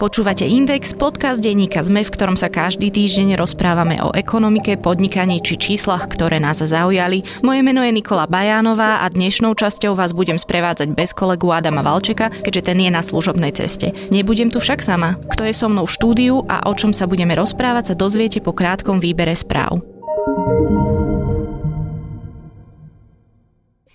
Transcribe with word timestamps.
Počúvate 0.00 0.48
Index, 0.48 0.96
podcast 0.96 1.44
denníka 1.44 1.84
ZME, 1.84 2.08
v 2.08 2.14
ktorom 2.16 2.32
sa 2.32 2.48
každý 2.48 2.88
týždeň 2.88 3.36
rozprávame 3.36 4.00
o 4.00 4.16
ekonomike, 4.16 4.80
podnikaní 4.80 5.44
či 5.44 5.60
číslach, 5.60 6.08
ktoré 6.08 6.40
nás 6.40 6.64
zaujali. 6.64 7.20
Moje 7.44 7.60
meno 7.60 7.84
je 7.84 7.92
Nikola 7.92 8.24
Bajánová 8.24 9.04
a 9.04 9.06
dnešnou 9.12 9.52
časťou 9.52 9.92
vás 9.92 10.16
budem 10.16 10.40
sprevádzať 10.40 10.96
bez 10.96 11.12
kolegu 11.12 11.52
Adama 11.52 11.84
Valčeka, 11.84 12.32
keďže 12.32 12.72
ten 12.72 12.80
je 12.80 12.88
na 12.88 13.04
služobnej 13.04 13.52
ceste. 13.52 13.92
Nebudem 14.08 14.48
tu 14.48 14.56
však 14.56 14.80
sama. 14.80 15.20
Kto 15.36 15.44
je 15.44 15.52
so 15.52 15.68
mnou 15.68 15.84
v 15.84 15.92
štúdiu 15.92 16.48
a 16.48 16.64
o 16.64 16.72
čom 16.72 16.96
sa 16.96 17.04
budeme 17.04 17.36
rozprávať 17.36 17.92
sa 17.92 17.94
dozviete 18.00 18.40
po 18.40 18.56
krátkom 18.56 19.04
výbere 19.04 19.36
správ. 19.36 19.84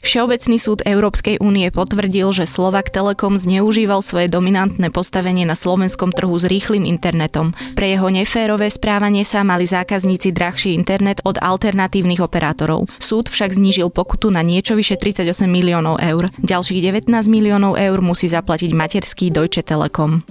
Všeobecný 0.06 0.62
súd 0.62 0.86
Európskej 0.86 1.42
únie 1.42 1.66
potvrdil, 1.74 2.30
že 2.30 2.46
Slovak 2.46 2.94
Telekom 2.94 3.42
zneužíval 3.42 4.06
svoje 4.06 4.30
dominantné 4.30 4.94
postavenie 4.94 5.50
na 5.50 5.58
slovenskom 5.58 6.14
trhu 6.14 6.38
s 6.38 6.46
rýchlým 6.46 6.86
internetom. 6.86 7.58
Pre 7.74 7.90
jeho 7.90 8.14
neférové 8.14 8.70
správanie 8.70 9.26
sa 9.26 9.42
mali 9.42 9.66
zákazníci 9.66 10.30
drahší 10.30 10.78
internet 10.78 11.26
od 11.26 11.42
alternatívnych 11.42 12.22
operátorov. 12.22 12.86
Súd 13.02 13.34
však 13.34 13.58
znížil 13.58 13.90
pokutu 13.90 14.30
na 14.30 14.46
niečo 14.46 14.78
vyše 14.78 14.94
38 14.94 15.50
miliónov 15.50 15.98
eur. 15.98 16.30
Ďalších 16.38 16.86
19 16.86 17.10
miliónov 17.26 17.74
eur 17.74 17.98
musí 18.06 18.30
zaplatiť 18.30 18.78
materský 18.78 19.34
Deutsche 19.34 19.66
Telekom. 19.66 20.22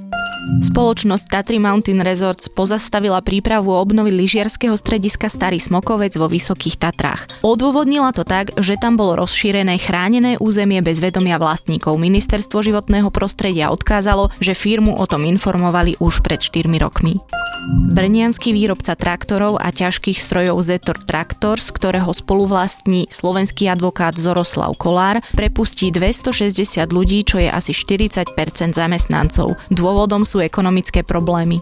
Spoločnosť 0.45 1.25
Tatry 1.33 1.57
Mountain 1.57 2.05
Resorts 2.05 2.53
pozastavila 2.53 3.25
prípravu 3.25 3.73
obnovy 3.73 4.13
lyžiarského 4.13 4.77
strediska 4.77 5.33
Starý 5.33 5.57
Smokovec 5.57 6.13
vo 6.21 6.29
Vysokých 6.29 6.77
Tatrách. 6.77 7.41
Odôvodnila 7.41 8.13
to 8.13 8.29
tak, 8.29 8.53
že 8.61 8.77
tam 8.77 9.01
bolo 9.01 9.25
rozšírené 9.25 9.81
chránené 9.81 10.37
územie 10.37 10.85
bez 10.85 11.01
vedomia 11.01 11.41
vlastníkov. 11.41 11.97
Ministerstvo 11.97 12.61
životného 12.61 13.09
prostredia 13.09 13.73
odkázalo, 13.73 14.29
že 14.37 14.53
firmu 14.53 14.93
o 15.01 15.05
tom 15.09 15.25
informovali 15.25 15.97
už 15.97 16.21
pred 16.21 16.45
4 16.45 16.69
rokmi. 16.77 17.25
Brnianský 17.65 18.53
výrobca 18.53 18.93
traktorov 18.93 19.57
a 19.57 19.73
ťažkých 19.73 20.21
strojov 20.21 20.61
Zetor 20.61 21.01
Tractors, 21.01 21.73
ktorého 21.73 22.13
spoluvlastní 22.13 23.09
slovenský 23.09 23.73
advokát 23.73 24.13
Zoroslav 24.13 24.77
Kolár, 24.77 25.25
prepustí 25.33 25.89
260 25.89 26.85
ľudí, 26.93 27.25
čo 27.25 27.41
je 27.41 27.49
asi 27.49 27.73
40% 27.73 28.77
zamestnancov. 28.77 29.57
Dôvodom 29.73 30.14
sú 30.23 30.39
ekonomické 30.39 31.03
problémy. 31.03 31.59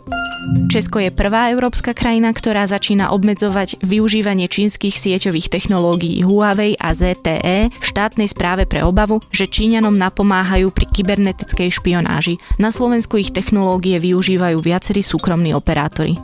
Česko 0.68 0.98
je 0.98 1.14
prvá 1.14 1.54
európska 1.54 1.94
krajina, 1.94 2.34
ktorá 2.34 2.66
začína 2.66 3.14
obmedzovať 3.14 3.78
využívanie 3.86 4.50
čínskych 4.50 4.98
sieťových 4.98 5.48
technológií 5.48 6.26
Huawei 6.26 6.74
a 6.76 6.90
ZTE 6.92 7.70
v 7.70 7.84
štátnej 7.86 8.26
správe 8.26 8.66
pre 8.66 8.82
obavu, 8.82 9.22
že 9.30 9.46
Číňanom 9.46 9.94
napomáhajú 9.94 10.74
pri 10.74 10.90
kybernetickej 10.90 11.70
špionáži. 11.70 12.42
Na 12.58 12.74
Slovensku 12.74 13.22
ich 13.22 13.30
technológie 13.30 14.02
využívajú 14.02 14.58
viacerí 14.58 15.06
súkromní 15.06 15.54
operátori. 15.54 16.18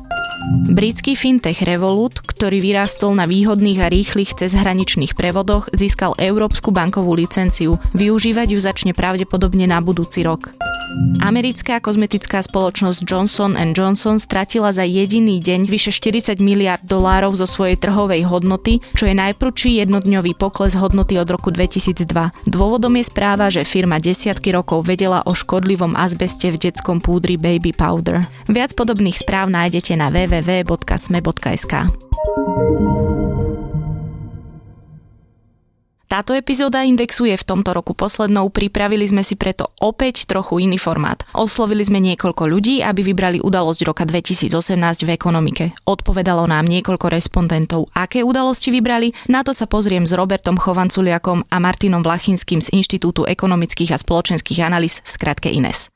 Britský 0.70 1.19
fintech 1.19 1.67
Revolut, 1.67 2.22
ktorý 2.22 2.62
vyrástol 2.62 3.19
na 3.19 3.27
výhodných 3.27 3.83
a 3.83 3.91
rýchlych 3.91 4.39
cezhraničných 4.39 5.19
prevodoch, 5.19 5.67
získal 5.75 6.14
európsku 6.14 6.70
bankovú 6.70 7.19
licenciu. 7.19 7.77
Využívať 7.98 8.55
ju 8.55 8.58
začne 8.62 8.92
pravdepodobne 8.95 9.67
na 9.67 9.83
budúci 9.83 10.22
rok. 10.22 10.55
Americká 11.20 11.84
kozmetická 11.84 12.41
spoločnosť 12.41 13.05
Johnson 13.05 13.53
Johnson 13.77 14.17
stratila 14.17 14.72
za 14.72 14.89
jediný 14.89 15.36
deň 15.36 15.69
vyše 15.69 15.92
40 15.92 16.41
miliard 16.41 16.80
dolárov 16.80 17.36
zo 17.36 17.45
svojej 17.45 17.77
trhovej 17.77 18.25
hodnoty, 18.25 18.80
čo 18.97 19.05
je 19.05 19.12
najprúčší 19.12 19.84
jednodňový 19.84 20.33
pokles 20.41 20.73
hodnoty 20.73 21.20
od 21.20 21.28
roku 21.28 21.52
2002. 21.52 22.48
Dôvodom 22.48 22.97
je 22.97 23.05
správa, 23.05 23.52
že 23.52 23.69
firma 23.69 24.00
desiatky 24.00 24.48
rokov 24.55 24.89
vedela 24.89 25.20
o 25.29 25.36
škodlivom 25.36 25.92
azbeste 25.92 26.48
v 26.48 26.57
detskom 26.57 27.05
púdri 27.05 27.36
Baby 27.36 27.77
Powder. 27.77 28.24
Viac 28.48 28.73
podobných 28.73 29.20
správ 29.20 29.52
nájdete 29.52 29.92
na 29.92 30.08
www.sme.sk. 30.28 31.74
Táto 36.08 36.33
epizóda 36.33 36.89
Indexu 36.89 37.28
je 37.28 37.36
v 37.36 37.44
tomto 37.44 37.77
roku 37.77 37.92
poslednou, 37.92 38.48
pripravili 38.48 39.05
sme 39.05 39.20
si 39.20 39.36
preto 39.36 39.77
opäť 39.77 40.24
trochu 40.24 40.64
iný 40.64 40.80
formát. 40.80 41.20
Oslovili 41.36 41.84
sme 41.84 42.00
niekoľko 42.00 42.48
ľudí, 42.48 42.80
aby 42.80 43.05
vybrali 43.12 43.44
udalosť 43.44 43.80
roka 43.84 44.08
2018 44.08 44.48
v 45.05 45.11
ekonomike. 45.12 45.64
Odpovedalo 45.84 46.48
nám 46.48 46.64
niekoľko 46.64 47.12
respondentov, 47.12 47.92
aké 47.92 48.24
udalosti 48.24 48.72
vybrali, 48.72 49.12
na 49.28 49.45
to 49.45 49.52
sa 49.52 49.68
pozriem 49.68 50.08
s 50.08 50.16
Robertom 50.16 50.56
Chovanculiakom 50.56 51.45
a 51.45 51.56
Martinom 51.60 52.00
Vlachinským 52.00 52.64
z 52.64 52.72
Inštitútu 52.72 53.28
ekonomických 53.28 53.92
a 53.92 54.00
spoločenských 54.00 54.64
analýz 54.64 55.05
v 55.05 55.08
skratke 55.12 55.52
INES. 55.52 55.92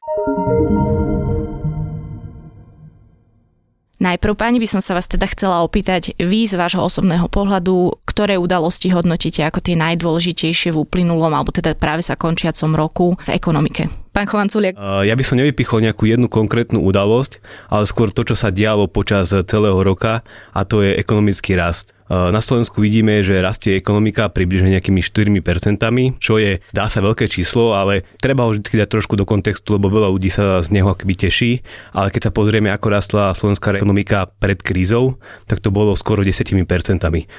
Najprv, 4.02 4.34
pani, 4.34 4.58
by 4.58 4.66
som 4.66 4.82
sa 4.82 4.98
vás 4.98 5.06
teda 5.06 5.30
chcela 5.30 5.62
opýtať, 5.62 6.18
vy 6.18 6.50
z 6.50 6.58
vášho 6.58 6.82
osobného 6.82 7.30
pohľadu, 7.30 8.02
ktoré 8.02 8.34
udalosti 8.34 8.90
hodnotíte 8.90 9.46
ako 9.46 9.62
tie 9.62 9.78
najdôležitejšie 9.78 10.74
v 10.74 10.80
uplynulom, 10.82 11.30
alebo 11.30 11.54
teda 11.54 11.78
práve 11.78 12.02
sa 12.02 12.18
končiacom 12.18 12.74
roku 12.74 13.14
v 13.22 13.38
ekonomike? 13.38 14.01
Pán 14.12 14.28
Chovanculiak. 14.28 14.76
Ja 14.76 15.16
by 15.16 15.24
som 15.24 15.40
nevypichol 15.40 15.88
nejakú 15.88 16.04
jednu 16.04 16.28
konkrétnu 16.28 16.84
udalosť, 16.84 17.40
ale 17.72 17.88
skôr 17.88 18.12
to, 18.12 18.28
čo 18.28 18.36
sa 18.36 18.52
dialo 18.52 18.84
počas 18.84 19.32
celého 19.32 19.80
roka 19.80 20.20
a 20.52 20.60
to 20.68 20.84
je 20.84 20.92
ekonomický 21.00 21.56
rast. 21.56 21.96
Na 22.12 22.44
Slovensku 22.44 22.84
vidíme, 22.84 23.24
že 23.24 23.40
rastie 23.40 23.72
ekonomika 23.72 24.28
približne 24.28 24.76
nejakými 24.76 25.00
4%, 25.00 25.40
čo 26.20 26.36
je, 26.36 26.60
dá 26.76 26.84
sa 26.84 27.00
veľké 27.00 27.24
číslo, 27.24 27.72
ale 27.72 28.04
treba 28.20 28.44
ho 28.44 28.52
vždy 28.52 28.84
dať 28.84 28.90
trošku 28.92 29.16
do 29.16 29.24
kontextu, 29.24 29.80
lebo 29.80 29.88
veľa 29.88 30.12
ľudí 30.12 30.28
sa 30.28 30.60
z 30.60 30.76
neho 30.76 30.92
akoby 30.92 31.16
teší. 31.16 31.64
Ale 31.96 32.12
keď 32.12 32.28
sa 32.28 32.32
pozrieme, 32.36 32.68
ako 32.68 32.86
rastla 32.92 33.32
slovenská 33.32 33.80
ekonomika 33.80 34.28
pred 34.28 34.60
krízou, 34.60 35.16
tak 35.48 35.64
to 35.64 35.72
bolo 35.72 35.96
skoro 35.96 36.20
10%. 36.20 36.52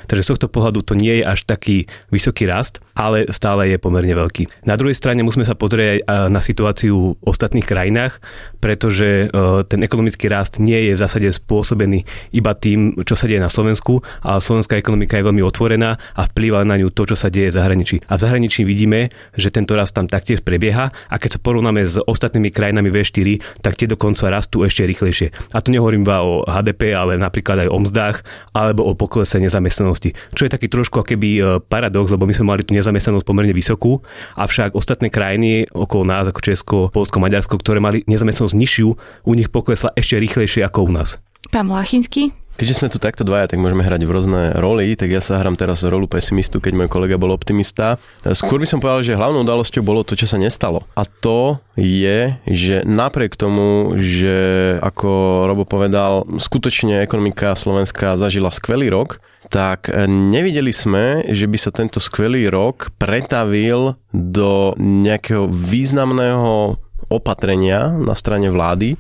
Takže 0.10 0.24
z 0.26 0.30
tohto 0.34 0.50
pohľadu 0.50 0.82
to 0.82 0.98
nie 0.98 1.22
je 1.22 1.24
až 1.28 1.46
taký 1.46 1.86
vysoký 2.10 2.50
rast, 2.50 2.82
ale 2.98 3.30
stále 3.30 3.70
je 3.70 3.78
pomerne 3.78 4.18
veľký. 4.18 4.66
Na 4.66 4.74
druhej 4.74 4.98
strane 4.98 5.22
musíme 5.22 5.46
sa 5.46 5.54
pozrieť 5.54 6.02
na 6.34 6.42
situáciu 6.42 6.62
v 6.64 7.20
ostatných 7.28 7.68
krajinách, 7.68 8.24
pretože 8.64 9.28
ten 9.68 9.84
ekonomický 9.84 10.32
rast 10.32 10.58
nie 10.64 10.92
je 10.92 10.96
v 10.96 11.02
zásade 11.02 11.28
spôsobený 11.36 12.08
iba 12.32 12.56
tým, 12.56 13.04
čo 13.04 13.20
sa 13.20 13.28
deje 13.28 13.44
na 13.44 13.52
Slovensku, 13.52 14.00
ale 14.24 14.40
slovenská 14.40 14.80
ekonomika 14.80 15.20
je 15.20 15.28
veľmi 15.28 15.44
otvorená 15.44 16.00
a 16.00 16.22
vplýva 16.24 16.64
na 16.64 16.80
ňu 16.80 16.90
to, 16.94 17.04
čo 17.10 17.16
sa 17.20 17.28
deje 17.28 17.52
v 17.52 17.58
zahraničí. 17.60 17.96
A 18.08 18.16
v 18.16 18.24
zahraničí 18.24 18.64
vidíme, 18.64 19.12
že 19.36 19.52
tento 19.52 19.76
rast 19.76 19.96
tam 19.96 20.08
taktiež 20.08 20.42
prebieha 20.42 20.92
a 20.92 21.16
keď 21.20 21.38
sa 21.38 21.40
porovnáme 21.44 21.84
s 21.84 22.00
ostatnými 22.00 22.50
krajinami 22.54 22.90
V4, 22.94 23.60
tak 23.60 23.76
tie 23.76 23.88
dokonca 23.90 24.32
rastú 24.32 24.64
ešte 24.64 24.88
rýchlejšie. 24.88 25.56
A 25.56 25.60
tu 25.60 25.76
nehovorím 25.76 26.08
iba 26.08 26.24
o 26.24 26.48
HDP, 26.48 26.96
ale 26.96 27.20
napríklad 27.20 27.68
aj 27.68 27.70
o 27.72 27.78
mzdách 27.82 28.18
alebo 28.56 28.88
o 28.88 28.94
poklese 28.94 29.40
nezamestnanosti. 29.40 30.16
Čo 30.36 30.48
je 30.48 30.54
taký 30.54 30.68
trošku 30.70 31.04
keby 31.04 31.30
e, 31.36 31.42
paradox, 31.66 32.14
lebo 32.14 32.30
my 32.30 32.34
sme 32.36 32.46
mali 32.54 32.62
tú 32.64 32.72
nezamestnanosť 32.76 33.26
pomerne 33.26 33.56
vysokú, 33.56 34.00
avšak 34.38 34.78
ostatné 34.78 35.10
krajiny 35.10 35.68
okolo 35.72 36.04
nás, 36.06 36.30
ako 36.30 36.40
Česko, 36.54 36.94
Polsko, 36.94 37.18
Maďarsko, 37.18 37.58
ktoré 37.58 37.82
mali 37.82 38.06
nezamestnanosť 38.06 38.54
nižšiu, 38.54 38.88
u 39.26 39.32
nich 39.34 39.50
poklesla 39.50 39.90
ešte 39.98 40.22
rýchlejšie 40.22 40.62
ako 40.62 40.86
u 40.86 40.92
nás. 40.94 41.18
Pán 41.50 41.66
Vlachinský? 41.66 42.30
Keďže 42.54 42.78
sme 42.78 42.92
tu 42.94 43.02
takto 43.02 43.26
dvaja, 43.26 43.50
tak 43.50 43.58
môžeme 43.58 43.82
hrať 43.82 44.06
v 44.06 44.14
rôzne 44.14 44.42
roli, 44.62 44.94
tak 44.94 45.10
ja 45.10 45.18
sa 45.26 45.42
hrám 45.42 45.58
teraz 45.58 45.82
rolu 45.82 46.06
pesimistu, 46.06 46.62
keď 46.62 46.78
môj 46.78 46.90
kolega 46.94 47.18
bol 47.18 47.34
optimista. 47.34 47.98
Skôr 48.22 48.62
by 48.62 48.70
som 48.70 48.78
povedal, 48.78 49.02
že 49.02 49.18
hlavnou 49.18 49.42
udalosťou 49.42 49.82
bolo 49.82 50.06
to, 50.06 50.14
čo 50.14 50.30
sa 50.30 50.38
nestalo. 50.38 50.86
A 50.94 51.10
to 51.10 51.58
je, 51.74 52.38
že 52.46 52.86
napriek 52.86 53.34
tomu, 53.34 53.98
že 53.98 54.78
ako 54.86 55.10
Robo 55.50 55.66
povedal, 55.66 56.30
skutočne 56.38 57.02
ekonomika 57.02 57.58
Slovenska 57.58 58.22
zažila 58.22 58.54
skvelý 58.54 58.94
rok, 58.94 59.18
tak 59.54 59.94
nevideli 60.10 60.74
sme, 60.74 61.30
že 61.30 61.46
by 61.46 61.58
sa 61.62 61.70
tento 61.70 62.02
skvelý 62.02 62.50
rok 62.50 62.90
pretavil 62.98 63.94
do 64.10 64.74
nejakého 64.82 65.46
významného 65.46 66.82
opatrenia 67.14 67.94
na 67.94 68.18
strane 68.18 68.50
vlády, 68.50 68.98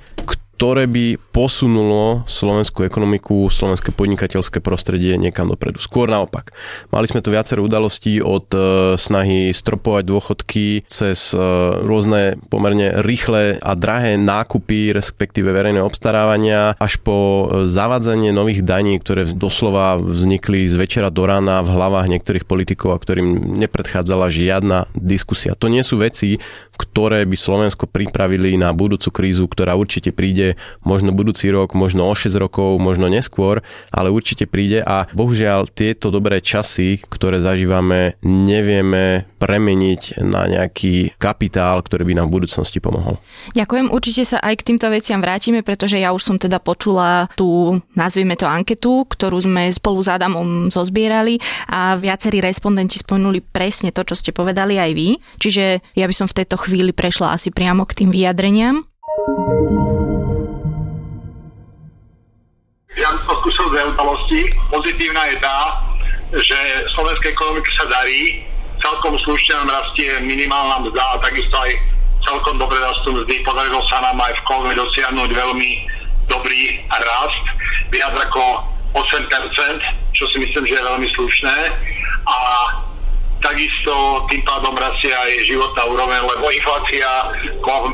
ktoré 0.53 0.85
by 0.85 1.17
posunulo 1.33 2.23
slovenskú 2.29 2.85
ekonomiku, 2.85 3.49
slovenské 3.49 3.89
podnikateľské 3.89 4.61
prostredie 4.61 5.17
niekam 5.17 5.49
dopredu. 5.49 5.81
Skôr 5.81 6.07
naopak. 6.07 6.53
Mali 6.93 7.09
sme 7.09 7.25
tu 7.25 7.33
viacero 7.33 7.65
udalostí 7.65 8.21
od 8.21 8.47
e, 8.53 8.59
snahy 8.95 9.49
stropovať 9.49 10.03
dôchodky 10.05 10.85
cez 10.85 11.33
e, 11.33 11.41
rôzne 11.81 12.37
pomerne 12.53 13.01
rýchle 13.01 13.57
a 13.59 13.73
drahé 13.73 14.15
nákupy, 14.21 14.93
respektíve 14.93 15.49
verejné 15.49 15.81
obstarávania, 15.81 16.77
až 16.77 17.01
po 17.01 17.49
e, 17.49 17.65
zavádzanie 17.65 18.29
nových 18.29 18.61
daní, 18.61 19.01
ktoré 19.01 19.25
doslova 19.33 19.97
vznikli 19.97 20.69
z 20.69 20.77
večera 20.77 21.09
do 21.09 21.25
rána 21.25 21.65
v 21.65 21.73
hlavách 21.73 22.07
niektorých 22.13 22.45
politikov 22.45 22.93
a 22.93 23.01
ktorým 23.01 23.57
nepredchádzala 23.57 24.29
žiadna 24.29 24.85
diskusia. 24.93 25.57
To 25.57 25.65
nie 25.65 25.81
sú 25.81 25.97
veci, 25.97 26.37
ktoré 26.73 27.23
by 27.23 27.37
Slovensko 27.37 27.85
pripravili 27.85 28.57
na 28.57 28.73
budúcu 28.73 29.13
krízu, 29.13 29.45
ktorá 29.45 29.77
určite 29.77 30.09
príde 30.09 30.57
možno 30.81 31.13
budúci 31.13 31.49
rok, 31.53 31.77
možno 31.77 32.09
o 32.09 32.13
6 32.13 32.33
rokov, 32.35 32.81
možno 32.81 33.07
neskôr, 33.07 33.61
ale 33.93 34.09
určite 34.09 34.49
príde 34.49 34.81
a 34.81 35.05
bohužiaľ 35.13 35.69
tieto 35.69 36.09
dobré 36.09 36.41
časy, 36.41 37.01
ktoré 37.05 37.39
zažívame, 37.39 38.17
nevieme 38.25 39.29
premeniť 39.37 40.23
na 40.23 40.47
nejaký 40.47 41.19
kapitál, 41.19 41.83
ktorý 41.83 42.07
by 42.07 42.13
nám 42.17 42.27
v 42.31 42.35
budúcnosti 42.41 42.79
pomohol. 42.79 43.19
Ďakujem, 43.53 43.91
určite 43.91 44.23
sa 44.23 44.37
aj 44.39 44.63
k 44.63 44.73
týmto 44.73 44.87
veciam 44.87 45.19
vrátime, 45.19 45.61
pretože 45.61 45.99
ja 45.99 46.15
už 46.15 46.23
som 46.23 46.37
teda 46.39 46.63
počula 46.63 47.27
tú, 47.35 47.77
nazvime 47.93 48.39
to 48.39 48.47
anketu, 48.47 49.03
ktorú 49.03 49.43
sme 49.43 49.67
spolu 49.75 49.99
s 49.99 50.09
Adamom 50.09 50.71
zozbierali 50.71 51.37
a 51.67 51.99
viacerí 51.99 52.39
respondenti 52.39 52.97
spomenuli 53.03 53.43
presne 53.43 53.91
to, 53.91 54.07
čo 54.07 54.15
ste 54.15 54.31
povedali 54.31 54.79
aj 54.79 54.91
vy. 54.95 55.19
Čiže 55.37 55.83
ja 55.99 56.05
by 56.07 56.15
som 56.15 56.27
v 56.31 56.37
tejto 56.39 56.55
chvíli 56.63 56.91
prešla 56.95 57.35
asi 57.35 57.51
priamo 57.51 57.83
k 57.83 58.03
tým 58.03 58.09
vyjadreniam. 58.09 58.87
Ja 62.93 63.09
som 63.09 63.35
skúsil 63.41 63.67
dve 63.73 63.83
udalosti. 63.91 64.41
Pozitívna 64.71 65.21
je 65.33 65.37
tá, 65.41 65.59
že 66.33 66.59
slovenskej 66.95 67.33
ekonomike 67.35 67.69
sa 67.75 67.85
darí, 67.89 68.45
celkom 68.79 69.15
slušne 69.23 69.63
nám 69.63 69.69
rastie 69.75 70.11
minimálna 70.23 70.87
mzda 70.87 71.03
a 71.03 71.21
takisto 71.23 71.55
aj 71.57 71.71
celkom 72.23 72.55
dobre 72.55 72.79
rastú 72.79 73.11
mzdy. 73.11 73.43
Podarilo 73.43 73.83
sa 73.91 73.99
nám 73.99 74.19
aj 74.23 74.33
v 74.39 74.45
Kolme 74.47 74.73
dosiahnuť 74.75 75.29
veľmi 75.29 75.69
dobrý 76.31 76.61
rast, 76.87 77.45
viac 77.91 78.15
ako 78.15 78.63
8%, 78.95 80.15
čo 80.15 80.23
si 80.31 80.37
myslím, 80.39 80.63
že 80.63 80.75
je 80.77 80.87
veľmi 80.87 81.07
slušné. 81.17 81.55
A 82.23 82.37
takisto 83.43 84.23
tým 84.31 84.41
pádom 84.47 84.71
rastie 84.79 85.11
aj 85.11 85.43
životná 85.43 85.83
úroveň, 85.91 86.23
lebo 86.23 86.47
inflácia 86.47 87.05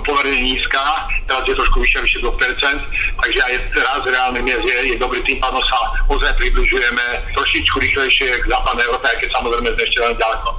pomerne 0.05 0.39
nízka, 0.45 0.79
teraz 1.25 1.43
je 1.49 1.57
trošku 1.57 1.81
vyššia, 1.81 2.05
vyššie 2.05 2.19
2%, 2.21 3.19
takže 3.25 3.39
aj 3.41 3.53
raz 3.73 4.01
reálny 4.05 4.39
miest 4.45 4.61
je, 4.61 4.77
je 4.93 4.95
dobrý, 5.01 5.19
tým 5.25 5.41
pádom 5.41 5.61
sa 5.65 5.79
ozaj 6.07 6.31
približujeme 6.37 7.05
trošičku 7.33 7.75
rýchlejšie 7.81 8.29
k 8.41 8.45
západnej 8.45 8.85
Európe, 8.85 9.05
aj 9.09 9.17
keď 9.25 9.29
samozrejme 9.33 9.69
sme 9.73 9.83
ešte 9.83 9.99
len 10.05 10.15
ďaleko. 10.15 10.49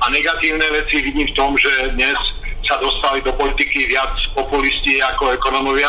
A 0.00 0.04
negatívne 0.08 0.66
veci 0.72 0.96
vidím 1.04 1.28
v 1.28 1.36
tom, 1.36 1.50
že 1.60 1.72
dnes 1.92 2.18
sa 2.64 2.76
dostali 2.80 3.24
do 3.24 3.32
politiky 3.32 3.88
viac 3.88 4.12
populisti 4.36 5.00
ako 5.00 5.32
ekonomovia 5.32 5.88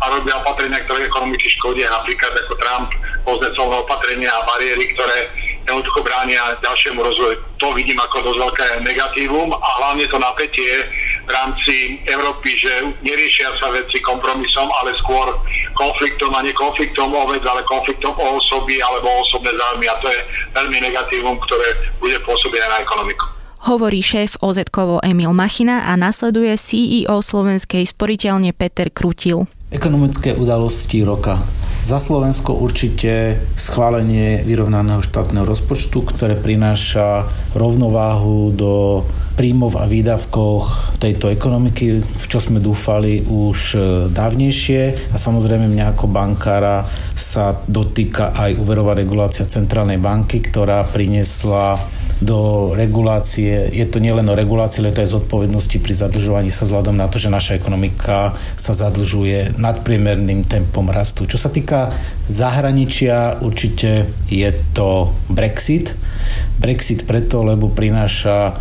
a 0.00 0.04
robia 0.12 0.40
opatrenia, 0.40 0.80
ktoré 0.88 1.04
ekonomiky 1.08 1.48
škodia, 1.60 1.88
napríklad 1.92 2.32
ako 2.44 2.54
Trump, 2.56 2.88
rôzne 3.24 3.48
opatrenia 3.56 4.32
a 4.32 4.46
bariéry, 4.48 4.84
ktoré 4.96 5.43
jednoducho 5.64 6.04
bránia 6.04 6.56
ďalšiemu 6.60 7.00
rozvoju. 7.00 7.36
To 7.60 7.72
vidím 7.72 7.96
ako 8.00 8.30
dosť 8.30 8.38
veľké 8.40 8.66
negatívum 8.84 9.50
a 9.52 9.68
hlavne 9.80 10.04
to 10.06 10.20
napätie 10.20 10.72
v 11.24 11.30
rámci 11.32 12.04
Európy, 12.04 12.52
že 12.52 12.72
neriešia 13.00 13.56
sa 13.56 13.72
veci 13.72 13.96
kompromisom, 14.04 14.68
ale 14.84 14.92
skôr 15.00 15.32
konfliktom 15.72 16.36
a 16.36 16.44
nie 16.44 16.52
konfliktom 16.52 17.16
o 17.16 17.24
vec, 17.32 17.40
ale 17.48 17.64
konfliktom 17.64 18.12
o 18.12 18.26
osoby 18.36 18.76
alebo 18.84 19.08
o 19.08 19.20
osobné 19.24 19.50
záujmy 19.56 19.86
a 19.88 19.96
to 20.04 20.08
je 20.12 20.20
veľmi 20.52 20.78
negatívum, 20.84 21.36
ktoré 21.48 21.68
bude 21.96 22.20
pôsobiť 22.22 22.60
aj 22.60 22.70
na 22.70 22.78
ekonomiku. 22.84 23.24
Hovorí 23.64 24.04
šéf 24.04 24.36
oz 24.44 24.60
Emil 25.00 25.32
Machina 25.32 25.88
a 25.88 25.96
nasleduje 25.96 26.52
CEO 26.60 27.24
Slovenskej 27.24 27.88
sporiteľne 27.88 28.52
Peter 28.52 28.92
Krutil. 28.92 29.48
Ekonomické 29.72 30.36
udalosti 30.36 31.00
roka 31.00 31.40
za 31.84 32.00
Slovensko 32.00 32.56
určite 32.56 33.36
schválenie 33.60 34.40
vyrovnaného 34.40 35.04
štátneho 35.04 35.44
rozpočtu, 35.44 36.00
ktoré 36.00 36.32
prináša 36.32 37.28
rovnováhu 37.52 38.56
do 38.56 39.04
príjmov 39.36 39.76
a 39.76 39.84
výdavkoch 39.84 40.96
tejto 40.96 41.28
ekonomiky, 41.28 42.00
v 42.00 42.24
čo 42.24 42.40
sme 42.40 42.62
dúfali 42.62 43.20
už 43.26 43.58
e, 43.74 43.78
dávnejšie. 44.08 45.12
A 45.12 45.16
samozrejme 45.18 45.68
mňa 45.68 45.92
ako 45.92 46.06
bankára 46.08 46.88
sa 47.18 47.52
dotýka 47.66 48.32
aj 48.32 48.56
úverová 48.56 48.96
regulácia 48.96 49.44
Centrálnej 49.44 50.00
banky, 50.00 50.40
ktorá 50.40 50.86
priniesla 50.88 51.76
do 52.24 52.72
regulácie. 52.72 53.68
Je 53.68 53.84
to 53.84 54.00
nielen 54.00 54.24
o 54.32 54.34
regulácii, 54.34 54.80
ale 54.80 54.96
to 54.96 55.04
aj 55.04 55.12
zodpovednosti 55.12 55.76
pri 55.76 55.92
zadlžovaní 55.92 56.48
sa 56.48 56.64
vzhľadom 56.64 56.96
na 56.96 57.06
to, 57.12 57.20
že 57.20 57.28
naša 57.28 57.60
ekonomika 57.60 58.32
sa 58.56 58.72
zadlžuje 58.72 59.60
nadpriemerným 59.60 60.48
tempom 60.48 60.88
rastu. 60.88 61.28
Čo 61.28 61.36
sa 61.36 61.52
týka 61.52 61.92
zahraničia, 62.26 63.44
určite 63.44 64.08
je 64.32 64.48
to 64.72 65.12
Brexit. 65.28 65.92
Brexit 66.56 67.04
preto, 67.04 67.44
lebo 67.44 67.68
prináša 67.68 68.56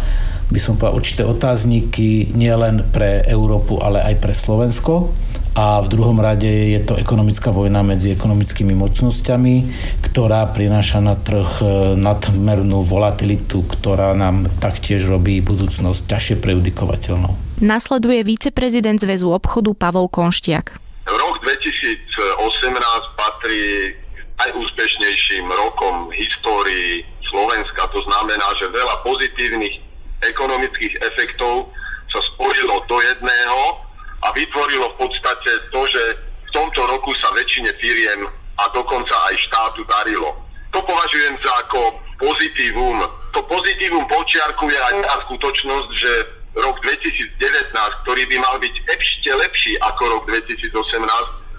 by 0.52 0.60
som 0.60 0.76
povedal 0.76 1.00
určité 1.00 1.24
otázniky 1.24 2.36
nielen 2.36 2.92
pre 2.92 3.24
Európu, 3.26 3.80
ale 3.80 4.04
aj 4.04 4.16
pre 4.20 4.36
Slovensko 4.36 5.10
a 5.54 5.78
v 5.86 5.88
druhom 5.88 6.18
rade 6.18 6.50
je 6.50 6.82
to 6.82 6.98
ekonomická 6.98 7.54
vojna 7.54 7.86
medzi 7.86 8.10
ekonomickými 8.10 8.74
mocnosťami, 8.74 9.56
ktorá 10.02 10.50
prináša 10.50 10.98
na 10.98 11.14
trh 11.14 11.62
e, 11.62 11.66
nadmernú 11.94 12.82
volatilitu, 12.82 13.62
ktorá 13.62 14.18
nám 14.18 14.50
taktiež 14.58 15.06
robí 15.06 15.38
budúcnosť 15.46 16.10
ťažšie 16.10 16.36
prejudikovateľnou. 16.42 17.62
Nasleduje 17.62 18.26
viceprezident 18.26 18.98
Zväzu 18.98 19.30
obchodu 19.30 19.78
Pavol 19.78 20.10
Konštiak. 20.10 20.74
Rok 21.06 21.36
2018 21.46 23.14
patrí 23.14 23.94
najúspešnejším 24.42 25.46
rokom 25.54 26.10
v 26.10 26.18
histórii 26.18 27.06
Slovenska. 27.30 27.94
To 27.94 28.02
znamená, 28.10 28.48
že 28.58 28.74
veľa 28.74 29.06
pozitívnych 29.06 29.78
ekonomických 30.26 30.98
efektov 31.14 31.70
sa 32.10 32.20
spojilo 32.34 32.82
do 32.90 32.98
jedného 32.98 33.83
a 34.24 34.32
vytvorilo 34.32 34.88
v 34.96 35.00
podstate 35.08 35.52
to, 35.70 35.82
že 35.92 36.04
v 36.48 36.50
tomto 36.56 36.82
roku 36.88 37.12
sa 37.20 37.34
väčšine 37.36 37.72
firiem 37.82 38.24
a 38.60 38.64
dokonca 38.72 39.14
aj 39.30 39.36
štátu 39.50 39.82
darilo. 39.84 40.32
To 40.72 40.80
považujem 40.82 41.36
za 41.44 41.52
ako 41.68 41.94
pozitívum. 42.18 43.04
To 43.34 43.40
pozitívum 43.50 44.06
počiarkuje 44.08 44.78
aj 44.78 44.94
tá 45.04 45.16
skutočnosť, 45.28 45.90
že 45.98 46.12
rok 46.54 46.78
2019, 46.86 47.74
ktorý 48.06 48.24
by 48.30 48.38
mal 48.38 48.56
byť 48.62 48.76
ešte 48.86 49.30
lepší 49.34 49.74
ako 49.82 50.02
rok 50.18 50.24
2018, 50.30 50.70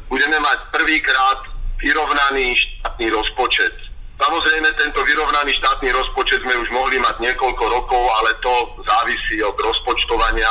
budeme 0.07 0.39
mať 0.39 0.59
prvýkrát 0.71 1.39
vyrovnaný 1.83 2.55
štátny 2.55 3.07
rozpočet. 3.11 3.75
Samozrejme, 4.15 4.71
tento 4.79 5.03
vyrovnaný 5.03 5.59
štátny 5.59 5.91
rozpočet 5.91 6.39
sme 6.47 6.55
už 6.63 6.71
mohli 6.71 7.03
mať 7.03 7.19
niekoľko 7.19 7.65
rokov, 7.67 8.03
ale 8.23 8.31
to 8.39 8.55
závisí 8.87 9.43
od 9.43 9.59
rozpočtovania. 9.59 10.49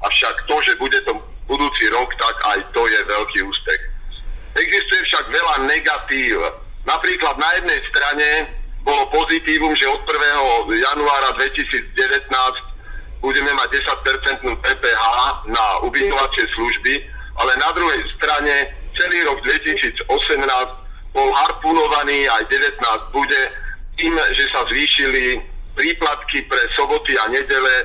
Avšak 0.00 0.46
to, 0.46 0.56
že 0.62 0.78
bude 0.78 0.96
to 1.02 1.18
budúci 1.50 1.90
rok, 1.90 2.14
tak 2.14 2.36
aj 2.54 2.58
to 2.70 2.86
je 2.86 3.00
veľký 3.10 3.40
úspech. 3.42 3.82
Existuje 4.54 5.02
však 5.10 5.24
veľa 5.34 5.56
negatív. 5.66 6.38
Napríklad 6.86 7.34
na 7.42 7.50
jednej 7.58 7.80
strane 7.90 8.28
bolo 8.86 9.10
pozitívum, 9.10 9.74
že 9.74 9.90
od 9.90 10.06
1. 10.06 10.14
januára 10.70 11.34
2019 11.34 11.90
budeme 13.20 13.52
mať 13.52 13.68
10% 14.40 14.62
PPH 14.62 15.04
na 15.52 15.66
ubytovacie 15.84 16.46
služby, 16.56 16.94
ale 17.36 17.52
na 17.60 17.70
druhej 17.76 18.00
strane 18.16 18.72
celý 18.96 19.26
rok 19.28 19.42
2018 19.44 20.06
bol 21.12 21.28
harpunovaný, 21.34 22.30
aj 22.30 22.46
19 22.48 22.80
bude, 23.12 23.40
tým, 23.98 24.14
že 24.32 24.44
sa 24.48 24.64
zvýšili 24.70 25.42
príplatky 25.76 26.48
pre 26.48 26.62
soboty 26.72 27.12
a 27.20 27.28
nedele 27.28 27.76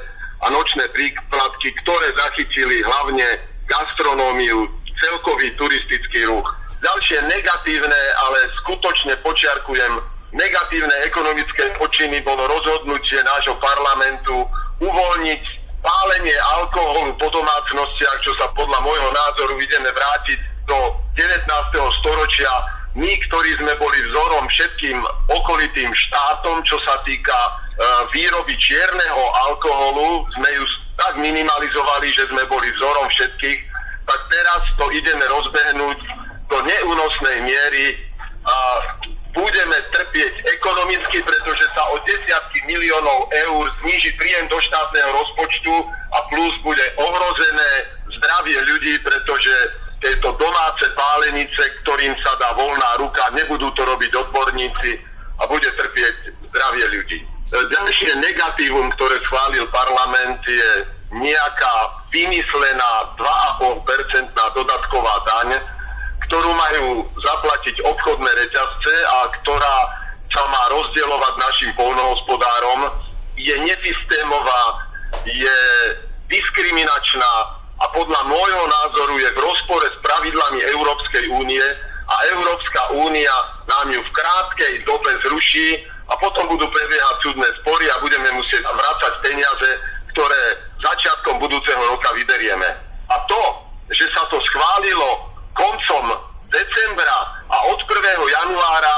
a 0.46 0.52
nočné 0.52 0.88
príplatky, 0.96 1.76
ktoré 1.84 2.14
zachytili 2.16 2.80
hlavne 2.86 3.28
gastronómiu, 3.68 4.70
celkový 5.02 5.52
turistický 5.60 6.26
ruch. 6.30 6.48
Ďalšie 6.82 7.20
negatívne, 7.26 8.02
ale 8.30 8.40
skutočne 8.62 9.18
počiarkujem, 9.26 9.94
negatívne 10.36 10.96
ekonomické 11.08 11.74
počiny 11.80 12.22
bolo 12.22 12.46
rozhodnutie 12.46 13.18
nášho 13.24 13.58
parlamentu 13.58 14.46
uvoľniť 14.84 15.44
pálenie 15.86 16.38
alkoholu 16.62 17.14
po 17.22 17.28
domácnostiach, 17.30 18.18
čo 18.26 18.34
sa 18.42 18.50
podľa 18.58 18.80
môjho 18.82 19.10
názoru 19.14 19.56
ideme 19.62 19.90
vrátiť 19.94 20.40
do 20.66 20.78
19. 21.14 22.02
storočia. 22.02 22.50
My, 22.96 23.12
ktorí 23.28 23.60
sme 23.60 23.76
boli 23.76 24.00
vzorom 24.08 24.48
všetkým 24.48 24.98
okolitým 25.28 25.92
štátom, 25.92 26.64
čo 26.64 26.80
sa 26.88 26.96
týka 27.04 27.36
e, 27.36 27.52
výroby 28.16 28.56
čierneho 28.56 29.24
alkoholu, 29.52 30.24
sme 30.40 30.50
ju 30.56 30.64
tak 30.96 31.14
minimalizovali, 31.20 32.08
že 32.16 32.28
sme 32.32 32.44
boli 32.48 32.68
vzorom 32.76 33.08
všetkých, 33.12 33.60
tak 34.06 34.20
teraz 34.32 34.62
to 34.80 34.86
ideme 34.94 35.26
rozbehnúť 35.28 36.00
do 36.48 36.58
neúnosnej 36.62 37.38
miery 37.42 37.86
a 38.46 38.56
budeme 39.36 39.78
trpieť 39.92 40.34
ekonomicky, 40.62 41.20
pretože 41.20 41.66
sa 41.76 41.84
o 41.92 42.00
desiatky 42.08 42.64
miliónov 42.70 43.28
eur 43.34 43.68
zníži 43.84 44.16
príjem 44.16 44.48
do 44.48 44.56
štátneho 44.62 45.10
rozpočtu 45.12 45.74
a 45.92 46.18
plus 46.32 46.56
bude 46.64 46.86
ohrozené 46.96 47.72
zdravie 48.16 48.60
ľudí, 48.64 48.96
pretože 49.04 49.54
tieto 50.00 50.32
domáce 50.40 50.86
pálenice, 50.96 51.64
ktorým 51.84 52.14
sa 52.24 52.32
dá 52.40 52.54
voľná 52.56 53.02
ruka, 53.02 53.26
nebudú 53.36 53.68
to 53.76 53.84
robiť 53.84 54.12
odborníci 54.16 54.92
a 55.42 55.44
bude 55.50 55.68
trpieť 55.68 56.16
zdravie 56.54 56.86
ľudí. 56.96 57.20
Ďalšie 57.54 58.12
negatívum, 58.18 58.90
ktoré 58.98 59.22
schválil 59.22 59.70
parlament, 59.70 60.42
je 60.50 60.72
nejaká 61.14 61.76
vymyslená 62.10 62.92
2,5% 63.22 64.34
dodatková 64.34 65.16
daň, 65.30 65.62
ktorú 66.26 66.50
majú 66.50 67.06
zaplatiť 67.22 67.86
obchodné 67.86 68.32
reťazce 68.34 68.94
a 69.06 69.20
ktorá 69.42 69.78
sa 70.34 70.44
má 70.50 70.64
rozdielovať 70.74 71.34
našim 71.38 71.72
polnohospodárom, 71.78 72.90
je 73.38 73.56
nesystémová, 73.62 74.64
je 75.30 75.58
diskriminačná 76.26 77.34
a 77.78 77.86
podľa 77.94 78.22
môjho 78.26 78.66
názoru 78.66 79.22
je 79.22 79.30
v 79.36 79.40
rozpore 79.44 79.86
s 79.86 79.98
pravidlami 80.02 80.60
Európskej 80.74 81.26
únie 81.30 81.66
a 82.10 82.16
Európska 82.34 82.82
únia 82.98 83.36
nám 83.70 83.94
ju 83.94 84.02
v 84.02 84.14
krátkej 84.16 84.74
dobe 84.88 85.12
zruší 85.22 85.95
a 86.06 86.14
potom 86.22 86.46
budú 86.54 86.66
prebiehať 86.70 87.16
súdne 87.26 87.50
spory 87.62 87.86
a 87.90 88.02
budeme 88.02 88.30
musieť 88.38 88.62
vrácať 88.62 89.14
peniaze, 89.26 89.70
ktoré 90.14 90.42
začiatkom 90.80 91.42
budúceho 91.42 91.82
roka 91.90 92.14
vyberieme. 92.14 92.70
A 93.10 93.16
to, 93.26 93.42
že 93.90 94.06
sa 94.14 94.24
to 94.30 94.38
schválilo 94.46 95.34
koncom 95.58 96.06
decembra 96.50 97.18
a 97.50 97.58
od 97.74 97.80
1. 97.82 97.90
januára 98.22 98.98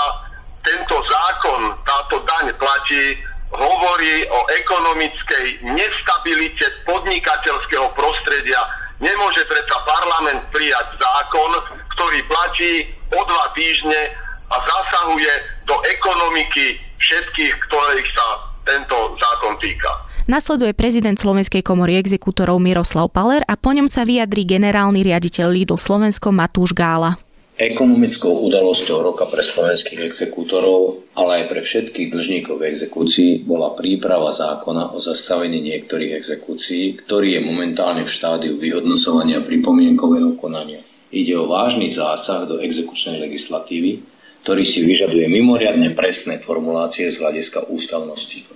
tento 0.64 1.00
zákon, 1.00 1.72
táto 1.88 2.20
daň 2.28 2.52
platí, 2.60 3.16
hovorí 3.56 4.28
o 4.28 4.40
ekonomickej 4.52 5.64
nestabilite 5.64 6.68
podnikateľského 6.84 7.88
prostredia. 7.96 8.60
Nemôže 9.00 9.48
predsa 9.48 9.78
parlament 9.88 10.44
prijať 10.52 11.00
zákon, 11.00 11.52
ktorý 11.96 12.20
platí 12.28 12.92
o 13.16 13.22
dva 13.24 13.46
týždne 13.56 14.12
a 14.52 14.56
zasahuje 14.60 15.32
do 15.64 15.76
ekonomiky 15.88 16.87
všetkých, 17.08 17.56
ktorých 17.72 18.10
sa 18.12 18.28
tento 18.68 19.16
zákon 19.16 19.56
týka. 19.64 19.88
Nasleduje 20.28 20.76
prezident 20.76 21.16
Slovenskej 21.16 21.64
komory 21.64 21.96
exekútorov 21.96 22.60
Miroslav 22.60 23.08
Paler 23.08 23.48
a 23.48 23.56
po 23.56 23.72
ňom 23.72 23.88
sa 23.88 24.04
vyjadrí 24.04 24.44
generálny 24.44 25.08
riaditeľ 25.08 25.48
Lidl 25.56 25.80
Slovensko 25.80 26.36
Matúš 26.36 26.76
Gála. 26.76 27.16
Ekonomickou 27.58 28.30
udalosťou 28.52 29.02
roka 29.02 29.26
pre 29.26 29.42
slovenských 29.42 30.04
exekútorov, 30.04 31.10
ale 31.18 31.42
aj 31.42 31.44
pre 31.50 31.62
všetkých 31.66 32.14
dlžníkov 32.14 32.62
exekúcií 32.62 33.48
bola 33.50 33.74
príprava 33.74 34.30
zákona 34.30 34.94
o 34.94 35.02
zastavení 35.02 35.64
niektorých 35.64 36.14
exekúcií, 36.22 37.02
ktorý 37.08 37.40
je 37.40 37.42
momentálne 37.42 38.06
v 38.06 38.14
štádiu 38.14 38.62
vyhodnocovania 38.62 39.42
pripomienkového 39.42 40.38
konania. 40.38 40.86
Ide 41.10 41.34
o 41.40 41.50
vážny 41.50 41.90
zásah 41.90 42.46
do 42.46 42.62
exekučnej 42.62 43.26
legislatívy, 43.26 44.06
ktorý 44.48 44.64
si 44.64 44.80
vyžaduje 44.80 45.28
mimoriadne 45.28 45.92
presné 45.92 46.40
formulácie 46.40 47.04
z 47.12 47.20
hľadiska 47.20 47.68
ústavnosti. 47.68 48.48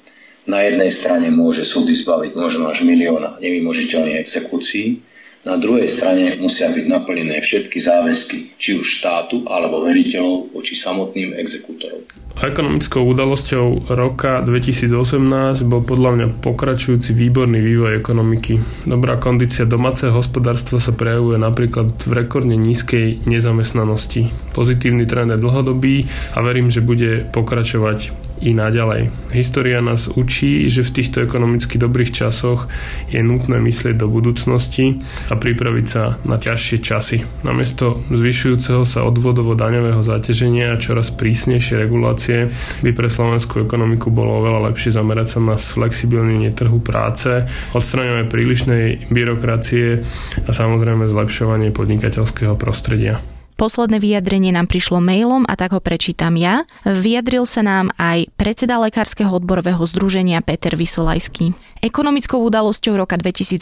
Na 0.47 0.63
jednej 0.63 0.87
strane 0.87 1.27
môže 1.27 1.67
súdy 1.67 1.91
zbaviť 1.91 2.31
možno 2.31 2.71
až 2.71 2.87
milióna 2.87 3.43
nevymožiteľných 3.43 4.23
exekúcií, 4.23 5.03
na 5.41 5.57
druhej 5.57 5.89
strane 5.89 6.37
musia 6.37 6.69
byť 6.69 6.85
naplnené 6.85 7.41
všetky 7.41 7.81
záväzky, 7.81 8.37
či 8.61 8.77
už 8.77 9.01
štátu 9.01 9.41
alebo 9.49 9.81
veriteľov 9.81 10.53
voči 10.53 10.77
samotným 10.77 11.33
exekútorom. 11.33 12.05
Ekonomickou 12.41 13.05
udalosťou 13.05 13.91
roka 13.93 14.41
2018 14.41 15.61
bol 15.67 15.85
podľa 15.85 16.11
mňa 16.15 16.27
pokračujúci 16.41 17.13
výborný 17.13 17.61
vývoj 17.61 18.01
ekonomiky. 18.01 18.57
Dobrá 18.89 19.19
kondícia 19.21 19.67
domáceho 19.67 20.15
hospodárstva 20.15 20.81
sa 20.81 20.95
prejavuje 20.95 21.37
napríklad 21.37 21.93
v 22.01 22.11
rekordne 22.17 22.57
nízkej 22.57 23.29
nezamestnanosti. 23.29 24.33
Pozitívny 24.57 25.05
trend 25.05 25.29
je 25.35 25.37
dlhodobý 25.37 26.09
a 26.33 26.41
verím, 26.41 26.73
že 26.73 26.81
bude 26.81 27.29
pokračovať 27.29 28.30
i 28.41 28.57
naďalej. 28.57 29.13
História 29.31 29.79
nás 29.79 30.09
učí, 30.09 30.67
že 30.67 30.81
v 30.81 30.93
týchto 30.99 31.21
ekonomicky 31.23 31.77
dobrých 31.77 32.11
časoch 32.11 32.67
je 33.13 33.21
nutné 33.21 33.61
myslieť 33.61 33.95
do 33.95 34.09
budúcnosti 34.09 34.97
a 35.29 35.37
pripraviť 35.37 35.85
sa 35.87 36.17
na 36.25 36.41
ťažšie 36.41 36.77
časy. 36.81 37.17
Namiesto 37.45 38.01
zvyšujúceho 38.09 38.83
sa 38.83 39.05
odvodovo 39.05 39.53
daňového 39.53 40.01
zaťaženia 40.01 40.73
a 40.73 40.81
čoraz 40.81 41.13
prísnejšie 41.13 41.77
regulácie 41.79 42.51
by 42.81 42.91
pre 42.91 43.07
slovenskú 43.07 43.63
ekonomiku 43.63 44.09
bolo 44.09 44.41
oveľa 44.43 44.73
lepšie 44.73 44.91
zamerať 44.91 45.37
sa 45.37 45.39
na 45.39 45.55
flexibilnenie 45.55 46.51
trhu 46.51 46.81
práce, 46.81 47.47
odstraňovanie 47.71 48.27
prílišnej 48.27 49.13
byrokracie 49.13 50.01
a 50.43 50.51
samozrejme 50.51 51.07
zlepšovanie 51.07 51.69
podnikateľského 51.71 52.57
prostredia. 52.57 53.30
Posledné 53.61 54.01
vyjadrenie 54.01 54.49
nám 54.49 54.65
prišlo 54.65 54.97
mailom 54.97 55.45
a 55.45 55.53
tak 55.53 55.77
ho 55.77 55.81
prečítam 55.85 56.33
ja. 56.33 56.65
Vyjadril 56.81 57.45
sa 57.45 57.61
nám 57.61 57.93
aj 57.93 58.33
predseda 58.33 58.81
Lekárskeho 58.81 59.29
odborového 59.37 59.85
združenia 59.85 60.41
Peter 60.41 60.73
Vysolajský. 60.73 61.53
Ekonomickou 61.85 62.41
udalosťou 62.41 62.97
roka 62.97 63.21
2018 63.21 63.61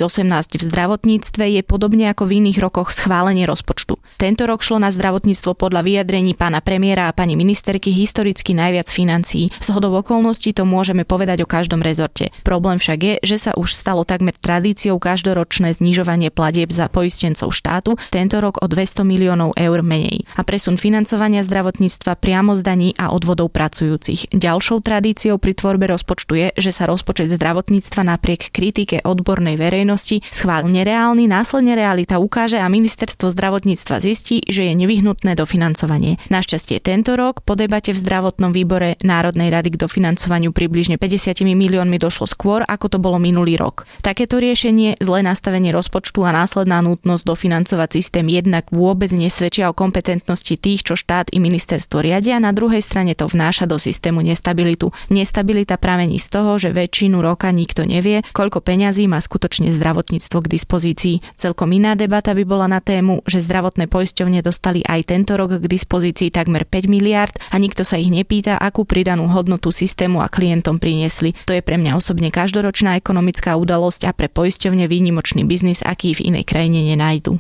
v 0.56 0.64
zdravotníctve 0.64 1.44
je 1.52 1.62
podobne 1.68 2.08
ako 2.08 2.32
v 2.32 2.40
iných 2.40 2.64
rokoch 2.64 2.96
schválenie 2.96 3.44
rozpočtu. 3.44 4.00
Tento 4.16 4.48
rok 4.48 4.64
šlo 4.64 4.80
na 4.80 4.88
zdravotníctvo 4.88 5.52
podľa 5.60 5.84
vyjadrení 5.84 6.32
pána 6.32 6.64
premiéra 6.64 7.12
a 7.12 7.16
pani 7.16 7.36
ministerky 7.36 7.92
historicky 7.92 8.56
najviac 8.56 8.88
financií. 8.88 9.52
Z 9.60 9.68
hodov 9.76 10.00
okolností 10.08 10.56
to 10.56 10.64
môžeme 10.64 11.04
povedať 11.04 11.44
o 11.44 11.52
každom 11.52 11.84
rezorte. 11.84 12.32
Problém 12.48 12.80
však 12.80 13.00
je, 13.04 13.14
že 13.36 13.38
sa 13.40 13.52
už 13.52 13.76
stalo 13.76 14.08
takmer 14.08 14.32
tradíciou 14.32 14.96
každoročné 14.96 15.76
znižovanie 15.76 16.32
platieb 16.32 16.72
za 16.72 16.88
poistencov 16.88 17.52
štátu, 17.52 18.00
tento 18.16 18.40
rok 18.40 18.64
o 18.64 18.68
200 18.72 19.04
miliónov 19.04 19.60
eur 19.60 19.89
menej 19.90 20.30
a 20.38 20.46
presun 20.46 20.78
financovania 20.78 21.42
zdravotníctva 21.42 22.14
priamo 22.22 22.54
z 22.54 22.62
daní 22.62 22.90
a 23.02 23.10
odvodov 23.10 23.50
pracujúcich. 23.50 24.30
Ďalšou 24.30 24.86
tradíciou 24.86 25.42
pri 25.42 25.58
tvorbe 25.58 25.90
rozpočtu 25.90 26.34
je, 26.38 26.48
že 26.54 26.70
sa 26.70 26.86
rozpočet 26.86 27.34
zdravotníctva 27.34 28.06
napriek 28.06 28.54
kritike 28.54 29.02
odbornej 29.02 29.58
verejnosti 29.58 30.22
schvál 30.30 30.70
nereálny, 30.70 31.26
následne 31.26 31.74
realita 31.74 32.22
ukáže 32.22 32.62
a 32.62 32.70
ministerstvo 32.70 33.34
zdravotníctva 33.34 33.98
zistí, 33.98 34.46
že 34.46 34.70
je 34.70 34.74
nevyhnutné 34.78 35.34
dofinancovanie. 35.34 36.22
Našťastie 36.30 36.78
tento 36.84 37.18
rok 37.18 37.42
po 37.42 37.58
debate 37.58 37.90
v 37.90 37.98
zdravotnom 37.98 38.54
výbore 38.54 39.00
Národnej 39.02 39.50
rady 39.50 39.74
k 39.74 39.82
dofinancovaniu 39.82 40.54
približne 40.54 41.02
50 41.02 41.42
miliónmi 41.48 41.98
došlo 41.98 42.30
skôr, 42.30 42.62
ako 42.68 42.92
to 42.92 42.98
bolo 43.00 43.18
minulý 43.18 43.56
rok. 43.56 43.88
Takéto 44.04 44.38
riešenie, 44.38 45.00
zlé 45.00 45.24
nastavenie 45.24 45.72
rozpočtu 45.72 46.22
a 46.28 46.36
následná 46.36 46.84
nutnosť 46.84 47.24
dofinancovať 47.24 47.90
systém 47.96 48.28
jednak 48.28 48.68
vôbec 48.70 49.10
nesvedčia 49.16 49.72
o 49.72 49.78
kompetentnosti 49.80 50.60
tých, 50.60 50.84
čo 50.84 51.00
štát 51.00 51.32
i 51.32 51.40
ministerstvo 51.40 52.04
riadia, 52.04 52.36
na 52.44 52.52
druhej 52.52 52.84
strane 52.84 53.16
to 53.16 53.32
vnáša 53.32 53.64
do 53.64 53.80
systému 53.80 54.20
nestabilitu. 54.20 54.92
Nestabilita 55.08 55.80
pramení 55.80 56.20
z 56.20 56.28
toho, 56.28 56.60
že 56.60 56.76
väčšinu 56.76 57.24
roka 57.24 57.48
nikto 57.56 57.88
nevie, 57.88 58.28
koľko 58.36 58.60
peňazí 58.60 59.08
má 59.08 59.24
skutočne 59.24 59.72
zdravotníctvo 59.72 60.38
k 60.44 60.52
dispozícii. 60.52 61.16
Celkom 61.40 61.72
iná 61.72 61.96
debata 61.96 62.36
by 62.36 62.44
bola 62.44 62.68
na 62.68 62.84
tému, 62.84 63.24
že 63.24 63.40
zdravotné 63.40 63.88
poisťovne 63.88 64.44
dostali 64.44 64.84
aj 64.84 65.16
tento 65.16 65.40
rok 65.40 65.56
k 65.56 65.66
dispozícii 65.72 66.28
takmer 66.36 66.68
5 66.68 66.92
miliard 66.92 67.32
a 67.56 67.56
nikto 67.56 67.88
sa 67.88 67.96
ich 67.96 68.12
nepýta, 68.12 68.60
akú 68.60 68.84
pridanú 68.84 69.32
hodnotu 69.32 69.72
systému 69.72 70.20
a 70.20 70.28
klientom 70.28 70.84
priniesli. 70.84 71.32
To 71.48 71.56
je 71.56 71.64
pre 71.64 71.80
mňa 71.80 71.96
osobne 71.96 72.28
každoročná 72.28 73.00
ekonomická 73.00 73.56
udalosť 73.56 74.10
a 74.10 74.12
pre 74.12 74.28
poisťovne 74.28 74.92
výnimočný 74.92 75.48
biznis, 75.48 75.80
aký 75.80 76.18
v 76.20 76.36
inej 76.36 76.44
krajine 76.44 76.84
nenajdu. 76.84 77.40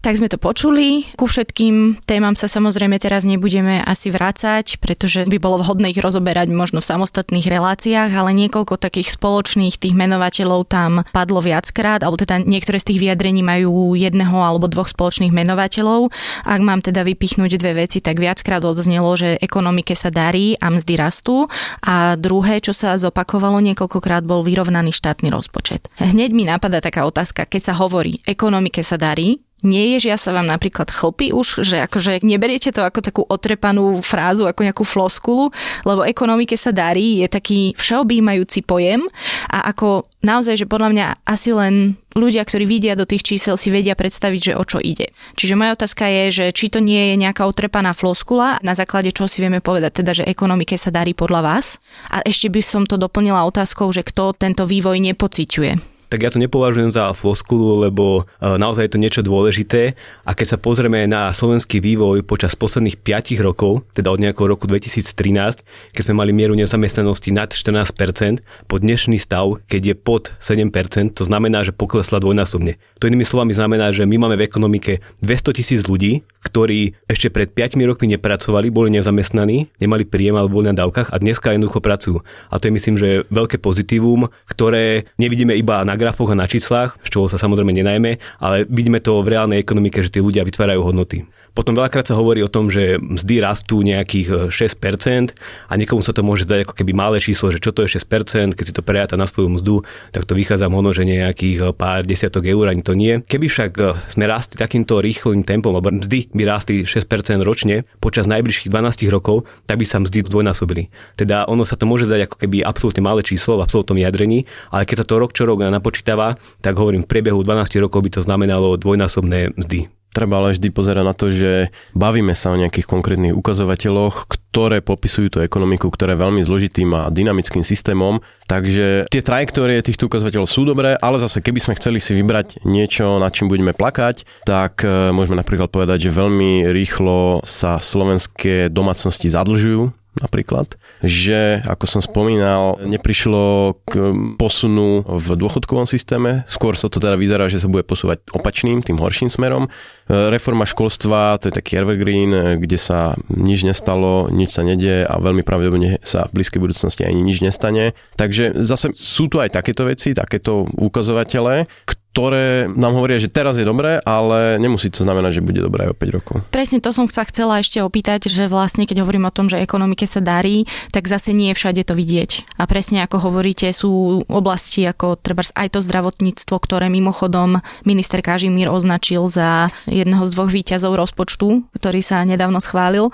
Tak 0.00 0.16
sme 0.16 0.32
to 0.32 0.40
počuli. 0.40 1.04
Ku 1.12 1.28
všetkým 1.28 2.00
témam 2.08 2.32
sa 2.32 2.48
samozrejme 2.48 2.96
teraz 2.96 3.28
nebudeme 3.28 3.84
asi 3.84 4.08
vrácať, 4.08 4.80
pretože 4.80 5.28
by 5.28 5.36
bolo 5.36 5.60
vhodné 5.60 5.92
ich 5.92 6.00
rozoberať 6.00 6.48
možno 6.48 6.80
v 6.80 6.88
samostatných 6.88 7.44
reláciách, 7.44 8.08
ale 8.08 8.32
niekoľko 8.32 8.80
takých 8.80 9.12
spoločných 9.20 9.76
tých 9.76 9.92
menovateľov 9.92 10.72
tam 10.72 11.04
padlo 11.12 11.44
viackrát, 11.44 12.00
alebo 12.00 12.16
teda 12.16 12.40
niektoré 12.40 12.80
z 12.80 12.88
tých 12.88 13.00
vyjadrení 13.04 13.44
majú 13.44 13.92
jedného 13.92 14.40
alebo 14.40 14.72
dvoch 14.72 14.88
spoločných 14.88 15.36
menovateľov. 15.36 16.08
Ak 16.48 16.60
mám 16.64 16.80
teda 16.80 17.04
vypichnúť 17.04 17.60
dve 17.60 17.84
veci, 17.84 18.00
tak 18.00 18.16
viackrát 18.16 18.64
odznelo, 18.64 19.12
že 19.20 19.36
ekonomike 19.36 19.92
sa 19.92 20.08
darí 20.08 20.56
a 20.64 20.72
mzdy 20.72 20.96
rastú 20.96 21.52
a 21.84 22.16
druhé, 22.16 22.64
čo 22.64 22.72
sa 22.72 22.96
zopakovalo 22.96 23.60
niekoľkokrát, 23.60 24.24
bol 24.24 24.48
vyrovnaný 24.48 24.96
štátny 24.96 25.28
rozpočet. 25.28 25.92
Hneď 26.00 26.32
mi 26.32 26.48
napadá 26.48 26.80
taká 26.80 27.04
otázka, 27.04 27.44
keď 27.44 27.68
sa 27.68 27.74
hovorí 27.76 28.24
ekonomike 28.24 28.80
sa 28.80 28.96
darí, 28.96 29.44
Neježia 29.60 30.16
sa 30.16 30.32
vám 30.32 30.48
napríklad 30.48 30.88
chlpy 30.88 31.36
už, 31.36 31.60
že 31.68 31.84
akože 31.84 32.24
neberiete 32.24 32.72
to 32.72 32.80
ako 32.80 33.00
takú 33.04 33.22
otrepanú 33.28 34.00
frázu, 34.00 34.48
ako 34.48 34.64
nejakú 34.64 34.84
floskulu, 34.88 35.52
lebo 35.84 36.00
ekonomike 36.08 36.56
sa 36.56 36.72
darí, 36.72 37.20
je 37.20 37.28
taký 37.28 37.60
všeobjímajúci 37.76 38.64
pojem 38.64 39.04
a 39.52 39.68
ako 39.68 40.08
naozaj, 40.24 40.64
že 40.64 40.70
podľa 40.70 40.88
mňa 40.96 41.06
asi 41.28 41.52
len 41.52 42.00
ľudia, 42.16 42.42
ktorí 42.42 42.64
vidia 42.64 42.96
do 42.96 43.04
tých 43.04 43.22
čísel, 43.22 43.60
si 43.60 43.68
vedia 43.68 43.92
predstaviť, 43.92 44.40
že 44.52 44.58
o 44.58 44.64
čo 44.64 44.80
ide. 44.80 45.12
Čiže 45.36 45.54
moja 45.60 45.76
otázka 45.76 46.08
je, 46.08 46.24
že 46.32 46.44
či 46.56 46.72
to 46.72 46.80
nie 46.80 47.12
je 47.12 47.20
nejaká 47.20 47.44
otrepaná 47.44 47.92
floskula, 47.92 48.58
na 48.64 48.72
základe 48.72 49.12
čoho 49.14 49.28
si 49.28 49.44
vieme 49.44 49.60
povedať, 49.60 50.02
teda, 50.02 50.12
že 50.16 50.28
ekonomike 50.28 50.74
sa 50.74 50.88
darí 50.88 51.12
podľa 51.12 51.40
vás. 51.44 51.78
A 52.10 52.24
ešte 52.24 52.48
by 52.48 52.62
som 52.64 52.82
to 52.88 52.98
doplnila 52.98 53.46
otázkou, 53.46 53.92
že 53.92 54.02
kto 54.02 54.34
tento 54.34 54.64
vývoj 54.64 54.98
nepociťuje 54.98 55.89
tak 56.10 56.26
ja 56.26 56.30
to 56.34 56.42
nepovažujem 56.42 56.90
za 56.90 57.14
floskulu, 57.14 57.86
lebo 57.86 58.26
e, 58.42 58.58
naozaj 58.58 58.90
je 58.90 58.92
to 58.92 58.98
niečo 58.98 59.22
dôležité 59.22 59.94
a 60.26 60.34
keď 60.34 60.46
sa 60.52 60.58
pozrieme 60.58 61.06
na 61.06 61.30
slovenský 61.30 61.78
vývoj 61.78 62.26
počas 62.26 62.58
posledných 62.58 62.98
5 62.98 63.38
rokov, 63.46 63.86
teda 63.94 64.10
od 64.10 64.18
nejakého 64.18 64.50
roku 64.50 64.66
2013, 64.66 65.62
keď 65.94 66.02
sme 66.02 66.18
mali 66.18 66.34
mieru 66.34 66.58
nezamestnanosti 66.58 67.30
nad 67.30 67.54
14%, 67.54 68.42
po 68.66 68.76
dnešný 68.82 69.22
stav, 69.22 69.62
keď 69.70 69.82
je 69.86 69.94
pod 69.94 70.34
7%, 70.42 71.14
to 71.14 71.22
znamená, 71.22 71.62
že 71.62 71.70
poklesla 71.70 72.18
dvojnásobne. 72.18 72.74
To 72.98 73.06
inými 73.06 73.22
slovami 73.22 73.54
znamená, 73.54 73.94
že 73.94 74.02
my 74.02 74.18
máme 74.18 74.34
v 74.34 74.50
ekonomike 74.50 74.98
200 75.22 75.56
tisíc 75.62 75.80
ľudí, 75.86 76.26
ktorí 76.40 76.96
ešte 77.06 77.28
pred 77.28 77.52
5 77.52 77.76
rokmi 77.84 78.16
nepracovali, 78.16 78.72
boli 78.72 78.88
nezamestnaní, 78.96 79.68
nemali 79.76 80.08
príjem 80.08 80.40
alebo 80.40 80.60
boli 80.60 80.72
na 80.72 80.76
dávkach 80.76 81.12
a 81.12 81.16
dneska 81.20 81.52
jednoducho 81.52 81.84
pracujú. 81.84 82.16
A 82.48 82.56
to 82.56 82.68
je 82.68 82.76
myslím, 82.76 82.96
že 82.96 83.28
veľké 83.28 83.60
pozitívum, 83.60 84.32
ktoré 84.48 85.08
nevidíme 85.20 85.52
iba 85.52 85.84
na 85.84 85.94
grafoch 86.00 86.32
a 86.32 86.38
na 86.38 86.48
číslach, 86.48 86.96
z 87.04 87.08
čoho 87.12 87.28
sa 87.28 87.36
samozrejme 87.36 87.76
nenajme, 87.76 88.16
ale 88.40 88.64
vidíme 88.66 89.04
to 89.04 89.20
v 89.20 89.36
reálnej 89.36 89.60
ekonomike, 89.60 90.00
že 90.00 90.12
tí 90.12 90.20
ľudia 90.24 90.44
vytvárajú 90.44 90.80
hodnoty. 90.80 91.28
Potom 91.50 91.74
veľakrát 91.74 92.06
sa 92.06 92.14
hovorí 92.16 92.40
o 92.40 92.50
tom, 92.50 92.70
že 92.70 92.96
mzdy 92.98 93.42
rastú 93.42 93.82
nejakých 93.82 94.50
6% 94.50 94.54
e, 94.54 95.34
a 95.66 95.72
niekomu 95.74 96.00
sa 96.00 96.14
to 96.14 96.22
môže 96.22 96.46
zdať 96.46 96.66
ako 96.66 96.74
keby 96.78 96.92
malé 96.94 97.18
číslo, 97.18 97.50
že 97.50 97.58
čo 97.58 97.74
to 97.74 97.84
je 97.84 97.98
6%, 97.98 98.54
keď 98.54 98.64
si 98.64 98.74
to 98.74 98.86
prejáta 98.86 99.18
na 99.18 99.26
svoju 99.26 99.60
mzdu, 99.60 99.82
tak 100.14 100.24
to 100.24 100.38
vychádza 100.38 100.70
možno, 100.70 100.94
že 100.94 101.04
nejakých 101.04 101.58
e, 101.58 101.64
pár 101.74 102.06
desiatok 102.06 102.46
eur, 102.46 102.70
ani 102.70 102.82
to 102.82 102.94
nie. 102.94 103.22
Keby 103.26 103.46
však 103.50 103.70
e, 103.76 103.82
sme 104.06 104.24
rástli 104.30 104.56
takýmto 104.56 105.02
rýchlým 105.02 105.42
tempom, 105.42 105.74
alebo 105.74 105.90
mzdy 105.90 106.30
by 106.32 106.42
rástli 106.46 106.86
6% 106.86 107.06
ročne 107.42 107.84
počas 107.98 108.30
najbližších 108.30 108.70
12 108.70 109.10
rokov, 109.10 109.44
tak 109.66 109.82
by 109.82 109.86
sa 109.86 109.98
mzdy 109.98 110.26
zdvojnásobili. 110.30 110.88
Teda 111.18 111.44
ono 111.50 111.66
sa 111.66 111.74
to 111.74 111.84
môže 111.84 112.06
zdať 112.06 112.30
ako 112.30 112.36
keby 112.46 112.62
absolútne 112.62 113.02
malé 113.02 113.26
číslo 113.26 113.58
v 113.58 113.64
absolútnom 113.66 113.98
jadrení, 113.98 114.46
ale 114.70 114.86
keď 114.86 115.04
sa 115.04 115.06
to 115.06 115.20
rok 115.20 115.34
čo 115.34 115.44
rok 115.44 115.60
napočítava, 115.60 116.38
tak 116.64 116.78
hovorím, 116.78 117.04
v 117.04 117.10
priebehu 117.10 117.42
12 117.42 117.82
rokov 117.82 118.00
by 118.06 118.10
to 118.16 118.20
znamenalo 118.24 118.78
dvojnásobné 118.80 119.54
mzdy. 119.58 119.99
Treba 120.10 120.42
ale 120.42 120.58
vždy 120.58 120.68
pozerať 120.74 121.04
na 121.06 121.14
to, 121.14 121.30
že 121.30 121.70
bavíme 121.94 122.34
sa 122.34 122.50
o 122.50 122.58
nejakých 122.58 122.86
konkrétnych 122.90 123.30
ukazovateľoch, 123.30 124.26
ktoré 124.26 124.82
popisujú 124.82 125.30
tú 125.30 125.38
ekonomiku, 125.38 125.86
ktorá 125.86 126.18
je 126.18 126.22
veľmi 126.26 126.42
zložitým 126.42 126.90
a 126.98 127.14
dynamickým 127.14 127.62
systémom. 127.62 128.18
Takže 128.50 129.06
tie 129.06 129.22
trajektórie 129.22 129.78
týchto 129.86 130.10
ukazovateľov 130.10 130.50
sú 130.50 130.66
dobré, 130.66 130.98
ale 130.98 131.22
zase 131.22 131.38
keby 131.38 131.62
sme 131.62 131.78
chceli 131.78 132.02
si 132.02 132.18
vybrať 132.18 132.66
niečo, 132.66 133.22
nad 133.22 133.30
čím 133.30 133.46
budeme 133.46 133.70
plakať, 133.70 134.26
tak 134.42 134.82
e, 134.82 135.14
môžeme 135.14 135.38
napríklad 135.38 135.70
povedať, 135.70 136.10
že 136.10 136.18
veľmi 136.18 136.66
rýchlo 136.74 137.46
sa 137.46 137.78
slovenské 137.78 138.66
domácnosti 138.66 139.30
zadlžujú 139.30 139.99
napríklad, 140.18 140.74
že, 141.04 141.62
ako 141.62 141.84
som 141.86 142.02
spomínal, 142.02 142.82
neprišlo 142.82 143.78
k 143.86 144.10
posunu 144.34 145.06
v 145.06 145.26
dôchodkovom 145.38 145.86
systéme, 145.86 146.42
skôr 146.50 146.74
sa 146.74 146.90
to 146.90 146.98
teda 146.98 147.14
vyzerá, 147.14 147.46
že 147.46 147.62
sa 147.62 147.70
bude 147.70 147.86
posúvať 147.86 148.26
opačným, 148.34 148.82
tým 148.82 148.98
horším 148.98 149.30
smerom. 149.30 149.70
Reforma 150.10 150.66
školstva, 150.66 151.38
to 151.38 151.50
je 151.50 151.54
taký 151.54 151.78
evergreen, 151.78 152.58
kde 152.58 152.78
sa 152.80 153.14
nič 153.30 153.62
nestalo, 153.62 154.26
nič 154.26 154.50
sa 154.50 154.66
nedie 154.66 155.06
a 155.06 155.14
veľmi 155.22 155.46
pravdepodobne 155.46 156.02
sa 156.02 156.26
v 156.26 156.42
blízkej 156.42 156.58
budúcnosti 156.58 157.06
ani 157.06 157.22
nič 157.22 157.46
nestane. 157.46 157.94
Takže 158.18 158.58
zase 158.66 158.90
sú 158.98 159.30
tu 159.30 159.38
aj 159.38 159.54
takéto 159.54 159.86
veci, 159.86 160.10
takéto 160.10 160.66
ukazovatele, 160.74 161.70
ktoré 162.10 162.66
nám 162.66 162.98
hovoria, 162.98 163.22
že 163.22 163.30
teraz 163.30 163.54
je 163.54 163.62
dobré, 163.62 164.02
ale 164.02 164.58
nemusí 164.58 164.90
to 164.90 165.06
znamenať, 165.06 165.38
že 165.38 165.46
bude 165.46 165.62
dobré 165.62 165.86
aj 165.86 165.94
o 165.94 165.96
5 165.96 166.16
rokov. 166.18 166.36
Presne 166.50 166.82
to 166.82 166.90
som 166.90 167.06
sa 167.06 167.22
chcela 167.22 167.62
ešte 167.62 167.78
opýtať, 167.78 168.26
že 168.26 168.50
vlastne 168.50 168.82
keď 168.82 169.06
hovorím 169.06 169.30
o 169.30 169.34
tom, 169.34 169.46
že 169.46 169.62
ekonomike 169.62 170.10
sa 170.10 170.18
darí, 170.18 170.66
tak 170.90 171.06
zase 171.06 171.30
nie 171.30 171.54
všade 171.54 171.86
to 171.86 171.94
vidieť. 171.94 172.58
A 172.58 172.66
presne 172.66 173.06
ako 173.06 173.30
hovoríte, 173.30 173.70
sú 173.70 174.22
oblasti 174.26 174.82
ako 174.82 175.22
treba 175.22 175.46
aj 175.46 175.68
to 175.70 175.80
zdravotníctvo, 175.80 176.56
ktoré 176.58 176.90
mimochodom 176.90 177.62
minister 177.86 178.18
Kažimír 178.20 178.68
označil 178.68 179.30
za 179.30 179.70
jedného 179.86 180.26
z 180.26 180.30
dvoch 180.34 180.50
výťazov 180.50 180.98
rozpočtu, 180.98 181.62
ktorý 181.78 182.00
sa 182.02 182.26
nedávno 182.26 182.58
schválil, 182.58 183.08
e, 183.08 183.12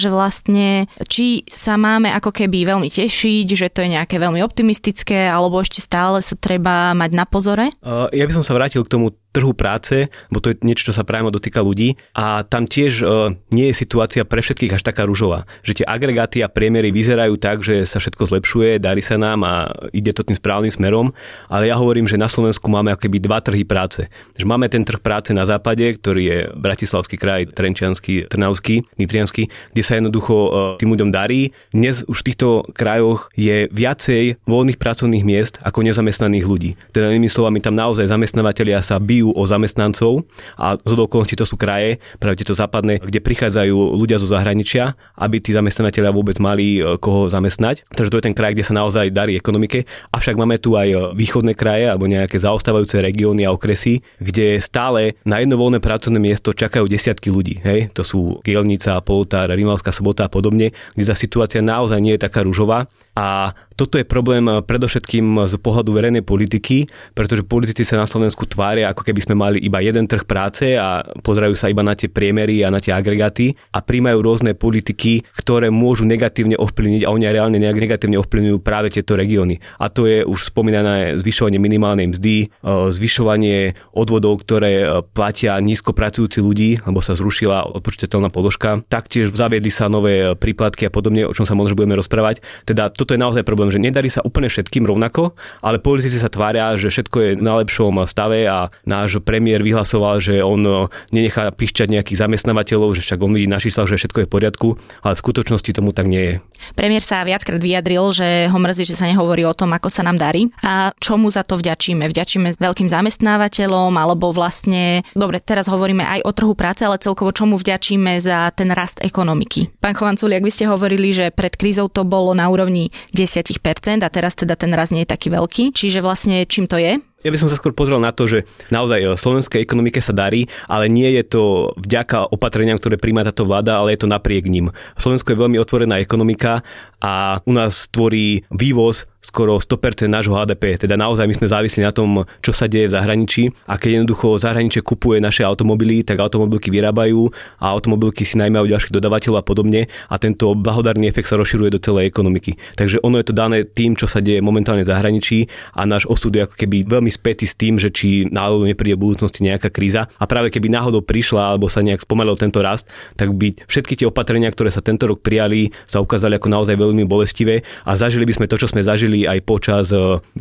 že 0.00 0.08
vlastne 0.08 0.88
či 1.06 1.44
sa 1.52 1.76
máme 1.76 2.08
ako 2.16 2.32
keby 2.32 2.64
veľmi 2.64 2.88
tešiť, 2.88 3.46
že 3.52 3.68
to 3.68 3.84
je 3.84 3.92
nejaké 3.94 4.16
veľmi 4.16 4.40
optimistické, 4.40 5.28
alebo 5.28 5.60
ešte 5.60 5.84
stále 5.84 6.24
sa 6.24 6.34
treba 6.34 6.96
mať 6.96 7.10
na 7.12 7.24
pozore? 7.28 7.70
Uh, 7.84 8.08
ja 8.21 8.21
by 8.26 8.34
som 8.34 8.44
sa 8.44 8.56
vrátil 8.56 8.82
k 8.84 8.92
tomu 8.92 9.14
trhu 9.32 9.56
práce, 9.56 10.12
bo 10.28 10.38
to 10.38 10.52
je 10.52 10.60
niečo, 10.60 10.92
čo 10.92 10.94
sa 10.94 11.08
priamo 11.08 11.32
dotýka 11.32 11.64
ľudí 11.64 11.96
a 12.12 12.44
tam 12.44 12.68
tiež 12.68 12.92
e, 13.00 13.04
nie 13.50 13.72
je 13.72 13.80
situácia 13.80 14.22
pre 14.28 14.44
všetkých 14.44 14.76
až 14.76 14.84
taká 14.84 15.08
ružová. 15.08 15.48
Že 15.64 15.82
tie 15.82 15.86
agregáty 15.88 16.38
a 16.44 16.52
priemery 16.52 16.92
vyzerajú 16.92 17.40
tak, 17.40 17.64
že 17.64 17.88
sa 17.88 17.96
všetko 17.96 18.28
zlepšuje, 18.28 18.76
darí 18.76 19.00
sa 19.00 19.16
nám 19.16 19.42
a 19.48 19.72
ide 19.96 20.12
to 20.12 20.20
tým 20.22 20.36
správnym 20.36 20.68
smerom, 20.68 21.16
ale 21.48 21.72
ja 21.72 21.80
hovorím, 21.80 22.04
že 22.04 22.20
na 22.20 22.28
Slovensku 22.28 22.68
máme 22.68 22.92
akoby 22.92 23.18
dva 23.24 23.40
trhy 23.40 23.64
práce. 23.64 24.06
Že 24.36 24.44
máme 24.44 24.68
ten 24.68 24.84
trh 24.84 25.00
práce 25.00 25.32
na 25.32 25.48
západe, 25.48 25.88
ktorý 25.96 26.22
je 26.22 26.38
Bratislavský 26.52 27.16
kraj, 27.16 27.48
Trenčiansky, 27.56 28.28
Trnavský, 28.28 28.84
Nitriansky, 29.00 29.48
kde 29.72 29.82
sa 29.82 29.96
jednoducho 29.96 30.34
e, 30.36 30.48
tým 30.76 30.92
ľuďom 30.92 31.08
darí. 31.08 31.56
Dnes 31.72 32.04
už 32.04 32.20
v 32.20 32.26
týchto 32.28 32.68
krajoch 32.76 33.32
je 33.32 33.72
viacej 33.72 34.44
voľných 34.44 34.76
pracovných 34.76 35.24
miest 35.24 35.56
ako 35.64 35.80
nezamestnaných 35.88 36.44
ľudí. 36.44 36.70
Teda 36.92 37.08
inými 37.08 37.32
slovami, 37.32 37.64
tam 37.64 37.72
naozaj 37.72 38.12
zamestnávateľia 38.12 38.84
sa 38.84 39.00
bijú 39.00 39.21
bijú 39.22 39.30
o 39.30 39.42
zamestnancov 39.46 40.26
a 40.58 40.74
z 40.82 40.90
okolností 40.98 41.38
to 41.38 41.46
sú 41.46 41.54
kraje, 41.54 42.02
práve 42.18 42.42
tieto 42.42 42.58
západné, 42.58 42.98
kde 42.98 43.22
prichádzajú 43.22 43.94
ľudia 43.94 44.18
zo 44.18 44.26
zahraničia, 44.26 44.98
aby 45.14 45.38
tí 45.38 45.54
zamestnávateľia 45.54 46.10
vôbec 46.10 46.42
mali 46.42 46.82
e, 46.82 46.98
koho 46.98 47.30
zamestnať. 47.30 47.86
Takže 47.94 48.10
to 48.10 48.18
je 48.18 48.26
ten 48.26 48.34
kraj, 48.34 48.58
kde 48.58 48.66
sa 48.66 48.74
naozaj 48.74 49.14
darí 49.14 49.38
ekonomike. 49.38 49.86
Avšak 50.10 50.34
máme 50.34 50.58
tu 50.58 50.74
aj 50.74 50.88
e, 50.90 50.96
východné 51.14 51.54
kraje 51.54 51.86
alebo 51.86 52.10
nejaké 52.10 52.42
zaostávajúce 52.42 52.98
regióny 52.98 53.46
a 53.46 53.54
okresy, 53.54 54.02
kde 54.18 54.58
stále 54.58 55.14
na 55.22 55.38
jedno 55.38 55.54
voľné 55.54 55.78
pracovné 55.78 56.18
miesto 56.18 56.50
čakajú 56.50 56.90
desiatky 56.90 57.30
ľudí. 57.30 57.62
Hej? 57.62 57.94
To 57.94 58.02
sú 58.02 58.42
Kielnica, 58.42 58.98
Poltár, 59.06 59.54
Rimavská 59.54 59.94
sobota 59.94 60.26
a 60.26 60.32
podobne, 60.32 60.74
kde 60.98 61.06
tá 61.06 61.14
situácia 61.14 61.62
naozaj 61.62 62.02
nie 62.02 62.18
je 62.18 62.26
taká 62.26 62.42
rúžová 62.42 62.90
a 63.12 63.52
toto 63.76 63.98
je 63.98 64.06
problém 64.06 64.46
eh, 64.48 64.62
predovšetkým 64.62 65.48
z 65.48 65.54
pohľadu 65.58 65.90
verejnej 65.92 66.24
politiky, 66.24 66.88
pretože 67.12 67.44
politici 67.44 67.82
sa 67.82 68.00
na 68.00 68.06
Slovensku 68.06 68.46
tvária, 68.46 68.88
ako 68.88 69.02
keby 69.04 69.20
sme 69.20 69.34
mali 69.34 69.58
iba 69.60 69.82
jeden 69.82 70.06
trh 70.06 70.24
práce 70.24 70.76
a 70.76 71.02
pozerajú 71.02 71.52
sa 71.56 71.68
iba 71.68 71.82
na 71.82 71.96
tie 71.98 72.06
priemery 72.06 72.62
a 72.62 72.72
na 72.72 72.78
tie 72.78 72.94
agregáty 72.94 73.52
a 73.74 73.82
príjmajú 73.82 74.18
rôzne 74.22 74.52
politiky, 74.54 75.26
ktoré 75.34 75.68
môžu 75.72 76.06
negatívne 76.06 76.56
ovplyvniť 76.56 77.02
a 77.04 77.12
oni 77.12 77.24
aj 77.26 77.34
reálne 77.34 77.58
negatívne 77.58 78.16
ovplyvňujú 78.22 78.58
práve 78.62 78.92
tieto 78.92 79.18
regióny. 79.18 79.58
A 79.80 79.90
to 79.90 80.06
je 80.06 80.22
už 80.22 80.52
spomínané 80.52 81.18
zvyšovanie 81.18 81.58
minimálnej 81.58 82.12
mzdy, 82.12 82.36
eh, 82.46 82.48
zvyšovanie 82.92 83.74
odvodov, 83.92 84.40
ktoré 84.46 84.72
eh, 84.84 84.88
platia 85.02 85.58
nízko 85.58 85.90
pracujúci 85.92 86.38
ľudí, 86.38 86.80
lebo 86.86 87.04
sa 87.04 87.18
zrušila 87.18 87.76
odpočítateľná 87.76 88.30
položka. 88.30 88.80
Taktiež 88.86 89.34
zaviedli 89.34 89.74
sa 89.74 89.90
nové 89.90 90.32
príplatky 90.38 90.86
a 90.88 90.94
podobne, 90.94 91.26
o 91.26 91.34
čom 91.34 91.44
sa 91.44 91.58
možno 91.58 91.74
budeme 91.74 91.98
rozprávať. 91.98 92.44
Teda 92.62 92.92
toto 93.02 93.18
je 93.18 93.24
naozaj 93.26 93.42
problém, 93.42 93.74
že 93.74 93.82
nedarí 93.82 94.06
sa 94.06 94.22
úplne 94.22 94.46
všetkým 94.46 94.86
rovnako, 94.86 95.34
ale 95.58 95.82
politici 95.82 96.22
sa 96.22 96.30
tvária, 96.30 96.70
že 96.78 96.86
všetko 96.86 97.16
je 97.18 97.30
na 97.42 97.58
lepšom 97.58 98.06
stave 98.06 98.46
a 98.46 98.70
náš 98.86 99.18
premiér 99.18 99.66
vyhlasoval, 99.66 100.22
že 100.22 100.38
on 100.38 100.62
e, 100.62 100.86
nenechá 101.10 101.50
pišťať 101.50 101.98
nejakých 101.98 102.22
zamestnávateľov, 102.22 102.94
že 102.94 103.02
však 103.02 103.18
on 103.18 103.34
vidí 103.34 103.50
na 103.50 103.58
číslach, 103.58 103.90
že 103.90 103.98
všetko 103.98 104.22
je 104.22 104.26
v 104.30 104.32
poriadku, 104.38 104.68
ale 105.02 105.18
v 105.18 105.22
skutočnosti 105.26 105.74
tomu 105.74 105.90
tak 105.90 106.06
nie 106.06 106.22
je. 106.22 106.34
Premiér 106.78 107.02
sa 107.02 107.26
viackrát 107.26 107.58
vyjadril, 107.58 108.14
že 108.14 108.46
ho 108.46 108.58
mrzí, 108.62 108.86
že 108.86 108.94
sa 108.94 109.10
nehovorí 109.10 109.42
o 109.42 109.50
tom, 109.50 109.74
ako 109.74 109.90
sa 109.90 110.06
nám 110.06 110.22
darí 110.22 110.46
a 110.62 110.94
čomu 111.02 111.26
za 111.26 111.42
to 111.42 111.58
vďačíme. 111.58 112.06
Vďačíme 112.06 112.54
veľkým 112.54 112.86
zamestnávateľom 112.86 113.90
alebo 113.98 114.30
vlastne, 114.30 115.02
dobre, 115.18 115.42
teraz 115.42 115.66
hovoríme 115.66 116.06
aj 116.06 116.20
o 116.22 116.30
trhu 116.30 116.54
práce, 116.54 116.86
ale 116.86 117.02
celkovo 117.02 117.34
čomu 117.34 117.58
vďačíme 117.58 118.22
za 118.22 118.54
ten 118.54 118.70
rast 118.70 119.02
ekonomiky. 119.02 119.74
Pán 119.82 119.98
Chovanculi, 119.98 120.38
ak 120.38 120.46
by 120.46 120.52
ste 120.54 120.70
hovorili, 120.70 121.10
že 121.10 121.34
pred 121.34 121.58
krízou 121.58 121.90
to 121.90 122.06
bolo 122.06 122.30
na 122.30 122.46
úrovni 122.46 122.91
10% 123.14 124.04
a 124.04 124.08
teraz 124.08 124.36
teda 124.38 124.54
ten 124.54 124.72
raz 124.72 124.92
nie 124.94 125.02
je 125.04 125.12
taký 125.12 125.32
veľký. 125.32 125.72
Čiže 125.72 126.04
vlastne 126.04 126.44
čím 126.46 126.68
to 126.68 126.76
je? 126.78 127.00
Ja 127.22 127.30
by 127.30 127.38
som 127.38 127.46
sa 127.46 127.54
skôr 127.54 127.70
pozrel 127.70 128.02
na 128.02 128.10
to, 128.10 128.26
že 128.26 128.50
naozaj 128.74 128.98
e, 128.98 129.08
slovenskej 129.14 129.62
ekonomike 129.62 130.02
sa 130.02 130.10
darí, 130.10 130.50
ale 130.66 130.90
nie 130.90 131.06
je 131.14 131.22
to 131.22 131.42
vďaka 131.78 132.34
opatreniam, 132.34 132.74
ktoré 132.82 132.98
príjma 132.98 133.22
táto 133.22 133.46
vláda, 133.46 133.78
ale 133.78 133.94
je 133.94 134.02
to 134.02 134.10
napriek 134.10 134.50
ním. 134.50 134.74
Slovensko 134.98 135.30
je 135.30 135.38
veľmi 135.38 135.58
otvorená 135.62 136.02
ekonomika 136.02 136.66
a 137.02 137.42
u 137.42 137.52
nás 137.52 137.90
tvorí 137.90 138.46
vývoz 138.54 139.10
skoro 139.22 139.62
100% 139.62 140.10
nášho 140.10 140.34
HDP. 140.34 140.74
Teda 140.74 140.98
naozaj 140.98 141.30
my 141.30 141.34
sme 141.38 141.46
závislí 141.46 141.80
na 141.86 141.94
tom, 141.94 142.26
čo 142.42 142.50
sa 142.50 142.66
deje 142.66 142.90
v 142.90 142.94
zahraničí 142.98 143.42
a 143.70 143.78
keď 143.78 144.02
jednoducho 144.02 144.34
zahraničie 144.42 144.82
kupuje 144.82 145.22
naše 145.22 145.46
automobily, 145.46 146.02
tak 146.02 146.18
automobilky 146.18 146.74
vyrábajú 146.74 147.30
a 147.62 147.70
automobilky 147.70 148.26
si 148.26 148.34
najmajú 148.42 148.66
ďalších 148.66 148.94
dodávateľov 148.98 149.38
a 149.38 149.46
podobne 149.46 149.80
a 150.10 150.14
tento 150.18 150.50
blahodarný 150.58 151.06
efekt 151.06 151.30
sa 151.30 151.38
rozširuje 151.38 151.70
do 151.70 151.80
celej 151.80 152.10
ekonomiky. 152.10 152.58
Takže 152.74 152.98
ono 153.06 153.22
je 153.22 153.26
to 153.30 153.34
dané 153.34 153.62
tým, 153.62 153.94
čo 153.94 154.10
sa 154.10 154.18
deje 154.18 154.42
momentálne 154.42 154.82
v 154.82 154.90
zahraničí 154.90 155.46
a 155.78 155.86
náš 155.86 156.10
osud 156.10 156.34
je 156.34 156.42
ako 156.42 156.58
keby 156.58 156.82
veľmi 156.90 157.08
spätý 157.14 157.46
s 157.46 157.54
tým, 157.54 157.78
že 157.78 157.94
či 157.94 158.26
náhodou 158.26 158.66
nepríde 158.66 158.98
v 158.98 159.06
budúcnosti 159.06 159.46
nejaká 159.46 159.70
kríza 159.70 160.10
a 160.18 160.24
práve 160.26 160.50
keby 160.50 160.66
náhodou 160.66 160.98
prišla 160.98 161.54
alebo 161.54 161.70
sa 161.70 161.78
nejak 161.78 162.02
spomalil 162.02 162.34
tento 162.34 162.58
rast, 162.58 162.90
tak 163.14 163.30
by 163.38 163.54
všetky 163.70 163.94
tie 163.94 164.10
opatrenia, 164.10 164.50
ktoré 164.50 164.74
sa 164.74 164.82
tento 164.82 165.06
rok 165.06 165.22
prijali, 165.22 165.70
sa 165.86 166.02
ukázali 166.02 166.42
ako 166.42 166.50
naozaj 166.50 166.74
veľmi 166.74 166.91
veľmi 166.92 167.08
bolestivé 167.08 167.64
a 167.88 167.96
zažili 167.96 168.28
by 168.28 168.36
sme 168.36 168.46
to, 168.46 168.60
čo 168.60 168.68
sme 168.68 168.84
zažili 168.84 169.24
aj 169.24 169.40
počas 169.48 169.88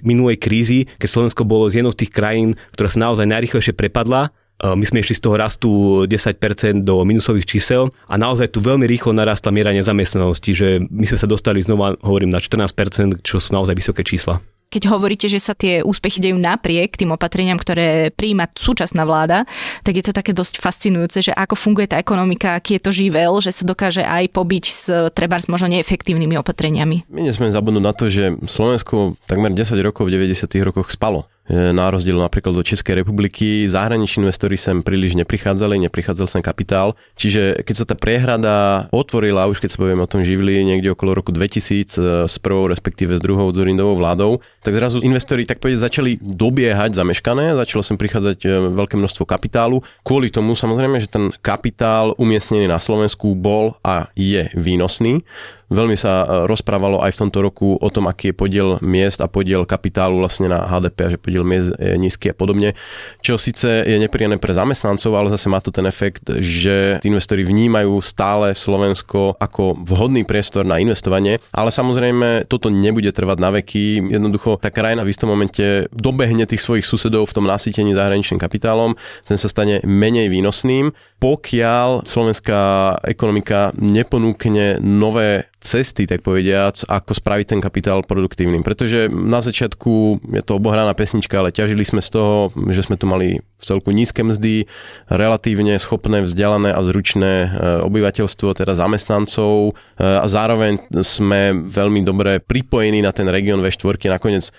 minulej 0.04 0.38
krízy, 0.38 0.92
keď 1.00 1.08
Slovensko 1.08 1.48
bolo 1.48 1.72
z 1.72 1.80
jednou 1.80 1.96
z 1.96 2.04
tých 2.04 2.12
krajín, 2.12 2.60
ktorá 2.76 2.92
sa 2.92 3.00
naozaj 3.08 3.26
najrychlejšie 3.32 3.72
prepadla. 3.72 4.36
My 4.62 4.86
sme 4.86 5.02
išli 5.02 5.18
z 5.18 5.26
toho 5.26 5.42
rastu 5.42 5.70
10% 6.06 6.86
do 6.86 7.02
minusových 7.02 7.50
čísel 7.50 7.90
a 8.06 8.14
naozaj 8.14 8.54
tu 8.54 8.62
veľmi 8.62 8.86
rýchlo 8.86 9.10
narastla 9.10 9.50
miera 9.50 9.74
nezamestnanosti, 9.74 10.52
že 10.54 10.68
my 10.86 11.10
sme 11.10 11.18
sa 11.18 11.26
dostali 11.26 11.66
znova, 11.66 11.98
hovorím, 12.06 12.30
na 12.30 12.38
14%, 12.38 13.26
čo 13.26 13.42
sú 13.42 13.58
naozaj 13.58 13.74
vysoké 13.74 14.06
čísla 14.06 14.38
keď 14.72 14.88
hovoríte, 14.88 15.28
že 15.28 15.44
sa 15.44 15.52
tie 15.52 15.84
úspechy 15.84 16.24
dejú 16.24 16.40
napriek 16.40 16.96
tým 16.96 17.12
opatreniam, 17.12 17.60
ktoré 17.60 18.10
príjma 18.16 18.48
súčasná 18.56 19.04
vláda, 19.04 19.44
tak 19.84 20.00
je 20.00 20.04
to 20.08 20.16
také 20.16 20.32
dosť 20.32 20.64
fascinujúce, 20.64 21.20
že 21.20 21.36
ako 21.36 21.60
funguje 21.60 21.92
tá 21.92 22.00
ekonomika, 22.00 22.56
aký 22.56 22.80
je 22.80 22.84
to 22.88 22.92
živel, 22.96 23.44
že 23.44 23.52
sa 23.52 23.68
dokáže 23.68 24.08
aj 24.08 24.32
pobiť 24.32 24.66
s 24.72 24.84
treba 25.12 25.36
možno 25.52 25.76
neefektívnymi 25.76 26.40
opatreniami. 26.40 27.12
My 27.12 27.22
nesmieme 27.28 27.52
zabudnúť 27.52 27.84
na 27.84 27.94
to, 27.94 28.08
že 28.08 28.40
Slovensko 28.48 29.20
takmer 29.28 29.52
10 29.52 29.76
rokov 29.84 30.08
v 30.08 30.16
90. 30.16 30.48
rokoch 30.64 30.96
spalo. 30.96 31.31
E, 31.50 31.74
na 31.74 31.90
rozdiel 31.90 32.22
napríklad 32.22 32.54
do 32.54 32.62
Českej 32.62 33.02
republiky. 33.02 33.66
Zahraniční 33.66 34.30
investori 34.30 34.62
sem 34.62 34.86
príliš 34.86 35.18
neprichádzali, 35.18 35.82
neprichádzal 35.90 36.28
sem 36.30 36.42
kapitál. 36.46 36.94
Čiže 37.18 37.66
keď 37.66 37.76
sa 37.76 37.86
tá 37.90 37.96
priehrada 37.98 38.86
otvorila, 38.94 39.50
už 39.50 39.58
keď 39.58 39.70
sa 39.74 39.82
povieme 39.82 40.06
o 40.06 40.12
tom 40.12 40.22
živili 40.22 40.62
niekde 40.62 40.94
okolo 40.94 41.18
roku 41.18 41.34
2000 41.34 41.50
e, 41.66 42.02
s 42.30 42.38
prvou, 42.38 42.70
respektíve 42.70 43.18
s 43.18 43.22
druhou 43.26 43.50
Zorindovou 43.50 43.98
vládou, 43.98 44.46
tak 44.62 44.78
zrazu 44.78 45.02
investori 45.02 45.50
tak 45.50 45.58
povedať 45.58 45.82
začali 45.82 46.12
dobiehať 46.22 46.94
zameškané, 46.94 47.58
začalo 47.58 47.82
sem 47.82 47.98
prichádzať 47.98 48.40
e, 48.46 48.50
veľké 48.78 49.02
množstvo 49.02 49.26
kapitálu. 49.26 49.82
Kvôli 50.06 50.30
tomu 50.30 50.54
samozrejme, 50.54 51.02
že 51.02 51.10
ten 51.10 51.34
kapitál 51.42 52.14
umiestnený 52.22 52.70
na 52.70 52.78
Slovensku 52.78 53.34
bol 53.34 53.82
a 53.82 54.14
je 54.14 54.46
výnosný. 54.54 55.26
Veľmi 55.72 55.96
sa 55.96 56.28
e, 56.28 56.52
rozprávalo 56.52 57.00
aj 57.00 57.16
v 57.16 57.20
tomto 57.24 57.40
roku 57.40 57.80
o 57.80 57.88
tom, 57.88 58.12
aký 58.12 58.30
je 58.30 58.36
podiel 58.36 58.70
miest 58.84 59.24
a 59.24 59.32
podiel 59.32 59.64
kapitálu 59.64 60.20
vlastne 60.20 60.52
na 60.52 60.68
HDP 60.68 60.98
a 61.08 61.12
že 61.16 61.18
podiel 61.18 61.48
miest 61.48 61.72
je 61.80 61.96
nízky 61.96 62.28
a 62.28 62.36
podobne. 62.36 62.76
Čo 63.24 63.40
síce 63.40 63.88
je 63.88 63.96
nepríjemné 63.96 64.36
pre 64.36 64.52
zamestnancov, 64.52 65.16
ale 65.16 65.32
zase 65.32 65.48
má 65.48 65.64
to 65.64 65.72
ten 65.72 65.88
efekt, 65.88 66.28
že 66.44 67.00
investori 67.08 67.48
vnímajú 67.48 68.04
stále 68.04 68.52
Slovensko 68.52 69.40
ako 69.40 69.80
vhodný 69.88 70.28
priestor 70.28 70.68
na 70.68 70.76
investovanie, 70.84 71.40
ale 71.56 71.72
samozrejme 71.72 72.52
toto 72.52 72.68
nebude 72.68 73.16
trvať 73.16 73.38
na 73.40 73.50
veky. 73.56 74.12
Jednoducho 74.12 74.60
tá 74.60 74.68
krajina 74.68 75.08
v 75.08 75.12
istom 75.16 75.32
momente 75.32 75.88
dobehne 75.96 76.44
tých 76.44 76.68
svojich 76.68 76.84
susedov 76.84 77.32
v 77.32 77.36
tom 77.40 77.48
nasytení 77.48 77.96
zahraničným 77.96 78.44
kapitálom, 78.44 79.00
ten 79.24 79.40
sa 79.40 79.48
stane 79.48 79.80
menej 79.88 80.28
výnosným, 80.28 80.92
pokiaľ 81.24 82.04
slovenská 82.04 82.62
ekonomika 83.08 83.72
neponúkne 83.80 84.84
nové 84.84 85.48
cesty, 85.62 86.10
tak 86.10 86.26
povediac, 86.26 86.90
ako 86.90 87.14
spraviť 87.14 87.46
ten 87.56 87.62
kapitál 87.62 88.02
produktívnym. 88.02 88.66
Pretože 88.66 89.08
na 89.14 89.46
začiatku 89.46 90.26
je 90.34 90.42
to 90.42 90.58
obohraná 90.58 90.92
pesnička, 90.98 91.38
ale 91.38 91.54
ťažili 91.54 91.86
sme 91.86 92.02
z 92.02 92.10
toho, 92.18 92.50
že 92.74 92.82
sme 92.82 92.98
tu 92.98 93.06
mali 93.06 93.40
v 93.40 93.64
celku 93.64 93.94
nízke 93.94 94.26
mzdy, 94.26 94.66
relatívne 95.06 95.78
schopné, 95.78 96.26
vzdialené 96.26 96.74
a 96.74 96.82
zručné 96.82 97.32
e, 97.46 97.50
obyvateľstvo, 97.86 98.58
teda 98.58 98.74
zamestnancov 98.74 99.78
e, 99.78 100.02
a 100.02 100.26
zároveň 100.26 100.82
sme 101.06 101.62
veľmi 101.62 102.02
dobre 102.02 102.42
pripojení 102.42 103.06
na 103.06 103.14
ten 103.14 103.30
región 103.30 103.62
V4. 103.62 104.10
Nakoniec 104.10 104.50
e, 104.50 104.52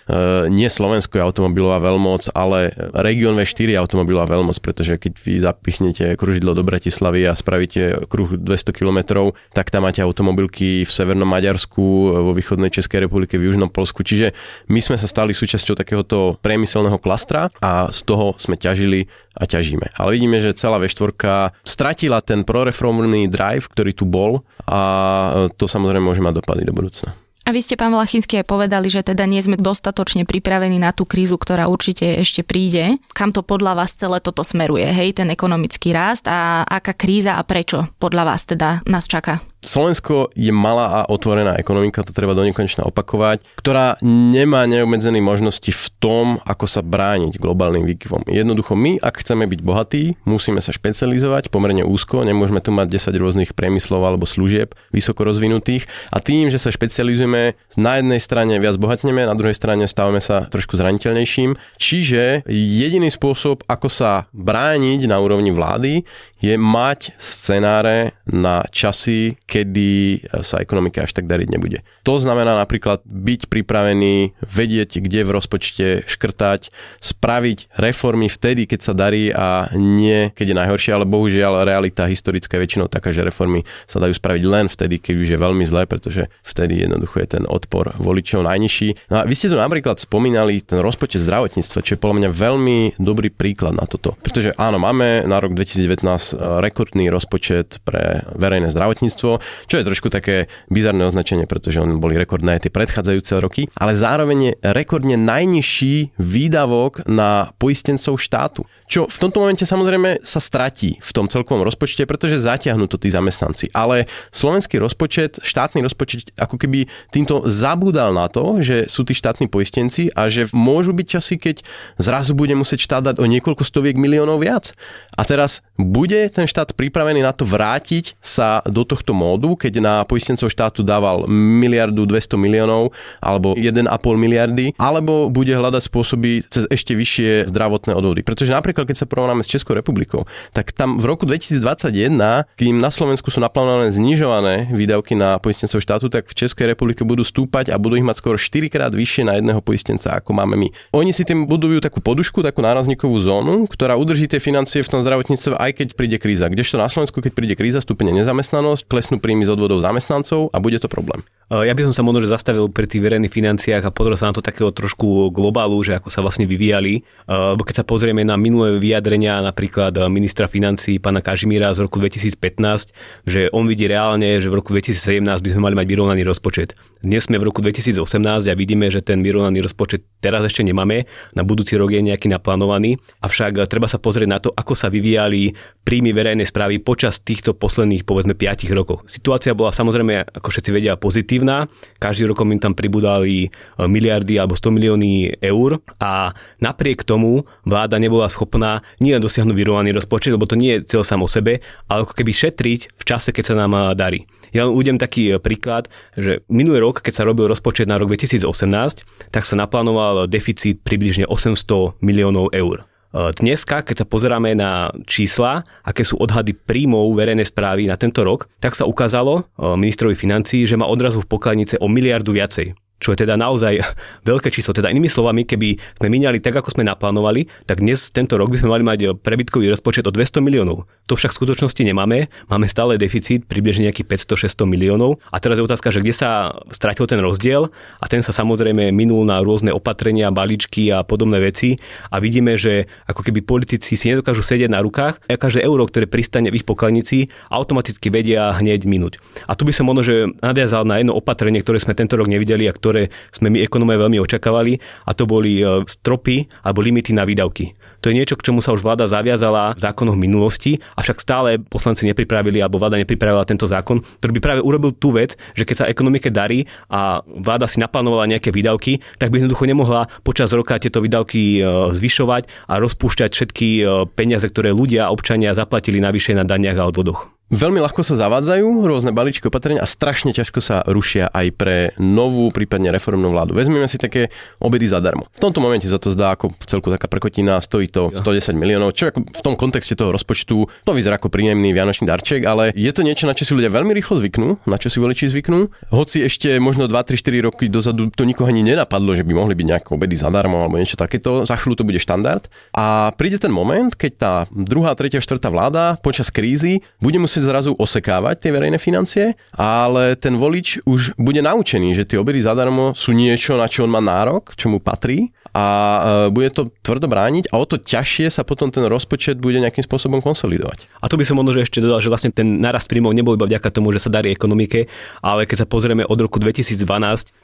nie 0.55 0.71
Slovensko 0.71 1.19
je 1.19 1.27
automobilová 1.27 1.83
veľmoc, 1.83 2.31
ale 2.31 2.71
región 2.95 3.35
V4 3.35 3.75
je 3.75 3.79
automobilová 3.83 4.39
veľmoc, 4.39 4.63
pretože 4.63 5.03
keď 5.03 5.13
vy 5.19 5.35
zapichnete 5.43 6.15
kružidlo 6.15 6.55
do 6.55 6.63
Bratislavy 6.63 7.27
a 7.27 7.35
spravíte 7.35 8.07
kruh 8.07 8.39
200 8.39 8.71
km, 8.71 9.35
tak 9.51 9.75
tam 9.75 9.91
máte 9.91 9.99
automobilky 9.99 10.87
v 10.93 10.99
severnom 11.01 11.25
Maďarsku, 11.25 11.81
vo 12.21 12.37
východnej 12.37 12.69
Českej 12.69 13.09
republike, 13.09 13.41
v 13.41 13.49
južnom 13.49 13.73
Polsku. 13.73 14.05
Čiže 14.05 14.37
my 14.69 14.85
sme 14.85 15.01
sa 15.01 15.09
stali 15.09 15.33
súčasťou 15.33 15.73
takéhoto 15.73 16.37
priemyselného 16.45 17.01
klastra 17.01 17.49
a 17.65 17.89
z 17.89 18.05
toho 18.05 18.37
sme 18.37 18.61
ťažili 18.61 19.09
a 19.33 19.49
ťažíme. 19.49 19.97
Ale 19.97 20.21
vidíme, 20.21 20.45
že 20.45 20.53
celá 20.53 20.77
V4 20.77 21.17
stratila 21.65 22.21
ten 22.21 22.45
proreformný 22.45 23.33
drive, 23.33 23.65
ktorý 23.73 23.97
tu 23.97 24.05
bol 24.05 24.45
a 24.69 25.49
to 25.57 25.65
samozrejme 25.65 26.05
môže 26.05 26.21
mať 26.21 26.45
dopady 26.45 26.69
do 26.69 26.77
budúcna. 26.77 27.17
A 27.43 27.51
vy 27.51 27.59
ste, 27.59 27.75
pán 27.75 27.91
Vlachinský, 27.91 28.39
aj 28.39 28.47
povedali, 28.47 28.87
že 28.87 29.03
teda 29.03 29.27
nie 29.27 29.43
sme 29.43 29.59
dostatočne 29.59 30.23
pripravení 30.23 30.79
na 30.79 30.95
tú 30.95 31.03
krízu, 31.03 31.35
ktorá 31.35 31.67
určite 31.67 32.23
ešte 32.23 32.47
príde. 32.47 33.03
Kam 33.11 33.35
to 33.35 33.43
podľa 33.43 33.83
vás 33.83 33.99
celé 33.99 34.23
toto 34.23 34.47
smeruje, 34.47 34.87
hej, 34.87 35.19
ten 35.19 35.27
ekonomický 35.27 35.91
rast 35.91 36.31
a 36.31 36.63
aká 36.63 36.95
kríza 36.95 37.35
a 37.35 37.43
prečo 37.43 37.91
podľa 37.99 38.23
vás 38.31 38.47
teda 38.47 38.87
nás 38.87 39.11
čaká? 39.11 39.43
Slovensko 39.63 40.35
je 40.35 40.51
malá 40.51 40.91
a 40.91 41.01
otvorená 41.07 41.55
ekonomika, 41.55 42.03
to 42.03 42.11
treba 42.11 42.35
do 42.35 42.43
nekonečna 42.43 42.83
opakovať, 42.83 43.47
ktorá 43.55 43.95
nemá 44.03 44.67
neobmedzené 44.67 45.23
možnosti 45.23 45.71
v 45.71 45.87
tom, 46.03 46.27
ako 46.43 46.67
sa 46.67 46.83
brániť 46.83 47.39
globálnym 47.39 47.87
výkyvom. 47.87 48.27
Jednoducho 48.27 48.75
my, 48.75 48.99
ak 48.99 49.23
chceme 49.23 49.47
byť 49.47 49.61
bohatí, 49.63 50.19
musíme 50.27 50.59
sa 50.59 50.75
špecializovať 50.75 51.47
pomerne 51.55 51.87
úzko, 51.87 52.27
nemôžeme 52.27 52.59
tu 52.59 52.75
mať 52.75 52.91
10 52.91 53.23
rôznych 53.23 53.51
priemyslov 53.55 54.03
alebo 54.03 54.27
služieb 54.27 54.75
vysoko 54.91 55.23
rozvinutých 55.23 55.87
a 56.11 56.19
tým, 56.19 56.51
že 56.51 56.59
sa 56.59 56.75
špecializujeme, 56.75 57.55
na 57.79 57.93
jednej 58.03 58.19
strane 58.19 58.59
viac 58.59 58.75
bohatneme, 58.83 59.23
na 59.23 59.39
druhej 59.39 59.55
strane 59.55 59.87
stávame 59.87 60.19
sa 60.19 60.51
trošku 60.51 60.75
zraniteľnejším. 60.75 61.55
Čiže 61.79 62.51
jediný 62.51 63.15
spôsob, 63.15 63.63
ako 63.71 63.87
sa 63.87 64.27
brániť 64.35 65.07
na 65.07 65.23
úrovni 65.23 65.55
vlády, 65.55 66.03
je 66.43 66.59
mať 66.59 67.15
scenáre 67.23 68.19
na 68.27 68.67
časy, 68.75 69.39
kedy 69.53 70.25
sa 70.41 70.65
ekonomika 70.65 71.05
až 71.05 71.13
tak 71.13 71.29
dariť 71.29 71.49
nebude. 71.53 71.85
To 72.09 72.17
znamená 72.17 72.57
napríklad 72.57 73.05
byť 73.05 73.53
pripravený, 73.53 74.33
vedieť, 74.41 75.05
kde 75.05 75.21
v 75.29 75.31
rozpočte 75.37 75.87
škrtať, 76.09 76.73
spraviť 77.05 77.77
reformy 77.77 78.33
vtedy, 78.33 78.65
keď 78.65 78.81
sa 78.81 78.97
darí 78.97 79.29
a 79.29 79.69
nie, 79.77 80.33
keď 80.33 80.47
je 80.49 80.57
najhoršie, 80.57 80.93
ale 80.97 81.05
bohužiaľ 81.05 81.69
realita 81.69 82.09
historická 82.09 82.57
je 82.57 82.65
väčšinou 82.65 82.89
taká, 82.89 83.13
že 83.13 83.21
reformy 83.21 83.69
sa 83.85 84.01
dajú 84.01 84.17
spraviť 84.17 84.43
len 84.49 84.73
vtedy, 84.73 84.97
keď 84.97 85.15
už 85.21 85.29
je 85.37 85.39
veľmi 85.39 85.65
zlé, 85.69 85.85
pretože 85.85 86.33
vtedy 86.41 86.81
jednoducho 86.89 87.21
je 87.21 87.29
ten 87.37 87.45
odpor 87.45 87.93
voličov 88.01 88.49
najnižší. 88.49 89.13
No 89.13 89.21
a 89.21 89.29
vy 89.29 89.37
ste 89.37 89.53
tu 89.53 89.61
napríklad 89.61 90.01
spomínali 90.01 90.65
ten 90.65 90.81
rozpočet 90.81 91.21
zdravotníctva, 91.21 91.85
čo 91.85 91.93
je 91.93 92.01
podľa 92.01 92.25
mňa 92.25 92.31
veľmi 92.33 92.79
dobrý 92.97 93.29
príklad 93.29 93.77
na 93.77 93.85
toto. 93.85 94.17
Pretože 94.25 94.57
áno, 94.57 94.81
máme 94.81 95.29
na 95.29 95.37
rok 95.43 95.53
2019 95.53 96.63
rekordný 96.65 97.13
rozpočet 97.13 97.83
pre 97.85 98.25
verejné 98.33 98.73
zdravotníctvo, 98.73 99.42
čo 99.67 99.81
je 99.81 99.87
trošku 99.87 100.09
také 100.09 100.51
bizarné 100.69 101.09
označenie, 101.09 101.49
pretože 101.49 101.81
oni 101.81 101.99
boli 101.99 102.15
rekordné 102.17 102.61
tie 102.63 102.71
predchádzajúce 102.71 103.33
roky, 103.41 103.63
ale 103.77 103.97
zároveň 103.97 104.39
je 104.39 104.53
rekordne 104.75 105.17
najnižší 105.17 106.17
výdavok 106.21 107.07
na 107.09 107.51
poistencov 107.57 108.21
štátu. 108.21 108.69
Čo 108.93 109.09
v 109.09 109.19
tomto 109.19 109.41
momente 109.41 109.65
samozrejme 109.65 110.21
sa 110.21 110.37
stratí 110.37 111.01
v 111.01 111.11
tom 111.17 111.25
celkovom 111.25 111.65
rozpočte, 111.65 112.05
pretože 112.05 112.45
zatiahnu 112.45 112.85
to 112.93 113.01
tí 113.01 113.09
zamestnanci. 113.09 113.73
Ale 113.73 114.05
slovenský 114.29 114.77
rozpočet, 114.77 115.41
štátny 115.41 115.81
rozpočet 115.81 116.37
ako 116.37 116.61
keby 116.61 116.85
týmto 117.09 117.49
zabúdal 117.49 118.13
na 118.13 118.29
to, 118.29 118.61
že 118.61 118.93
sú 118.93 119.09
tí 119.09 119.17
štátni 119.17 119.49
poistenci 119.49 120.13
a 120.13 120.29
že 120.29 120.53
môžu 120.53 120.93
byť 120.93 121.07
časy, 121.09 121.35
keď 121.41 121.57
zrazu 121.97 122.37
bude 122.37 122.53
musieť 122.53 122.85
štát 122.85 123.03
dať 123.13 123.17
o 123.17 123.25
niekoľko 123.25 123.65
stoviek 123.65 123.97
miliónov 123.97 124.45
viac. 124.45 124.77
A 125.17 125.25
teraz 125.25 125.65
bude 125.81 126.29
ten 126.29 126.45
štát 126.45 126.77
pripravený 126.77 127.25
na 127.25 127.33
to 127.33 127.49
vrátiť 127.49 128.21
sa 128.21 128.61
do 128.69 128.85
tohto 128.85 129.17
módu, 129.17 129.32
keď 129.39 129.73
na 129.79 129.95
poistencov 130.03 130.51
štátu 130.51 130.83
dával 130.83 131.29
miliardu 131.31 132.05
200 132.09 132.37
miliónov 132.41 132.91
alebo 133.23 133.55
1,5 133.55 133.87
miliardy, 134.17 134.75
alebo 134.77 135.31
bude 135.31 135.53
hľadať 135.53 135.83
spôsoby 135.87 136.43
cez 136.49 136.67
ešte 136.69 136.97
vyššie 136.97 137.51
zdravotné 137.51 137.93
odvody. 137.95 138.25
Pretože 138.25 138.53
napríklad, 138.53 138.89
keď 138.89 139.05
sa 139.05 139.07
porovnáme 139.07 139.45
s 139.45 139.49
Českou 139.51 139.77
republikou, 139.77 140.25
tak 140.57 140.73
tam 140.73 140.97
v 140.99 141.05
roku 141.07 141.29
2021, 141.29 142.17
kým 142.57 142.81
na 142.81 142.91
Slovensku 142.91 143.29
sú 143.29 143.39
naplánované 143.43 143.93
znižované 143.93 144.73
výdavky 144.73 145.15
na 145.15 145.37
poistencov 145.37 145.83
štátu, 145.83 146.09
tak 146.09 146.31
v 146.31 146.35
Českej 146.35 146.73
republike 146.73 147.05
budú 147.05 147.27
stúpať 147.27 147.71
a 147.71 147.77
budú 147.77 148.01
ich 148.01 148.07
mať 148.07 148.19
skoro 148.19 148.37
4 148.41 148.73
krát 148.73 148.93
vyššie 148.95 149.29
na 149.29 149.37
jedného 149.39 149.61
poistenca, 149.61 150.17
ako 150.17 150.33
máme 150.33 150.57
my. 150.57 150.69
Oni 150.97 151.13
si 151.13 151.27
tým 151.27 151.45
budujú 151.45 151.83
takú 151.85 152.01
podušku, 152.01 152.41
takú 152.41 152.65
nárazníkovú 152.65 153.17
zónu, 153.21 153.69
ktorá 153.69 153.99
udrží 153.99 154.31
tie 154.31 154.41
financie 154.41 154.81
v 154.81 154.89
tom 154.89 155.01
zdravotníctve, 155.05 155.59
aj 155.59 155.71
keď 155.77 155.89
príde 155.93 156.17
kríza. 156.17 156.49
Kdežto 156.49 156.81
na 156.81 156.89
Slovensku, 156.89 157.21
keď 157.21 157.33
príde 157.35 157.55
kríza, 157.59 157.83
stupne 157.83 158.15
nezamestnanosť, 158.15 158.87
klesnú 158.89 159.12
príjmy 159.19 159.49
z 159.49 159.57
odvodov 159.57 159.83
zamestnancov 159.83 160.53
a 160.53 160.61
bude 160.63 160.79
to 160.79 160.87
problém. 160.87 161.25
Ja 161.53 161.77
by 161.77 161.85
som 161.85 161.93
sa 161.93 162.01
možno 162.01 162.25
zastavil 162.25 162.73
pri 162.73 162.89
tých 162.89 163.05
verejných 163.05 163.29
financiách 163.29 163.85
a 163.85 163.93
pozrel 163.93 164.17
sa 164.17 164.33
na 164.33 164.37
to 164.37 164.41
takého 164.41 164.73
trošku 164.73 165.29
globálu, 165.29 165.85
že 165.85 166.01
ako 166.01 166.09
sa 166.09 166.25
vlastne 166.25 166.49
vyvíjali. 166.49 167.05
Lebo 167.29 167.61
keď 167.61 167.83
sa 167.83 167.85
pozrieme 167.85 168.25
na 168.25 168.41
minulé 168.41 168.81
vyjadrenia 168.81 169.45
napríklad 169.45 169.93
ministra 170.09 170.49
financí 170.49 170.97
pána 170.97 171.21
Kažimíra 171.21 171.69
z 171.77 171.85
roku 171.85 172.01
2015, 172.01 172.97
že 173.29 173.53
on 173.53 173.69
vidí 173.69 173.85
reálne, 173.85 174.41
že 174.41 174.49
v 174.49 174.65
roku 174.65 174.73
2017 174.73 175.21
by 175.29 175.49
sme 175.53 175.61
mali 175.61 175.77
mať 175.77 175.87
vyrovnaný 175.93 176.25
rozpočet. 176.25 176.73
Dnes 177.03 177.27
sme 177.27 177.35
v 177.35 177.51
roku 177.51 177.59
2018 177.59 177.99
a 178.47 178.55
vidíme, 178.55 178.87
že 178.87 179.03
ten 179.03 179.27
vyrovnaný 179.27 179.67
rozpočet 179.67 180.07
teraz 180.23 180.47
ešte 180.47 180.63
nemáme, 180.63 181.11
na 181.35 181.43
budúci 181.43 181.75
rok 181.75 181.91
je 181.91 181.99
nejaký 181.99 182.31
naplánovaný, 182.31 182.95
avšak 183.19 183.59
treba 183.67 183.91
sa 183.91 183.99
pozrieť 183.99 184.29
na 184.31 184.39
to, 184.39 184.55
ako 184.55 184.79
sa 184.79 184.87
vyvíjali 184.87 185.51
príjmy 185.83 186.15
verejnej 186.15 186.47
správy 186.47 186.79
počas 186.79 187.19
týchto 187.19 187.59
posledných 187.59 188.07
povedzme 188.07 188.39
5 188.39 188.71
rokov. 188.71 189.03
Situácia 189.11 189.51
bola 189.51 189.75
samozrejme, 189.75 190.31
ako 190.31 190.47
všetci 190.47 190.71
vedia, 190.71 190.95
pozitívna. 190.95 191.67
Každý 191.99 192.31
rokom 192.31 192.55
im 192.55 192.63
tam 192.63 192.79
pribudali 192.79 193.51
e, 193.51 193.83
miliardy 193.83 194.39
alebo 194.39 194.55
100 194.55 194.71
milióny 194.71 195.43
eur 195.43 195.83
a 195.99 196.31
napriek 196.63 197.03
tomu 197.03 197.43
vláda 197.67 197.99
nebola 197.99 198.31
schopná 198.31 198.79
nie 199.03 199.19
dosiahnuť 199.19 199.59
vyrovnaný 199.59 199.91
rozpočet, 199.91 200.39
lebo 200.39 200.47
to 200.47 200.55
nie 200.55 200.79
je 200.79 200.95
cieľ 200.95 201.03
sám 201.03 201.27
o 201.27 201.27
sebe, 201.27 201.67
ale 201.91 202.07
ako 202.07 202.15
keby 202.15 202.31
šetriť 202.31 202.95
v 202.95 203.03
čase, 203.03 203.35
keď 203.35 203.45
sa 203.51 203.55
nám 203.59 203.75
e, 203.75 203.83
darí. 203.99 204.23
Ja 204.53 204.69
len 204.69 204.77
ujdem 204.77 205.01
taký 205.01 205.41
príklad, 205.41 205.89
že 206.13 206.45
minulý 206.53 206.85
rok, 206.85 207.01
keď 207.01 207.13
sa 207.21 207.27
robil 207.27 207.49
rozpočet 207.49 207.89
na 207.89 207.97
rok 207.97 208.13
2018, 208.13 209.33
tak 209.33 209.49
sa 209.49 209.55
naplánoval 209.57 210.29
deficit 210.29 210.85
približne 210.85 211.25
800 211.25 211.97
miliónov 212.05 212.53
eur. 212.53 212.85
Dneska, 213.13 213.85
keď 213.85 214.05
sa 214.05 214.07
pozeráme 214.09 214.57
na 214.57 214.89
čísla, 215.05 215.69
aké 215.85 216.01
sú 216.01 216.17
odhady 216.17 216.57
príjmov 216.57 217.13
verejnej 217.13 217.45
správy 217.45 217.85
na 217.85 218.01
tento 218.01 218.25
rok, 218.25 218.49
tak 218.57 218.73
sa 218.73 218.89
ukázalo 218.89 219.45
ministrovi 219.61 220.17
financí, 220.17 220.65
že 220.65 220.81
má 220.81 220.89
odrazu 220.89 221.21
v 221.21 221.29
pokladnice 221.29 221.77
o 221.77 221.93
miliardu 221.93 222.33
viacej 222.33 222.73
čo 223.03 223.11
je 223.11 223.27
teda 223.27 223.35
naozaj 223.35 223.83
veľké 224.31 224.55
číslo. 224.55 224.71
Teda 224.71 224.95
inými 224.95 225.11
slovami, 225.11 225.43
keby 225.43 225.99
sme 225.99 226.07
minali 226.07 226.39
tak, 226.39 226.55
ako 226.55 226.79
sme 226.79 226.87
naplánovali, 226.87 227.51
tak 227.67 227.83
dnes 227.83 228.15
tento 228.15 228.39
rok 228.39 228.55
by 228.55 228.63
sme 228.63 228.71
mali 228.71 228.87
mať 228.87 229.19
prebytkový 229.19 229.67
rozpočet 229.75 230.07
o 230.07 230.15
200 230.15 230.39
miliónov. 230.39 230.87
To 231.11 231.19
však 231.19 231.35
v 231.35 231.39
skutočnosti 231.43 231.83
nemáme. 231.83 232.31
Máme 232.47 232.71
stále 232.71 232.95
deficit 232.95 233.51
približne 233.51 233.91
nejakých 233.91 234.07
500-600 234.31 234.71
miliónov. 234.71 235.19
A 235.35 235.43
teraz 235.43 235.59
je 235.59 235.67
otázka, 235.67 235.91
že 235.91 235.99
kde 235.99 236.15
sa 236.15 236.55
stratil 236.71 237.11
ten 237.11 237.19
rozdiel 237.19 237.75
a 237.99 238.05
ten 238.07 238.23
sa 238.23 238.31
samozrejme 238.31 238.95
minul 238.95 239.27
na 239.27 239.43
rôzne 239.43 239.75
opatrenia, 239.75 240.31
balíčky 240.31 240.95
a 240.95 241.03
podobné 241.03 241.43
veci. 241.43 241.81
A 242.15 242.23
vidíme, 242.23 242.55
že 242.55 242.87
ako 243.11 243.27
keby 243.27 243.43
politici 243.43 243.99
si 243.99 244.07
nedokážu 244.13 244.47
sedieť 244.47 244.71
na 244.71 244.79
rukách 244.85 245.19
a 245.27 245.35
každé 245.35 245.65
euro, 245.67 245.89
ktoré 245.89 246.07
pristane 246.07 246.53
v 246.53 246.63
ich 246.63 246.67
pokladnici, 246.69 247.33
automaticky 247.51 248.13
vedia 248.13 248.55
hneď 248.55 248.85
minúť. 248.87 249.19
A 249.49 249.57
tu 249.59 249.67
by 249.67 249.73
som 249.75 249.89
možno, 249.89 250.05
že 250.05 250.15
nadviazal 250.45 250.85
na 250.85 251.01
jedno 251.01 251.17
opatrenie, 251.17 251.65
ktoré 251.65 251.81
sme 251.81 251.97
tento 251.97 252.15
rok 252.15 252.29
nevideli 252.29 252.69
a 252.69 252.77
ktoré 252.77 252.92
ktoré 252.93 253.09
sme 253.33 253.49
my 253.49 253.65
ekonóme 253.65 253.97
veľmi 253.97 254.21
očakávali 254.21 254.77
a 255.09 255.17
to 255.17 255.25
boli 255.25 255.65
e, 255.65 255.89
stropy 255.89 256.45
alebo 256.61 256.85
limity 256.85 257.17
na 257.17 257.25
výdavky. 257.25 257.73
To 258.05 258.13
je 258.13 258.19
niečo, 258.21 258.37
k 258.37 258.45
čomu 258.53 258.61
sa 258.61 258.77
už 258.77 258.85
vláda 258.85 259.09
zaviazala 259.09 259.73
v 259.73 259.81
zákonoch 259.81 260.19
minulosti, 260.19 260.77
avšak 261.01 261.25
stále 261.25 261.57
poslanci 261.57 262.05
nepripravili 262.05 262.61
alebo 262.61 262.77
vláda 262.77 263.01
nepripravila 263.01 263.49
tento 263.49 263.65
zákon, 263.65 264.05
ktorý 264.21 264.33
by 264.37 264.41
práve 264.45 264.61
urobil 264.61 264.93
tú 264.93 265.17
vec, 265.17 265.41
že 265.57 265.65
keď 265.65 265.77
sa 265.81 265.89
ekonomike 265.89 266.29
darí 266.29 266.69
a 266.93 267.25
vláda 267.25 267.65
si 267.65 267.81
naplánovala 267.81 268.29
nejaké 268.29 268.53
výdavky, 268.53 269.01
tak 269.17 269.33
by 269.33 269.41
jednoducho 269.41 269.65
nemohla 269.65 270.13
počas 270.21 270.53
roka 270.53 270.77
tieto 270.77 271.01
výdavky 271.01 271.63
e, 271.63 271.89
zvyšovať 271.97 272.69
a 272.69 272.77
rozpúšťať 272.77 273.31
všetky 273.33 273.69
e, 273.81 273.83
peniaze, 274.13 274.45
ktoré 274.45 274.77
ľudia, 274.77 275.09
občania 275.09 275.57
zaplatili 275.57 275.97
navyše 275.97 276.37
na 276.37 276.45
daniach 276.45 276.77
a 276.77 276.85
odvodoch. 276.91 277.33
Veľmi 277.53 277.85
ľahko 277.85 278.01
sa 278.01 278.17
zavádzajú 278.17 278.65
rôzne 278.89 279.13
balíčky 279.13 279.45
opatrenia 279.45 279.85
a 279.85 279.89
strašne 279.89 280.33
ťažko 280.33 280.65
sa 280.65 280.81
rušia 280.89 281.29
aj 281.29 281.47
pre 281.53 281.77
novú, 282.01 282.49
prípadne 282.49 282.89
reformnú 282.89 283.29
vládu. 283.29 283.53
Vezmeme 283.53 283.85
si 283.85 284.01
také 284.01 284.33
obedy 284.57 284.89
zadarmo. 284.89 285.29
V 285.37 285.43
tomto 285.45 285.61
momente 285.61 285.85
za 285.85 286.01
to 286.01 286.09
zdá 286.09 286.33
ako 286.33 286.57
v 286.57 286.65
celku 286.65 286.89
taká 286.89 287.13
prekotina, 287.13 287.61
stojí 287.61 287.93
to 287.93 288.09
110 288.09 288.57
miliónov, 288.57 288.97
čo 288.97 289.13
ako 289.13 289.29
v 289.37 289.43
tom 289.45 289.61
kontexte 289.61 289.93
toho 289.93 290.17
rozpočtu 290.17 290.65
to 290.65 290.91
vyzerá 290.97 291.21
ako 291.21 291.29
príjemný 291.29 291.77
vianočný 291.77 292.09
darček, 292.09 292.41
ale 292.49 292.73
je 292.73 292.89
to 292.89 293.05
niečo, 293.05 293.29
na 293.29 293.37
čo 293.37 293.45
si 293.45 293.53
ľudia 293.53 293.69
veľmi 293.69 293.93
rýchlo 294.01 294.17
zvyknú, 294.17 294.65
na 294.65 294.81
čo 294.81 294.89
si 294.89 294.97
voliči 294.97 295.29
zvyknú. 295.29 295.93
Hoci 295.93 296.25
ešte 296.25 296.57
možno 296.57 296.89
2, 296.89 296.97
3, 296.97 297.21
4 297.21 297.53
roky 297.53 297.69
dozadu 297.69 298.09
to 298.17 298.25
nikoho 298.25 298.49
ani 298.49 298.65
nenapadlo, 298.65 299.13
že 299.13 299.29
by 299.29 299.37
mohli 299.37 299.53
byť 299.53 299.67
nejaké 299.77 299.89
obedy 299.93 300.17
zadarmo 300.17 300.57
alebo 300.65 300.81
niečo 300.81 300.97
takéto, 300.97 301.45
za 301.45 301.61
chvíľu 301.61 301.77
to 301.77 301.85
bude 301.85 302.01
štandard. 302.01 302.49
A 302.73 303.13
príde 303.13 303.37
ten 303.37 303.53
moment, 303.53 303.93
keď 303.93 304.13
tá 304.17 304.33
druhá, 304.49 304.97
tretia, 304.97 305.21
štvrtá 305.21 305.53
vláda 305.53 306.01
počas 306.01 306.33
krízy 306.33 306.81
bude 306.97 307.21
musieť 307.21 307.42
zrazu 307.43 307.75
osekávať 307.77 308.49
tie 308.49 308.55
verejné 308.55 308.79
financie, 308.79 309.35
ale 309.55 310.15
ten 310.17 310.39
volič 310.39 310.83
už 310.87 311.19
bude 311.19 311.43
naučený, 311.43 311.99
že 311.99 312.07
tie 312.07 312.19
obedy 312.19 312.41
zadarmo 312.41 312.95
sú 312.95 313.13
niečo, 313.13 313.59
na 313.59 313.67
čo 313.67 313.85
on 313.85 313.93
má 313.93 314.01
nárok, 314.01 314.55
čo 314.55 314.71
mu 314.71 314.79
patrí 314.79 315.29
a 315.53 315.67
e, 315.69 316.33
bude 316.33 316.49
to 316.49 316.73
tvrdo 316.81 317.07
brániť 317.07 317.53
a 317.53 317.61
o 317.61 317.65
to 317.69 317.77
ťažšie 317.77 318.33
sa 318.33 318.43
potom 318.43 318.73
ten 318.73 318.89
rozpočet 318.89 319.37
bude 319.37 319.61
nejakým 319.61 319.85
spôsobom 319.85 320.25
konsolidovať. 320.25 320.89
A 321.05 321.13
tu 321.13 321.21
by 321.21 321.25
som 321.29 321.37
možno 321.37 321.61
ešte 321.61 321.85
dodal, 321.85 322.01
že 322.01 322.09
vlastne 322.09 322.33
ten 322.33 322.59
narast 322.59 322.89
príjmov 322.89 323.13
nebol 323.13 323.37
iba 323.37 323.45
vďaka 323.45 323.69
tomu, 323.69 323.93
že 323.93 324.01
sa 324.01 324.09
darí 324.09 324.33
ekonomike, 324.33 324.89
ale 325.21 325.45
keď 325.45 325.65
sa 325.65 325.67
pozrieme 325.69 326.09
od 326.09 326.19
roku 326.19 326.41
2012, 326.41 326.81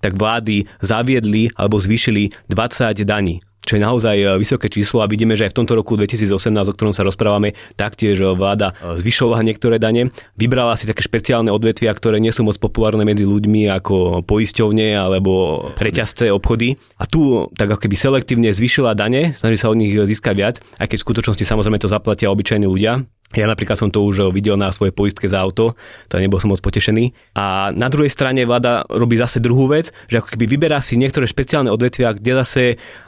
tak 0.01 0.13
vlády 0.17 0.65
zaviedli 0.81 1.53
alebo 1.53 1.77
zvýšili 1.77 2.33
20 2.49 3.05
daní 3.05 3.45
čo 3.69 3.77
je 3.77 3.85
naozaj 3.85 4.17
e, 4.17 4.27
vysoké 4.41 4.73
číslo 4.73 5.05
a 5.05 5.11
vidíme, 5.13 5.37
že 5.37 5.45
aj 5.45 5.53
v 5.53 5.59
tomto 5.61 5.77
roku 5.77 6.01
2018, 6.01 6.33
o 6.57 6.73
ktorom 6.73 6.97
sa 6.97 7.05
rozprávame, 7.05 7.53
taktiež 7.77 8.17
e, 8.17 8.33
vláda 8.33 8.73
e, 8.73 8.97
zvyšovala 8.97 9.45
niektoré 9.45 9.77
dane, 9.77 10.09
vybrala 10.41 10.73
si 10.81 10.89
také 10.89 11.05
špeciálne 11.05 11.53
odvetvia, 11.53 11.93
ktoré 11.93 12.17
nie 12.17 12.33
sú 12.33 12.49
moc 12.49 12.57
populárne 12.57 13.05
medzi 13.05 13.29
ľuďmi 13.29 13.69
ako 13.77 14.25
poisťovne 14.25 14.97
alebo 14.97 15.69
reťazce 15.77 16.33
obchody. 16.33 16.81
A 16.97 17.05
tu 17.05 17.53
tak 17.53 17.69
ako 17.69 17.85
keby 17.85 17.97
selektívne 18.01 18.49
zvyšila 18.57 18.97
dane, 18.97 19.37
snaží 19.37 19.61
sa 19.61 19.69
od 19.69 19.77
nich 19.77 19.93
získať 19.93 20.35
viac, 20.35 20.57
aj 20.81 20.89
keď 20.89 20.97
v 20.97 21.05
skutočnosti 21.05 21.45
samozrejme 21.45 21.77
to 21.77 21.93
zaplatia 21.93 22.33
obyčajní 22.33 22.65
ľudia. 22.65 23.05
Ja 23.37 23.45
napríklad 23.45 23.77
som 23.77 23.93
to 23.93 24.01
už 24.09 24.33
videl 24.33 24.57
na 24.57 24.73
svojej 24.73 24.97
poistke 24.97 25.29
za 25.29 25.45
auto, 25.45 25.77
to 26.09 26.17
nebol 26.17 26.41
som 26.41 26.49
moc 26.49 26.65
potešený. 26.65 27.37
A 27.37 27.69
na 27.77 27.93
druhej 27.93 28.09
strane 28.09 28.49
vláda 28.49 28.89
robí 28.89 29.21
zase 29.21 29.37
druhú 29.37 29.69
vec, 29.69 29.93
že 30.09 30.25
ako 30.25 30.33
keby 30.33 30.49
vyberá 30.49 30.81
si 30.81 30.97
niektoré 30.97 31.29
špeciálne 31.29 31.69
odvetvia, 31.69 32.17
kde 32.17 32.33
zase 32.41 32.63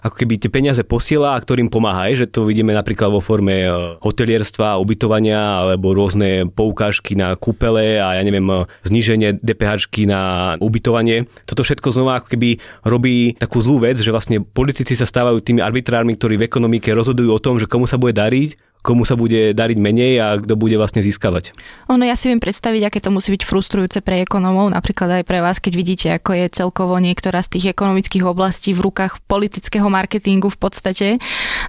ako 0.05 0.21
keby 0.21 0.37
tie 0.37 0.53
peniaze 0.53 0.85
posiela 0.85 1.33
a 1.33 1.41
ktorým 1.41 1.73
pomáha, 1.73 2.13
že 2.13 2.29
to 2.29 2.45
vidíme 2.45 2.77
napríklad 2.77 3.09
vo 3.09 3.25
forme 3.25 3.65
e, 3.65 3.69
hotelierstva, 4.05 4.77
ubytovania 4.77 5.65
alebo 5.65 5.97
rôzne 5.97 6.53
poukážky 6.53 7.17
na 7.17 7.33
kúpele 7.33 7.97
a 7.97 8.21
ja 8.21 8.23
neviem, 8.23 8.45
e, 8.45 8.69
zníženie 8.85 9.41
DPH 9.41 9.89
na 10.05 10.21
ubytovanie. 10.61 11.33
Toto 11.49 11.65
všetko 11.65 11.97
znova 11.97 12.21
ako 12.21 12.37
keby 12.37 12.61
robí 12.85 13.41
takú 13.41 13.65
zlú 13.65 13.89
vec, 13.89 13.97
že 13.97 14.13
vlastne 14.13 14.45
politici 14.45 14.93
sa 14.93 15.09
stávajú 15.09 15.41
tými 15.41 15.65
arbitrármi, 15.65 16.13
ktorí 16.21 16.37
v 16.37 16.45
ekonomike 16.45 16.93
rozhodujú 16.93 17.31
o 17.33 17.41
tom, 17.41 17.57
že 17.57 17.65
komu 17.65 17.89
sa 17.89 17.97
bude 17.97 18.13
dariť 18.13 18.70
komu 18.81 19.05
sa 19.05 19.14
bude 19.14 19.53
dariť 19.53 19.79
menej 19.79 20.12
a 20.21 20.27
kto 20.40 20.57
bude 20.57 20.77
vlastne 20.81 21.05
získavať. 21.05 21.53
Ono, 21.93 22.03
ja 22.03 22.16
si 22.16 22.33
viem 22.33 22.40
predstaviť, 22.40 22.88
aké 22.88 22.99
to 22.99 23.12
musí 23.12 23.31
byť 23.37 23.43
frustrujúce 23.45 24.01
pre 24.01 24.25
ekonomov, 24.25 24.73
napríklad 24.73 25.21
aj 25.21 25.25
pre 25.29 25.38
vás, 25.45 25.61
keď 25.61 25.73
vidíte, 25.77 26.09
ako 26.16 26.31
je 26.35 26.47
celkovo 26.49 26.97
niektorá 26.97 27.45
z 27.45 27.57
tých 27.61 27.77
ekonomických 27.77 28.25
oblastí 28.25 28.73
v 28.73 28.88
rukách 28.88 29.21
politického 29.29 29.87
marketingu 29.93 30.49
v 30.49 30.59
podstate. 30.59 31.09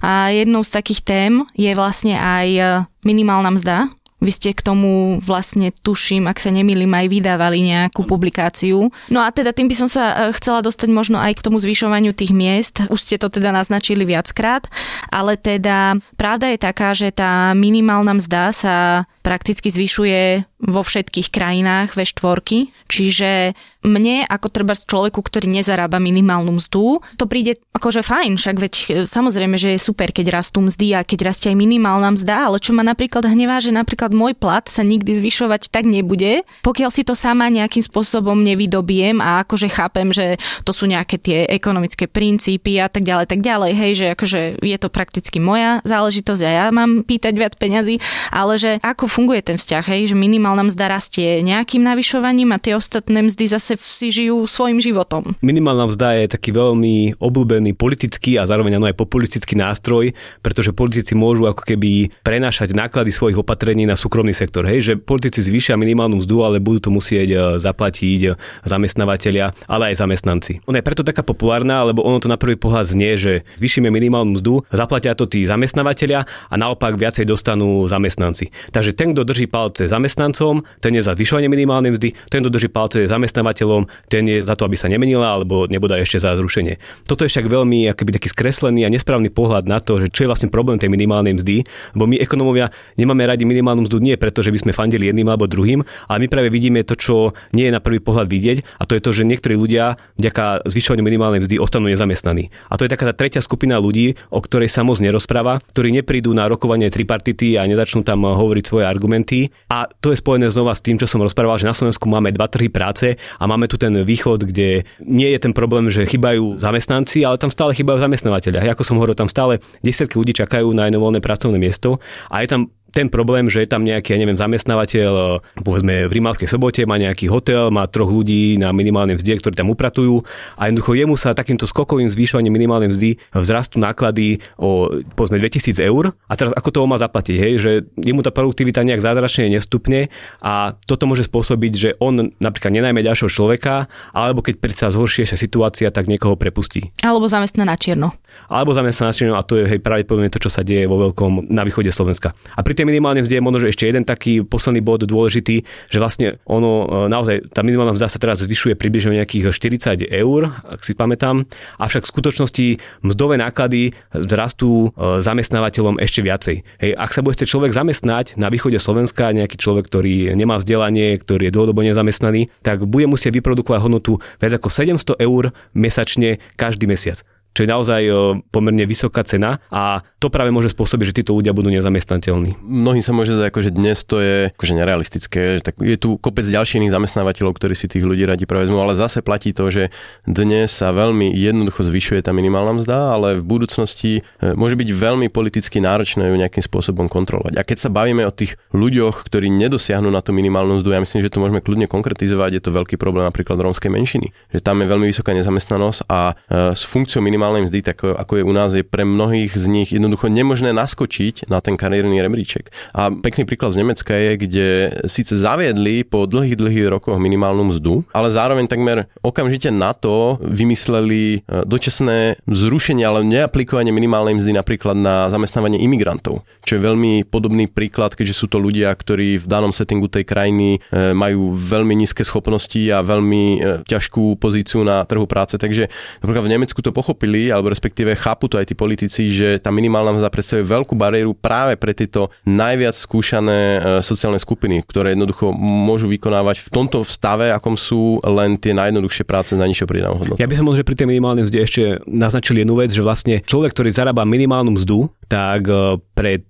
A 0.00 0.32
jednou 0.32 0.64
z 0.64 0.72
takých 0.72 1.00
tém 1.04 1.32
je 1.54 1.72
vlastne 1.76 2.16
aj 2.16 2.82
minimálna 3.04 3.54
mzda, 3.54 3.92
vy 4.22 4.30
ste 4.30 4.54
k 4.54 4.62
tomu 4.62 5.18
vlastne, 5.18 5.74
tuším, 5.74 6.30
ak 6.30 6.38
sa 6.38 6.54
nemýlim, 6.54 6.88
aj 6.94 7.10
vydávali 7.10 7.58
nejakú 7.66 8.06
publikáciu. 8.06 8.94
No 9.10 9.20
a 9.26 9.34
teda 9.34 9.50
tým 9.50 9.66
by 9.66 9.74
som 9.74 9.88
sa 9.90 10.30
e, 10.30 10.38
chcela 10.38 10.62
dostať 10.62 10.88
možno 10.94 11.18
aj 11.18 11.42
k 11.42 11.44
tomu 11.50 11.58
zvyšovaniu 11.58 12.14
tých 12.14 12.30
miest. 12.30 12.86
Už 12.86 13.02
ste 13.02 13.18
to 13.18 13.26
teda 13.26 13.50
naznačili 13.50 14.06
viackrát, 14.06 14.70
ale 15.10 15.34
teda 15.34 15.98
pravda 16.14 16.54
je 16.54 16.58
taká, 16.62 16.94
že 16.94 17.10
tá 17.10 17.50
minimálna 17.58 18.14
mzda 18.14 18.54
sa 18.54 18.76
prakticky 19.22 19.70
zvyšuje 19.70 20.44
vo 20.62 20.82
všetkých 20.82 21.34
krajinách 21.34 21.98
V4, 21.98 22.70
čiže 22.86 23.54
mne 23.82 24.22
ako 24.30 24.46
treba 24.46 24.78
z 24.78 24.86
človeku, 24.86 25.18
ktorý 25.18 25.50
nezarába 25.50 25.98
minimálnu 25.98 26.54
mzdu, 26.54 27.02
to 27.18 27.26
príde 27.26 27.58
akože 27.74 28.06
fajn, 28.06 28.38
však 28.38 28.56
veď 28.62 28.74
e, 28.74 28.82
samozrejme, 29.10 29.58
že 29.58 29.74
je 29.74 29.80
super, 29.82 30.14
keď 30.14 30.38
rastú 30.38 30.62
mzdy 30.62 30.94
a 30.94 31.00
keď 31.02 31.34
rastie 31.34 31.50
aj 31.50 31.58
minimálna 31.58 32.14
mzda, 32.14 32.46
ale 32.46 32.62
čo 32.62 32.70
ma 32.78 32.86
napríklad 32.86 33.26
hnevá, 33.26 33.58
že 33.58 33.74
napríklad 33.74 34.14
môj 34.14 34.38
plat 34.38 34.62
sa 34.70 34.86
nikdy 34.86 35.18
zvyšovať 35.18 35.74
tak 35.74 35.90
nebude, 35.90 36.46
pokiaľ 36.62 36.90
si 36.94 37.02
to 37.02 37.18
sama 37.18 37.50
nejakým 37.50 37.82
spôsobom 37.82 38.38
nevydobiem 38.38 39.18
a 39.18 39.42
akože 39.42 39.66
chápem, 39.66 40.14
že 40.14 40.38
to 40.62 40.70
sú 40.70 40.86
nejaké 40.86 41.18
tie 41.18 41.50
ekonomické 41.50 42.06
princípy 42.06 42.78
a 42.78 42.86
tak 42.86 43.02
ďalej, 43.02 43.26
tak 43.26 43.42
ďalej, 43.42 43.72
hej, 43.74 43.92
že 43.98 44.06
akože 44.14 44.40
je 44.62 44.78
to 44.78 44.88
prakticky 44.94 45.42
moja 45.42 45.82
záležitosť 45.82 46.42
a 46.46 46.50
ja 46.50 46.66
mám 46.70 47.02
pýtať 47.02 47.34
viac 47.34 47.54
peňazí, 47.58 47.98
ale 48.30 48.62
že 48.62 48.78
ako 48.78 49.10
funguje 49.12 49.44
ten 49.44 49.60
vzťah, 49.60 49.84
hej, 49.92 50.02
že 50.08 50.16
minimálna 50.16 50.72
mzda 50.72 50.88
rastie 50.88 51.44
nejakým 51.44 51.84
navyšovaním 51.84 52.56
a 52.56 52.62
tie 52.62 52.72
ostatné 52.72 53.20
mzdy 53.20 53.44
zase 53.44 53.76
si 53.76 54.08
žijú 54.08 54.48
svojim 54.48 54.80
životom. 54.80 55.36
Minimálna 55.44 55.92
mzda 55.92 56.24
je 56.24 56.32
taký 56.32 56.56
veľmi 56.56 57.20
obľúbený 57.20 57.76
politický 57.76 58.40
a 58.40 58.48
zároveň 58.48 58.80
aj 58.80 58.96
populistický 58.96 59.52
nástroj, 59.52 60.16
pretože 60.40 60.72
politici 60.72 61.12
môžu 61.12 61.44
ako 61.44 61.60
keby 61.60 62.08
prenášať 62.24 62.72
náklady 62.72 63.12
svojich 63.12 63.36
opatrení 63.36 63.84
na 63.84 64.00
súkromný 64.00 64.32
sektor. 64.32 64.64
Hej, 64.64 64.80
že 64.80 64.92
politici 64.96 65.44
zvýšia 65.44 65.76
minimálnu 65.76 66.24
mzdu, 66.24 66.36
ale 66.40 66.56
budú 66.64 66.88
to 66.88 66.90
musieť 66.94 67.28
e, 67.28 67.36
zaplatiť 67.60 68.38
zamestnávateľia, 68.64 69.52
ale 69.68 69.92
aj 69.92 70.00
zamestnanci. 70.00 70.64
Ona 70.64 70.80
je 70.80 70.86
preto 70.88 71.04
taká 71.04 71.20
populárna, 71.20 71.84
lebo 71.84 72.00
ono 72.00 72.16
to 72.16 72.32
na 72.32 72.40
prvý 72.40 72.56
pohľad 72.56 72.88
znie, 72.88 73.20
že 73.20 73.32
zvýšime 73.60 73.92
minimálnu 73.92 74.40
mzdu, 74.40 74.64
zaplatia 74.72 75.12
to 75.12 75.28
tí 75.28 75.44
zamestnávateľia 75.44 76.24
a 76.24 76.54
naopak 76.56 76.96
viacej 76.96 77.28
dostanú 77.28 77.84
zamestnanci. 77.90 78.48
Takže 78.70 79.01
ten, 79.02 79.18
kto 79.18 79.26
drží 79.26 79.50
palce 79.50 79.90
zamestnancom, 79.90 80.62
ten 80.78 80.94
je 80.94 81.02
za 81.02 81.18
zvyšovanie 81.18 81.50
minimálnej 81.50 81.98
mzdy, 81.98 82.14
ten, 82.30 82.38
kto 82.38 82.54
drží 82.54 82.70
palce 82.70 83.10
zamestnávateľom, 83.10 83.90
ten 84.06 84.30
je 84.30 84.38
za 84.38 84.54
to, 84.54 84.62
aby 84.62 84.78
sa 84.78 84.86
nemenila 84.86 85.34
alebo 85.34 85.66
nebude 85.66 85.98
ešte 85.98 86.22
za 86.22 86.38
zrušenie. 86.38 86.78
Toto 87.10 87.26
je 87.26 87.34
však 87.34 87.50
veľmi 87.50 87.90
akoby 87.90 88.14
taký 88.14 88.30
skreslený 88.30 88.86
a 88.86 88.92
nesprávny 88.94 89.34
pohľad 89.34 89.66
na 89.66 89.82
to, 89.82 89.98
že 89.98 90.06
čo 90.14 90.22
je 90.22 90.30
vlastne 90.30 90.54
problém 90.54 90.78
tej 90.78 90.86
minimálnej 90.86 91.34
mzdy, 91.34 91.66
lebo 91.98 92.06
my 92.06 92.22
ekonomovia 92.22 92.70
nemáme 92.94 93.26
radi 93.26 93.42
minimálnu 93.42 93.90
mzdu 93.90 93.98
nie 93.98 94.14
preto, 94.14 94.38
že 94.38 94.54
by 94.54 94.70
sme 94.70 94.72
fandili 94.72 95.10
jedným 95.10 95.26
alebo 95.26 95.50
druhým, 95.50 95.82
ale 96.06 96.22
my 96.22 96.28
práve 96.30 96.54
vidíme 96.54 96.86
to, 96.86 96.94
čo 96.94 97.34
nie 97.50 97.66
je 97.66 97.74
na 97.74 97.82
prvý 97.82 97.98
pohľad 97.98 98.30
vidieť 98.30 98.78
a 98.78 98.86
to 98.86 98.94
je 98.94 99.02
to, 99.02 99.10
že 99.10 99.26
niektorí 99.26 99.58
ľudia 99.58 99.98
vďaka 100.14 100.70
zvyšovaniu 100.70 101.02
minimálnej 101.02 101.42
mzdy 101.42 101.58
ostanú 101.58 101.90
nezamestnaní. 101.90 102.54
A 102.70 102.78
to 102.78 102.86
je 102.86 102.92
taká 102.94 103.10
tá 103.10 103.14
tretia 103.18 103.42
skupina 103.42 103.82
ľudí, 103.82 104.14
o 104.30 104.38
ktorej 104.38 104.70
sa 104.70 104.86
moc 104.86 105.02
nerozpráva, 105.02 105.58
ktorí 105.74 105.90
neprídu 105.90 106.30
na 106.30 106.46
rokovanie 106.46 106.86
tripartity 106.86 107.58
a 107.58 107.66
nezačnú 107.66 108.06
tam 108.06 108.22
hovoriť 108.22 108.64
svoje 108.68 108.91
argumenty. 108.92 109.48
A 109.72 109.88
to 109.88 110.12
je 110.12 110.20
spojené 110.20 110.52
znova 110.52 110.76
s 110.76 110.84
tým, 110.84 111.00
čo 111.00 111.08
som 111.08 111.24
rozprával, 111.24 111.56
že 111.56 111.66
na 111.66 111.72
Slovensku 111.72 112.04
máme 112.04 112.30
dva 112.36 112.46
trhy 112.46 112.68
práce 112.68 113.16
a 113.40 113.44
máme 113.48 113.64
tu 113.64 113.80
ten 113.80 113.96
východ, 114.04 114.44
kde 114.44 114.84
nie 115.00 115.28
je 115.32 115.38
ten 115.40 115.56
problém, 115.56 115.88
že 115.88 116.04
chýbajú 116.04 116.60
zamestnanci, 116.60 117.24
ale 117.24 117.40
tam 117.40 117.48
stále 117.48 117.72
chýbajú 117.72 118.04
zamestnávateľia. 118.04 118.68
Ako 118.76 118.84
som 118.84 119.00
hovoril, 119.00 119.16
tam 119.16 119.32
stále 119.32 119.64
desiatky 119.80 120.20
ľudí 120.20 120.36
čakajú 120.36 120.68
na 120.76 120.92
jedno 120.92 121.00
voľné 121.00 121.24
pracovné 121.24 121.56
miesto 121.56 121.96
a 122.28 122.44
je 122.44 122.52
tam 122.52 122.62
ten 122.92 123.08
problém, 123.08 123.48
že 123.48 123.64
je 123.64 123.68
tam 123.72 123.82
nejaký, 123.82 124.12
ja 124.14 124.18
neviem, 124.20 124.36
zamestnávateľ, 124.36 125.12
eh, 125.12 125.64
povedzme 125.64 126.06
v 126.06 126.12
Rimavskej 126.12 126.48
sobote, 126.48 126.84
má 126.84 127.00
nejaký 127.00 127.32
hotel, 127.32 127.72
má 127.72 127.88
troch 127.88 128.12
ľudí 128.12 128.60
na 128.60 128.70
minimálnej 128.70 129.16
mzde, 129.16 129.40
ktorí 129.40 129.54
tam 129.56 129.72
upratujú 129.72 130.20
a 130.60 130.68
jednoducho 130.68 130.92
jemu 130.92 131.16
sa 131.16 131.32
takýmto 131.32 131.64
skokovým 131.64 132.06
zvyšovaním 132.12 132.52
minimálnej 132.52 132.92
mzdy 132.92 133.10
vzrastú 133.32 133.80
náklady 133.80 134.44
o 134.60 134.92
povedzme 135.16 135.40
2000 135.40 135.80
eur 135.80 136.12
a 136.28 136.32
teraz 136.36 136.52
ako 136.52 136.68
to 136.68 136.78
on 136.84 136.90
má 136.92 136.98
zaplatiť, 137.00 137.36
hej, 137.40 137.52
že 137.58 137.70
jemu 137.96 138.20
tá 138.20 138.28
produktivita 138.28 138.84
nejak 138.84 139.00
zázračne 139.00 139.48
nestupne 139.48 140.12
a 140.44 140.76
toto 140.84 141.08
môže 141.08 141.24
spôsobiť, 141.24 141.72
že 141.72 141.90
on 141.96 142.34
napríklad 142.36 142.76
nenajme 142.76 143.00
ďalšieho 143.00 143.30
človeka, 143.32 143.88
alebo 144.12 144.44
keď 144.44 144.60
predsa 144.60 144.92
zhoršie 144.92 145.24
sa 145.24 145.40
situácia, 145.40 145.88
tak 145.88 146.10
niekoho 146.10 146.36
prepustí. 146.36 146.92
Alebo 147.00 147.30
zamestná 147.30 147.64
na 147.64 147.78
čierno. 147.78 148.12
Alebo 148.52 148.76
zamestná 148.76 149.08
na 149.08 149.16
čierno 149.16 149.34
a 149.38 149.46
to 149.46 149.56
je 149.56 149.64
hej, 149.64 149.80
pravdepodobne 149.80 150.28
to, 150.28 150.42
čo 150.42 150.52
sa 150.52 150.60
deje 150.60 150.84
vo 150.84 151.00
veľkom 151.08 151.48
na 151.48 151.64
východe 151.64 151.88
Slovenska. 151.88 152.36
A 152.52 152.60
pri 152.60 152.74
tej 152.82 152.90
minimálnej 152.90 153.22
mzde 153.22 153.38
je 153.38 153.46
možno, 153.46 153.58
že 153.62 153.70
ešte 153.70 153.86
jeden 153.86 154.02
taký 154.02 154.42
posledný 154.42 154.82
bod 154.82 155.06
dôležitý, 155.06 155.62
že 155.86 155.98
vlastne 156.02 156.42
ono 156.42 157.06
e, 157.06 157.06
naozaj, 157.06 157.54
tá 157.54 157.62
minimálna 157.62 157.94
mzda 157.94 158.10
sa 158.10 158.18
teraz 158.18 158.42
zvyšuje 158.42 158.74
približne 158.74 159.14
nejakých 159.14 159.54
40 159.54 160.10
eur, 160.10 160.50
ak 160.66 160.82
si 160.82 160.98
pamätám, 160.98 161.46
avšak 161.78 162.02
v 162.02 162.10
skutočnosti 162.10 162.66
mzdové 163.06 163.38
náklady 163.38 163.94
rastú 164.10 164.90
e, 164.90 165.22
zamestnávateľom 165.22 166.02
ešte 166.02 166.26
viacej. 166.26 166.56
Hej, 166.82 166.90
ak 166.98 167.10
sa 167.14 167.22
budete 167.22 167.46
človek 167.46 167.70
zamestnať 167.70 168.34
na 168.34 168.50
východe 168.50 168.82
Slovenska, 168.82 169.30
nejaký 169.30 169.54
človek, 169.54 169.86
ktorý 169.86 170.34
nemá 170.34 170.58
vzdelanie, 170.58 171.14
ktorý 171.22 171.48
je 171.48 171.54
dlhodobo 171.54 171.86
nezamestnaný, 171.86 172.50
tak 172.66 172.82
bude 172.82 173.06
musieť 173.06 173.38
vyprodukovať 173.38 173.78
hodnotu 173.78 174.18
viac 174.42 174.58
ako 174.58 174.66
700 174.66 175.22
eur 175.22 175.54
mesačne 175.70 176.42
každý 176.58 176.90
mesiac 176.90 177.22
čo 177.52 177.64
je 177.64 177.68
naozaj 177.68 178.02
pomerne 178.48 178.84
vysoká 178.88 179.22
cena 179.22 179.60
a 179.68 180.00
to 180.22 180.30
práve 180.32 180.54
môže 180.54 180.72
spôsobiť, 180.72 181.12
že 181.12 181.18
títo 181.22 181.34
ľudia 181.34 181.50
budú 181.50 181.68
nezamestnateľní. 181.74 182.62
Mnohým 182.62 183.02
sa 183.04 183.10
môže 183.10 183.34
zdať, 183.34 183.50
že 183.58 183.74
dnes 183.74 183.98
to 184.06 184.22
je 184.22 184.54
akože 184.54 184.74
nerealistické, 184.78 185.40
že 185.58 185.62
tak 185.66 185.76
je 185.82 185.98
tu 185.98 186.14
kopec 186.16 186.46
ďalších 186.46 186.78
iných 186.78 186.94
zamestnávateľov, 186.94 187.58
ktorí 187.58 187.74
si 187.74 187.90
tých 187.90 188.06
ľudí 188.06 188.22
radi 188.22 188.46
prevezmú, 188.46 188.78
ale 188.78 188.94
zase 188.94 189.20
platí 189.20 189.50
to, 189.50 189.68
že 189.68 189.90
dnes 190.24 190.70
sa 190.72 190.94
veľmi 190.94 191.34
jednoducho 191.34 191.82
zvyšuje 191.82 192.22
tá 192.22 192.30
minimálna 192.30 192.78
mzda, 192.78 193.18
ale 193.18 193.28
v 193.42 193.44
budúcnosti 193.44 194.22
e, 194.22 194.54
môže 194.54 194.78
byť 194.78 194.88
veľmi 194.94 195.26
politicky 195.28 195.82
náročné 195.82 196.30
ju 196.30 196.36
nejakým 196.38 196.62
spôsobom 196.62 197.10
kontrolovať. 197.10 197.58
A 197.58 197.66
keď 197.66 197.78
sa 197.82 197.90
bavíme 197.90 198.22
o 198.22 198.32
tých 198.32 198.54
ľuďoch, 198.70 199.26
ktorí 199.26 199.50
nedosiahnu 199.50 200.08
na 200.08 200.22
tú 200.22 200.30
minimálnu 200.30 200.78
mzdu, 200.80 200.94
ja 200.94 201.02
myslím, 201.02 201.20
že 201.26 201.30
to 201.34 201.42
môžeme 201.42 201.58
kľudne 201.58 201.90
konkretizovať, 201.90 202.50
je 202.58 202.62
to 202.62 202.70
veľký 202.70 202.94
problém 202.96 203.26
napríklad 203.26 203.58
rómskej 203.58 203.90
menšiny, 203.90 204.30
že 204.54 204.60
tam 204.62 204.78
je 204.80 204.86
veľmi 204.86 205.06
vysoká 205.10 205.34
nezamestnanosť 205.34 206.06
a 206.06 206.32
e, 206.32 206.74
s 206.78 206.86
funkciou 206.86 207.18
minimálnej 207.18 207.41
mzdy, 207.50 207.82
tak 207.82 208.06
ako 208.06 208.38
je 208.38 208.44
u 208.46 208.52
nás, 208.54 208.70
je 208.76 208.86
pre 208.86 209.02
mnohých 209.02 209.58
z 209.58 209.66
nich 209.66 209.88
jednoducho 209.90 210.30
nemožné 210.30 210.70
naskočiť 210.70 211.50
na 211.50 211.58
ten 211.58 211.74
kariérny 211.74 212.22
rebríček. 212.22 212.70
A 212.94 213.10
pekný 213.10 213.48
príklad 213.48 213.74
z 213.74 213.82
Nemecka 213.82 214.14
je, 214.14 214.30
kde 214.38 214.66
síce 215.10 215.34
zaviedli 215.34 216.06
po 216.06 216.28
dlhých, 216.28 216.56
dlhých 216.60 216.86
rokoch 216.92 217.18
minimálnu 217.18 217.72
mzdu, 217.74 218.06
ale 218.12 218.28
zároveň 218.28 218.68
takmer 218.68 219.08
okamžite 219.24 219.72
na 219.72 219.96
to 219.96 220.36
vymysleli 220.44 221.40
e, 221.40 221.64
dočasné 221.64 222.36
zrušenie, 222.44 223.02
ale 223.02 223.24
neaplikovanie 223.24 223.90
minimálnej 223.90 224.36
mzdy 224.36 224.52
napríklad 224.52 224.94
na 224.94 225.32
zamestnávanie 225.32 225.80
imigrantov, 225.80 226.44
čo 226.62 226.76
je 226.76 226.84
veľmi 226.84 227.24
podobný 227.24 227.66
príklad, 227.66 228.12
keďže 228.12 228.44
sú 228.44 228.46
to 228.52 228.60
ľudia, 228.60 228.92
ktorí 228.92 229.40
v 229.40 229.46
danom 229.48 229.72
settingu 229.72 230.12
tej 230.12 230.28
krajiny 230.28 230.76
e, 230.76 231.16
majú 231.16 231.56
veľmi 231.56 231.96
nízke 231.96 232.20
schopnosti 232.20 232.78
a 232.92 233.00
veľmi 233.00 233.44
e, 233.56 233.58
ťažkú 233.88 234.36
pozíciu 234.36 234.84
na 234.84 235.00
trhu 235.08 235.24
práce. 235.24 235.56
Takže 235.56 235.88
napríklad 236.20 236.44
v 236.44 236.52
Nemecku 236.52 236.78
to 236.84 236.92
pochopili 236.92 237.31
pochopili, 237.32 237.48
alebo 237.48 237.72
respektíve 237.72 238.12
chápu 238.14 238.48
to 238.48 238.60
aj 238.60 238.68
tí 238.68 238.74
politici, 238.76 239.32
že 239.32 239.56
tá 239.58 239.72
minimálna 239.72 240.20
mzda 240.20 240.28
predstavuje 240.28 240.68
veľkú 240.68 240.94
bariéru 240.94 241.32
práve 241.32 241.80
pre 241.80 241.96
tieto 241.96 242.28
najviac 242.44 242.92
skúšané 242.92 243.58
e, 243.58 243.78
sociálne 244.04 244.36
skupiny, 244.36 244.84
ktoré 244.84 245.16
jednoducho 245.16 245.50
môžu 245.56 246.08
vykonávať 246.12 246.68
v 246.68 246.68
tomto 246.68 247.00
stave, 247.08 247.48
akom 247.48 247.76
sú 247.80 248.20
len 248.22 248.60
tie 248.60 248.76
najjednoduchšie 248.76 249.24
práce 249.24 249.56
na 249.56 249.64
nižšou 249.64 249.88
pridanou 249.88 250.20
hodnotou. 250.20 250.40
Ja 250.40 250.48
by 250.48 250.56
som 250.56 250.68
možno, 250.68 250.84
že 250.84 250.88
pri 250.88 250.96
tej 250.98 251.08
minimálnej 251.08 251.48
mzde 251.48 251.58
ešte 251.64 251.82
naznačil 252.04 252.60
jednu 252.60 252.76
vec, 252.76 252.92
že 252.92 253.00
vlastne 253.00 253.40
človek, 253.40 253.72
ktorý 253.72 253.88
zarába 253.88 254.28
minimálnu 254.28 254.76
mzdu, 254.76 255.08
tak 255.26 255.64
e, 255.68 255.96
pred 256.12 256.44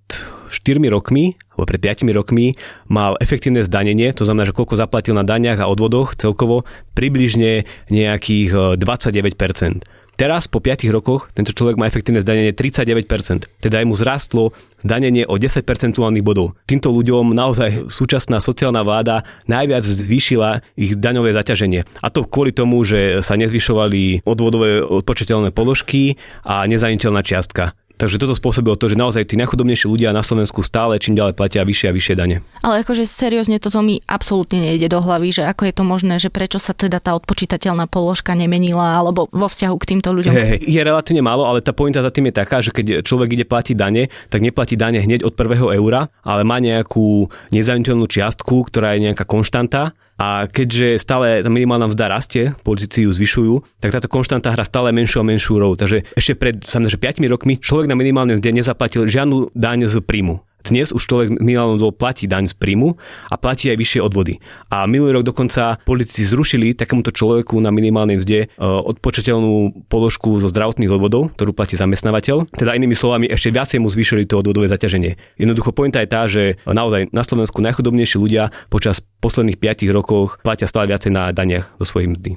4 0.53 0.77
rokmi 0.93 1.33
alebo 1.57 1.65
pred 1.65 1.81
5 1.81 2.13
rokmi 2.13 2.53
mal 2.93 3.17
efektívne 3.21 3.65
zdanenie, 3.65 4.13
to 4.13 4.29
znamená, 4.29 4.45
že 4.49 4.57
koľko 4.57 4.77
zaplatil 4.77 5.17
na 5.17 5.25
daniach 5.25 5.65
a 5.65 5.69
odvodoch 5.69 6.13
celkovo, 6.17 6.69
približne 6.93 7.65
nejakých 7.89 8.77
29%. 8.77 10.02
Teraz 10.17 10.45
po 10.45 10.61
5 10.61 10.87
rokoch 10.93 11.33
tento 11.33 11.57
človek 11.57 11.81
má 11.81 11.89
efektívne 11.89 12.21
zdanenie 12.21 12.53
39%, 12.53 13.49
teda 13.65 13.81
mu 13.89 13.97
zrastlo 13.97 14.53
zdanenie 14.85 15.25
o 15.25 15.41
10 15.41 15.65
percentuálnych 15.65 16.27
bodov. 16.27 16.59
Týmto 16.69 16.93
ľuďom 16.93 17.33
naozaj 17.33 17.89
súčasná 17.89 18.43
sociálna 18.43 18.85
vláda 18.85 19.25
najviac 19.49 19.87
zvýšila 19.87 20.61
ich 20.77 20.99
daňové 20.99 21.33
zaťaženie. 21.33 21.87
A 22.03 22.09
to 22.13 22.29
kvôli 22.29 22.53
tomu, 22.53 22.85
že 22.85 23.25
sa 23.25 23.39
nezvyšovali 23.39 24.27
odvodové 24.27 24.85
odpočiteľné 24.85 25.55
položky 25.55 26.21
a 26.45 26.67
nezaniteľná 26.69 27.25
čiastka. 27.25 27.73
Takže 27.97 28.19
toto 28.19 28.35
spôsobilo 28.35 28.75
to, 28.75 28.91
že 28.91 28.97
naozaj 28.99 29.29
tí 29.29 29.39
najchudobnejší 29.39 29.87
ľudia 29.87 30.11
na 30.11 30.25
Slovensku 30.25 30.65
stále 30.65 30.99
čím 30.99 31.17
ďalej 31.19 31.35
platia 31.39 31.63
vyššie 31.63 31.87
a 31.89 31.97
vyššie 31.97 32.15
dane. 32.19 32.37
Ale 32.65 32.83
akože 32.83 33.07
seriózne 33.07 33.63
toto 33.63 33.79
mi 33.85 34.03
absolútne 34.09 34.59
nejde 34.59 34.91
do 34.91 34.99
hlavy, 34.99 35.31
že 35.31 35.43
ako 35.47 35.69
je 35.71 35.75
to 35.75 35.85
možné, 35.87 36.15
že 36.19 36.29
prečo 36.33 36.59
sa 36.59 36.75
teda 36.75 36.99
tá 36.99 37.15
odpočítateľná 37.15 37.87
položka 37.87 38.35
nemenila 38.35 38.99
alebo 38.99 39.31
vo 39.31 39.47
vzťahu 39.47 39.77
k 39.79 39.89
týmto 39.95 40.11
ľuďom. 40.15 40.33
Hey, 40.33 40.59
je 40.63 40.81
relatívne 40.83 41.23
málo, 41.23 41.47
ale 41.47 41.63
tá 41.63 41.71
pointa 41.71 42.03
za 42.03 42.11
tým 42.11 42.33
je 42.33 42.35
taká, 42.35 42.59
že 42.61 42.75
keď 42.75 43.07
človek 43.07 43.39
ide 43.39 43.47
platiť 43.47 43.77
dane, 43.79 44.11
tak 44.29 44.43
neplatí 44.43 44.75
dane 44.75 44.99
hneď 44.99 45.23
od 45.23 45.35
prvého 45.39 45.71
eura, 45.71 46.11
ale 46.27 46.43
má 46.43 46.59
nejakú 46.59 47.31
nezaniteľnú 47.55 48.09
čiastku, 48.09 48.69
ktorá 48.69 48.99
je 48.99 49.11
nejaká 49.11 49.25
konštanta 49.29 49.95
a 50.21 50.47
keďže 50.47 51.01
stále 51.01 51.41
tá 51.41 51.51
minimálna 51.51 51.91
mzda 51.91 52.07
rastie, 52.07 52.53
politici 52.63 53.09
ju 53.09 53.11
zvyšujú, 53.11 53.55
tak 53.81 53.91
táto 53.97 54.07
konštanta 54.07 54.53
hrá 54.53 54.63
stále 54.63 54.93
menšiu 54.93 55.25
a 55.25 55.29
menšiu 55.29 55.59
rolu. 55.59 55.75
Takže 55.75 56.05
ešte 56.15 56.33
pred 56.39 56.57
že 56.63 56.99
5 57.01 57.25
rokmi 57.33 57.59
človek 57.59 57.89
na 57.89 57.97
minimálnej 57.97 58.39
mzde 58.39 58.51
nezaplatil 58.53 59.09
žiadnu 59.09 59.51
daň 59.57 59.89
z 59.89 59.99
príjmu. 60.05 60.45
Dnes 60.63 60.95
už 60.95 61.03
človek 61.03 61.29
minimálnu 61.43 61.83
mzdou 61.83 61.91
platí 61.91 62.31
daň 62.31 62.47
z 62.47 62.55
príjmu 62.55 62.95
a 63.29 63.35
platí 63.35 63.67
aj 63.69 63.79
vyššie 63.83 64.01
odvody. 64.01 64.39
A 64.71 64.87
minulý 64.87 65.19
rok 65.19 65.27
dokonca 65.27 65.83
politici 65.83 66.23
zrušili 66.23 66.79
takémuto 66.79 67.11
človeku 67.11 67.59
na 67.59 67.75
minimálnej 67.75 68.23
mzde 68.23 68.39
e, 68.47 68.47
odpočateľnú 68.63 69.87
položku 69.91 70.39
zo 70.39 70.47
zdravotných 70.47 70.91
odvodov, 70.95 71.35
ktorú 71.35 71.51
platí 71.51 71.75
zamestnávateľ. 71.75 72.47
Teda 72.55 72.79
inými 72.79 72.95
slovami, 72.95 73.27
ešte 73.27 73.51
viacej 73.51 73.83
mu 73.83 73.91
zvýšili 73.91 74.23
to 74.31 74.39
odvodové 74.39 74.71
zaťaženie. 74.71 75.19
Jednoducho 75.35 75.75
pointa 75.75 75.99
je 75.99 76.09
tá, 76.09 76.31
že 76.31 76.63
naozaj 76.63 77.11
na 77.11 77.27
Slovensku 77.27 77.59
najchudobnejší 77.59 78.23
ľudia 78.23 78.55
počas 78.71 79.03
posledných 79.23 79.59
5 79.59 79.87
rokoch 79.95 80.43
platia 80.43 80.67
stále 80.67 80.91
viacej 80.91 81.15
na 81.15 81.31
daniach 81.31 81.71
zo 81.79 81.87
svojej 81.87 82.11
mzdy. 82.11 82.31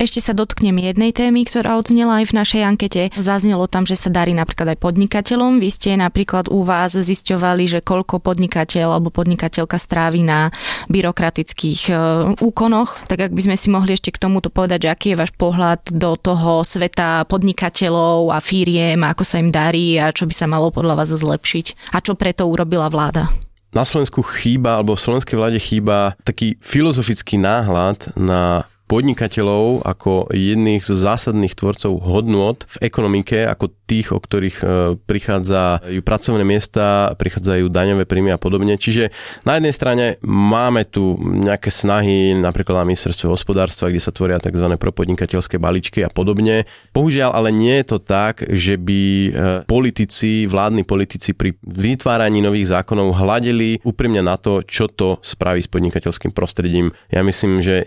Ešte 0.00 0.24
sa 0.24 0.32
dotknem 0.32 0.80
jednej 0.80 1.12
témy, 1.12 1.44
ktorá 1.44 1.76
odznela 1.76 2.24
aj 2.24 2.32
v 2.32 2.36
našej 2.40 2.62
ankete. 2.64 3.02
Zaznelo 3.12 3.68
tam, 3.68 3.84
že 3.84 4.00
sa 4.00 4.08
darí 4.08 4.32
napríklad 4.32 4.72
aj 4.72 4.78
podnikateľom. 4.80 5.60
Vy 5.60 5.68
ste 5.68 5.90
napríklad 6.00 6.48
u 6.48 6.64
vás 6.64 6.96
zisťovali, 6.96 7.69
že 7.70 7.86
koľko 7.86 8.18
podnikateľ 8.18 8.98
alebo 8.98 9.14
podnikateľka 9.14 9.78
strávi 9.78 10.26
na 10.26 10.50
byrokratických 10.90 11.80
e, 11.88 11.92
úkonoch. 12.42 13.06
Tak 13.06 13.30
ak 13.30 13.32
by 13.32 13.42
sme 13.46 13.56
si 13.56 13.70
mohli 13.70 13.94
ešte 13.94 14.10
k 14.10 14.18
tomuto 14.18 14.50
povedať, 14.50 14.90
že 14.90 14.92
aký 14.92 15.06
je 15.14 15.20
váš 15.22 15.32
pohľad 15.38 15.94
do 15.94 16.18
toho 16.18 16.66
sveta 16.66 17.22
podnikateľov 17.30 18.34
a 18.34 18.42
firiem, 18.42 18.98
ako 19.06 19.22
sa 19.22 19.38
im 19.38 19.54
darí 19.54 19.96
a 20.02 20.10
čo 20.10 20.26
by 20.26 20.34
sa 20.34 20.50
malo 20.50 20.74
podľa 20.74 20.98
vás 20.98 21.14
zlepšiť 21.14 21.94
a 21.94 22.02
čo 22.02 22.18
preto 22.18 22.50
urobila 22.50 22.90
vláda? 22.90 23.30
Na 23.70 23.86
Slovensku 23.86 24.26
chýba, 24.26 24.82
alebo 24.82 24.98
v 24.98 25.04
slovenskej 25.06 25.36
vláde 25.38 25.62
chýba 25.62 26.18
taký 26.26 26.58
filozofický 26.58 27.38
náhľad 27.38 28.18
na 28.18 28.66
podnikateľov 28.90 29.86
ako 29.86 30.34
jedných 30.34 30.82
zo 30.82 30.98
zásadných 30.98 31.54
tvorcov 31.54 32.02
hodnôt 32.02 32.58
v 32.66 32.76
ekonomike, 32.82 33.46
ako 33.46 33.70
tých, 33.86 34.10
o 34.10 34.18
ktorých 34.18 34.58
e, 34.58 34.64
prichádzajú 34.98 36.02
pracovné 36.02 36.42
miesta, 36.42 37.14
prichádzajú 37.14 37.70
daňové 37.70 38.02
príjmy 38.10 38.34
a 38.34 38.38
podobne. 38.42 38.74
Čiže 38.74 39.14
na 39.46 39.62
jednej 39.62 39.74
strane 39.74 40.04
máme 40.26 40.82
tu 40.90 41.14
nejaké 41.22 41.70
snahy, 41.70 42.34
napríklad 42.34 42.82
na 42.82 42.88
ministerstve 42.90 43.30
hospodárstva, 43.30 43.94
kde 43.94 44.02
sa 44.02 44.10
tvoria 44.10 44.42
tzv. 44.42 44.66
propodnikateľské 44.74 45.62
balíčky 45.62 46.02
a 46.02 46.10
podobne. 46.10 46.66
Bohužiaľ, 46.90 47.30
ale 47.30 47.54
nie 47.54 47.78
je 47.82 47.86
to 47.94 47.98
tak, 48.02 48.42
že 48.42 48.74
by 48.74 49.02
e, 49.02 49.30
politici, 49.70 50.50
vládni 50.50 50.82
politici 50.82 51.30
pri 51.30 51.54
vytváraní 51.62 52.42
nových 52.42 52.74
zákonov 52.74 53.22
hľadeli 53.22 53.86
úprimne 53.86 54.18
na 54.18 54.34
to, 54.34 54.66
čo 54.66 54.90
to 54.90 55.22
spraví 55.22 55.62
s 55.62 55.70
podnikateľským 55.70 56.34
prostredím. 56.34 56.90
Ja 57.14 57.22
myslím, 57.22 57.62
že 57.62 57.86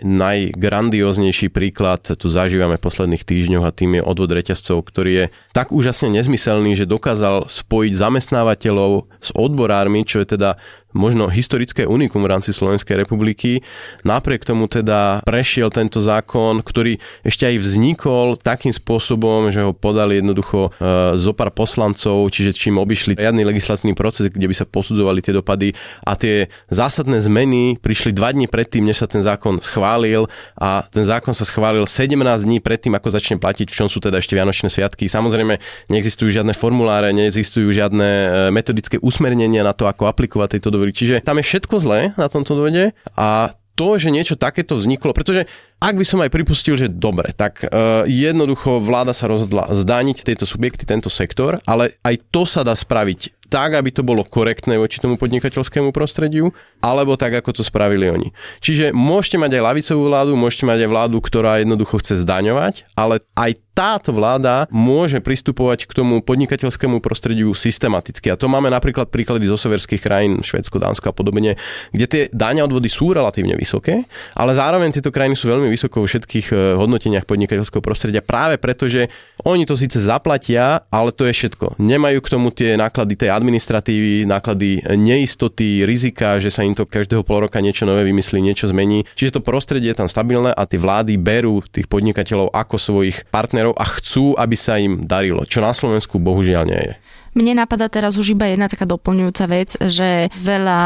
najgrandióznejší 0.94 1.50
príklad 1.50 2.06
tu 2.06 2.30
zažívame 2.30 2.78
posledných 2.78 3.26
týždňoch 3.26 3.66
a 3.66 3.74
tým 3.74 3.98
je 3.98 4.02
odvod 4.06 4.30
reťazcov, 4.30 4.78
ktorý 4.86 5.10
je 5.10 5.24
tak 5.50 5.74
úžasne 5.74 6.06
nezmyselný, 6.14 6.78
že 6.78 6.86
dokázal 6.86 7.50
spojiť 7.50 7.92
zamestnávateľov 7.98 9.10
s 9.18 9.34
odborármi, 9.34 10.06
čo 10.06 10.22
je 10.22 10.38
teda 10.38 10.54
možno 10.94 11.26
historické 11.26 11.84
unikum 11.84 12.22
v 12.22 12.30
rámci 12.30 12.54
Slovenskej 12.54 13.02
republiky. 13.02 13.60
Napriek 14.06 14.46
tomu 14.46 14.70
teda 14.70 15.20
prešiel 15.26 15.68
tento 15.68 15.98
zákon, 15.98 16.62
ktorý 16.62 17.02
ešte 17.26 17.50
aj 17.50 17.56
vznikol 17.58 18.38
takým 18.38 18.70
spôsobom, 18.70 19.50
že 19.50 19.60
ho 19.60 19.74
podali 19.74 20.22
jednoducho 20.22 20.70
e, 20.78 21.18
zo 21.18 21.34
pár 21.34 21.50
poslancov, 21.50 22.30
čiže 22.30 22.54
čím 22.54 22.78
obišli 22.78 23.18
riadny 23.18 23.42
legislatívny 23.42 23.98
proces, 23.98 24.30
kde 24.30 24.46
by 24.46 24.54
sa 24.54 24.64
posudzovali 24.64 25.20
tie 25.20 25.34
dopady 25.34 25.74
a 26.06 26.14
tie 26.14 26.46
zásadné 26.70 27.18
zmeny 27.18 27.76
prišli 27.82 28.14
dva 28.14 28.30
dní 28.30 28.46
predtým, 28.46 28.86
než 28.86 29.02
sa 29.02 29.10
ten 29.10 29.20
zákon 29.20 29.58
schválil 29.58 30.30
a 30.54 30.86
ten 30.86 31.02
zákon 31.02 31.34
sa 31.34 31.42
schválil 31.42 31.84
17 31.84 32.14
dní 32.46 32.62
predtým, 32.62 32.94
ako 32.94 33.10
začne 33.10 33.42
platiť, 33.42 33.66
v 33.66 33.76
čom 33.82 33.88
sú 33.90 33.98
teda 33.98 34.22
ešte 34.22 34.38
Vianočné 34.38 34.70
sviatky. 34.70 35.10
Samozrejme, 35.10 35.58
neexistujú 35.90 36.30
žiadne 36.30 36.54
formuláre, 36.54 37.10
neexistujú 37.10 37.74
žiadne 37.74 38.08
e, 38.08 38.28
metodické 38.54 38.96
usmernenia 39.02 39.66
na 39.66 39.74
to, 39.74 39.90
ako 39.90 40.06
aplikovať 40.06 40.58
tieto 40.58 40.70
dohody. 40.84 40.92
Čiže 40.92 41.24
tam 41.24 41.40
je 41.40 41.48
všetko 41.48 41.74
zlé 41.80 42.12
na 42.20 42.28
tomto 42.28 42.52
dôvode 42.52 42.92
a 43.16 43.56
to, 43.74 43.98
že 43.98 44.14
niečo 44.14 44.38
takéto 44.38 44.78
vzniklo, 44.78 45.10
pretože 45.10 45.50
ak 45.82 45.98
by 45.98 46.06
som 46.06 46.22
aj 46.22 46.30
pripustil, 46.30 46.78
že 46.78 46.86
dobre, 46.86 47.34
tak 47.34 47.66
uh, 47.66 48.06
jednoducho 48.06 48.78
vláda 48.78 49.10
sa 49.10 49.26
rozhodla 49.26 49.66
zdániť 49.74 50.22
tieto 50.22 50.46
subjekty, 50.46 50.86
tento 50.86 51.10
sektor, 51.10 51.58
ale 51.66 51.98
aj 52.06 52.22
to 52.30 52.46
sa 52.46 52.62
dá 52.62 52.72
spraviť 52.78 53.44
tak, 53.50 53.78
aby 53.78 53.90
to 53.94 54.02
bolo 54.02 54.26
korektné 54.26 54.74
voči 54.78 54.98
tomu 54.98 55.14
podnikateľskému 55.14 55.94
prostrediu, 55.94 56.50
alebo 56.82 57.14
tak, 57.14 57.38
ako 57.38 57.54
to 57.54 57.62
spravili 57.62 58.10
oni. 58.10 58.34
Čiže 58.58 58.90
môžete 58.90 59.38
mať 59.38 59.58
aj 59.58 59.62
lavicovú 59.62 60.02
vládu, 60.10 60.32
môžete 60.34 60.64
mať 60.66 60.78
aj 60.86 60.90
vládu, 60.90 61.16
ktorá 61.22 61.62
jednoducho 61.62 62.02
chce 62.02 62.18
zdaňovať, 62.26 62.90
ale 62.98 63.22
aj 63.38 63.50
táto 63.74 64.14
vláda 64.14 64.70
môže 64.70 65.18
pristupovať 65.18 65.90
k 65.90 65.92
tomu 65.92 66.22
podnikateľskému 66.22 67.02
prostrediu 67.02 67.50
systematicky. 67.52 68.30
A 68.30 68.38
to 68.38 68.46
máme 68.46 68.70
napríklad 68.70 69.10
príklady 69.10 69.50
zo 69.50 69.58
severských 69.58 69.98
krajín, 69.98 70.40
Švedsko, 70.46 70.78
Dánsko 70.78 71.10
a 71.10 71.14
podobne, 71.14 71.58
kde 71.90 72.06
tie 72.06 72.22
dáňa 72.30 72.70
odvody 72.70 72.86
sú 72.86 73.10
relatívne 73.10 73.58
vysoké, 73.58 74.06
ale 74.38 74.54
zároveň 74.54 74.94
tieto 74.94 75.10
krajiny 75.10 75.34
sú 75.34 75.50
veľmi 75.50 75.66
vysoko 75.66 76.00
vo 76.00 76.06
všetkých 76.06 76.46
eh, 76.54 76.78
hodnoteniach 76.78 77.26
podnikateľského 77.26 77.82
prostredia 77.82 78.22
práve 78.22 78.62
preto, 78.62 78.86
že 78.86 79.10
oni 79.42 79.66
to 79.66 79.74
síce 79.74 79.98
zaplatia, 79.98 80.86
ale 80.94 81.10
to 81.10 81.26
je 81.26 81.34
všetko. 81.34 81.82
Nemajú 81.82 82.22
k 82.22 82.30
tomu 82.30 82.54
tie 82.54 82.78
náklady 82.78 83.18
tej 83.18 83.34
administratívy, 83.34 84.30
náklady 84.30 84.86
neistoty, 84.94 85.82
rizika, 85.82 86.38
že 86.38 86.54
sa 86.54 86.62
im 86.62 86.78
to 86.78 86.86
každého 86.86 87.26
pol 87.26 87.50
roka 87.50 87.58
niečo 87.58 87.82
nové 87.82 88.06
vymyslí, 88.06 88.38
niečo 88.38 88.70
zmení. 88.70 89.02
Čiže 89.18 89.38
to 89.38 89.40
prostredie 89.42 89.90
je 89.90 89.98
tam 89.98 90.06
stabilné 90.06 90.54
a 90.54 90.62
tie 90.62 90.78
vlády 90.78 91.18
berú 91.18 91.58
tých 91.66 91.90
podnikateľov 91.90 92.54
ako 92.54 92.76
svojich 92.78 93.26
partnerov 93.34 93.63
a 93.72 93.84
chcú, 93.88 94.36
aby 94.36 94.52
sa 94.58 94.76
im 94.76 95.08
darilo, 95.08 95.48
čo 95.48 95.64
na 95.64 95.72
Slovensku 95.72 96.20
bohužiaľ 96.20 96.68
nie 96.68 96.82
je. 96.92 96.94
Mne 97.34 97.58
napadá 97.58 97.90
teraz 97.90 98.14
už 98.14 98.38
iba 98.38 98.46
jedna 98.46 98.70
taká 98.70 98.86
doplňujúca 98.86 99.44
vec, 99.50 99.74
že 99.90 100.30
veľa, 100.38 100.82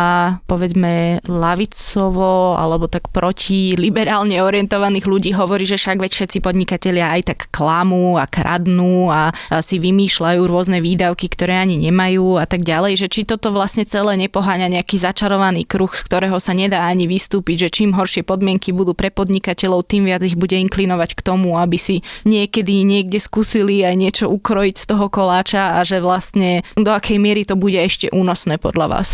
povedzme, 0.48 1.20
lavicovo 1.28 2.56
alebo 2.56 2.88
tak 2.88 3.12
proti 3.12 3.76
liberálne 3.76 4.40
orientovaných 4.40 5.04
ľudí 5.04 5.30
hovorí, 5.36 5.68
že 5.68 5.76
však 5.76 6.00
veď 6.00 6.12
všetci 6.12 6.38
podnikatelia 6.40 7.12
aj 7.12 7.22
tak 7.28 7.40
klamú 7.52 8.16
a 8.16 8.24
kradnú 8.24 9.12
a, 9.12 9.28
si 9.60 9.76
vymýšľajú 9.76 10.40
rôzne 10.48 10.80
výdavky, 10.80 11.28
ktoré 11.28 11.60
ani 11.60 11.76
nemajú 11.76 12.40
a 12.40 12.48
tak 12.48 12.64
ďalej, 12.64 12.96
že 12.96 13.12
či 13.12 13.28
toto 13.28 13.52
vlastne 13.52 13.84
celé 13.84 14.16
nepoháňa 14.16 14.72
nejaký 14.72 14.96
začarovaný 14.96 15.68
kruh, 15.68 15.92
z 15.92 16.00
ktorého 16.00 16.40
sa 16.40 16.56
nedá 16.56 16.88
ani 16.88 17.04
vystúpiť, 17.04 17.68
že 17.68 17.82
čím 17.82 17.92
horšie 17.92 18.24
podmienky 18.24 18.72
budú 18.72 18.96
pre 18.96 19.12
podnikateľov, 19.12 19.84
tým 19.84 20.08
viac 20.08 20.24
ich 20.24 20.38
bude 20.38 20.56
inklinovať 20.56 21.12
k 21.12 21.20
tomu, 21.20 21.60
aby 21.60 21.76
si 21.76 22.00
niekedy 22.24 22.88
niekde 22.88 23.20
skúsili 23.20 23.84
aj 23.84 23.94
niečo 24.00 24.26
ukrojiť 24.32 24.76
z 24.80 24.84
toho 24.88 25.12
koláča 25.12 25.76
a 25.76 25.84
že 25.84 26.00
vlastne 26.00 26.37
vlastne 26.38 26.62
do 26.78 26.90
akej 26.94 27.18
miery 27.18 27.42
to 27.42 27.58
bude 27.58 27.74
ešte 27.74 28.06
únosné 28.14 28.62
podľa 28.62 28.86
vás? 28.86 29.08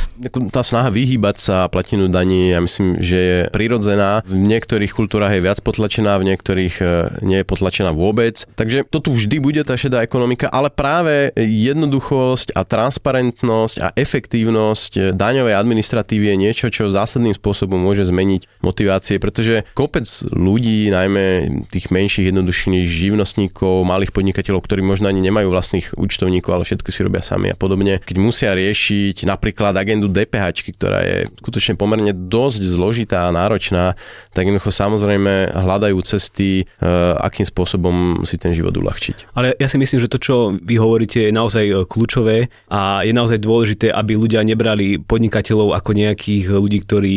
Tá 0.53 0.61
snaha 0.61 0.93
vyhýbať 0.93 1.37
sa 1.41 1.57
platinu 1.73 2.13
daní, 2.13 2.53
ja 2.53 2.61
myslím, 2.61 3.01
že 3.01 3.17
je 3.17 3.39
prirodzená. 3.49 4.21
V 4.29 4.37
niektorých 4.37 4.93
kultúrach 4.93 5.33
je 5.33 5.41
viac 5.41 5.59
potlačená, 5.65 6.21
v 6.21 6.29
niektorých 6.35 6.75
e, 6.81 6.85
nie 7.25 7.41
je 7.41 7.47
potlačená 7.49 7.97
vôbec. 7.97 8.45
Takže 8.55 8.85
to 8.93 9.01
tu 9.01 9.17
vždy 9.17 9.41
bude 9.41 9.63
tá 9.65 9.75
šedá 9.75 10.05
ekonomika, 10.05 10.53
ale 10.53 10.69
práve 10.69 11.33
jednoduchosť 11.37 12.53
a 12.53 12.63
transparentnosť 12.69 13.77
a 13.81 13.89
efektívnosť 13.97 15.17
daňovej 15.17 15.55
administratívy 15.57 16.35
je 16.35 16.37
niečo, 16.37 16.67
čo 16.69 16.93
zásadným 16.93 17.33
spôsobom 17.33 17.81
môže 17.81 18.05
zmeniť 18.05 18.61
motivácie, 18.61 19.17
pretože 19.17 19.65
kopec 19.73 20.05
ľudí, 20.29 20.93
najmä 20.93 21.49
tých 21.73 21.89
menších 21.89 22.29
jednoduchších 22.29 22.87
živnostníkov, 22.89 23.89
malých 23.89 24.13
podnikateľov, 24.13 24.65
ktorí 24.65 24.85
možno 24.85 25.09
ani 25.09 25.25
nemajú 25.25 25.49
vlastných 25.49 25.97
účtovníkov, 25.97 26.51
ale 26.61 26.65
všetko 26.67 26.89
si 26.91 27.01
robia 27.07 27.14
robia 27.15 27.23
sami 27.23 27.55
a 27.55 27.57
podobne. 27.57 28.03
Keď 28.03 28.17
musia 28.19 28.51
riešiť 28.51 29.23
napríklad 29.23 29.79
agendu 29.79 30.11
DPH, 30.11 30.75
ktorá 30.75 30.99
je 31.07 31.31
skutočne 31.39 31.79
pomerne 31.79 32.11
dosť 32.11 32.59
zložitá 32.67 33.31
a 33.31 33.35
náročná, 33.35 33.95
tak 34.35 34.51
jednoducho 34.51 34.75
samozrejme 34.75 35.55
hľadajú 35.55 35.95
cesty, 36.03 36.67
e, 36.67 36.91
akým 37.23 37.47
spôsobom 37.47 38.27
si 38.27 38.35
ten 38.35 38.51
život 38.51 38.75
uľahčiť. 38.75 39.31
Ale 39.39 39.55
ja 39.55 39.71
si 39.71 39.79
myslím, 39.79 40.03
že 40.03 40.11
to, 40.11 40.19
čo 40.19 40.35
vy 40.59 40.75
hovoríte, 40.75 41.31
je 41.31 41.31
naozaj 41.31 41.65
e, 41.71 41.75
kľúčové 41.87 42.51
a 42.67 43.07
je 43.07 43.15
naozaj 43.15 43.39
dôležité, 43.39 43.95
aby 43.95 44.19
ľudia 44.19 44.43
nebrali 44.43 44.99
podnikateľov 44.99 45.79
ako 45.79 45.91
nejakých 45.95 46.51
ľudí, 46.51 46.83
ktorí 46.83 47.17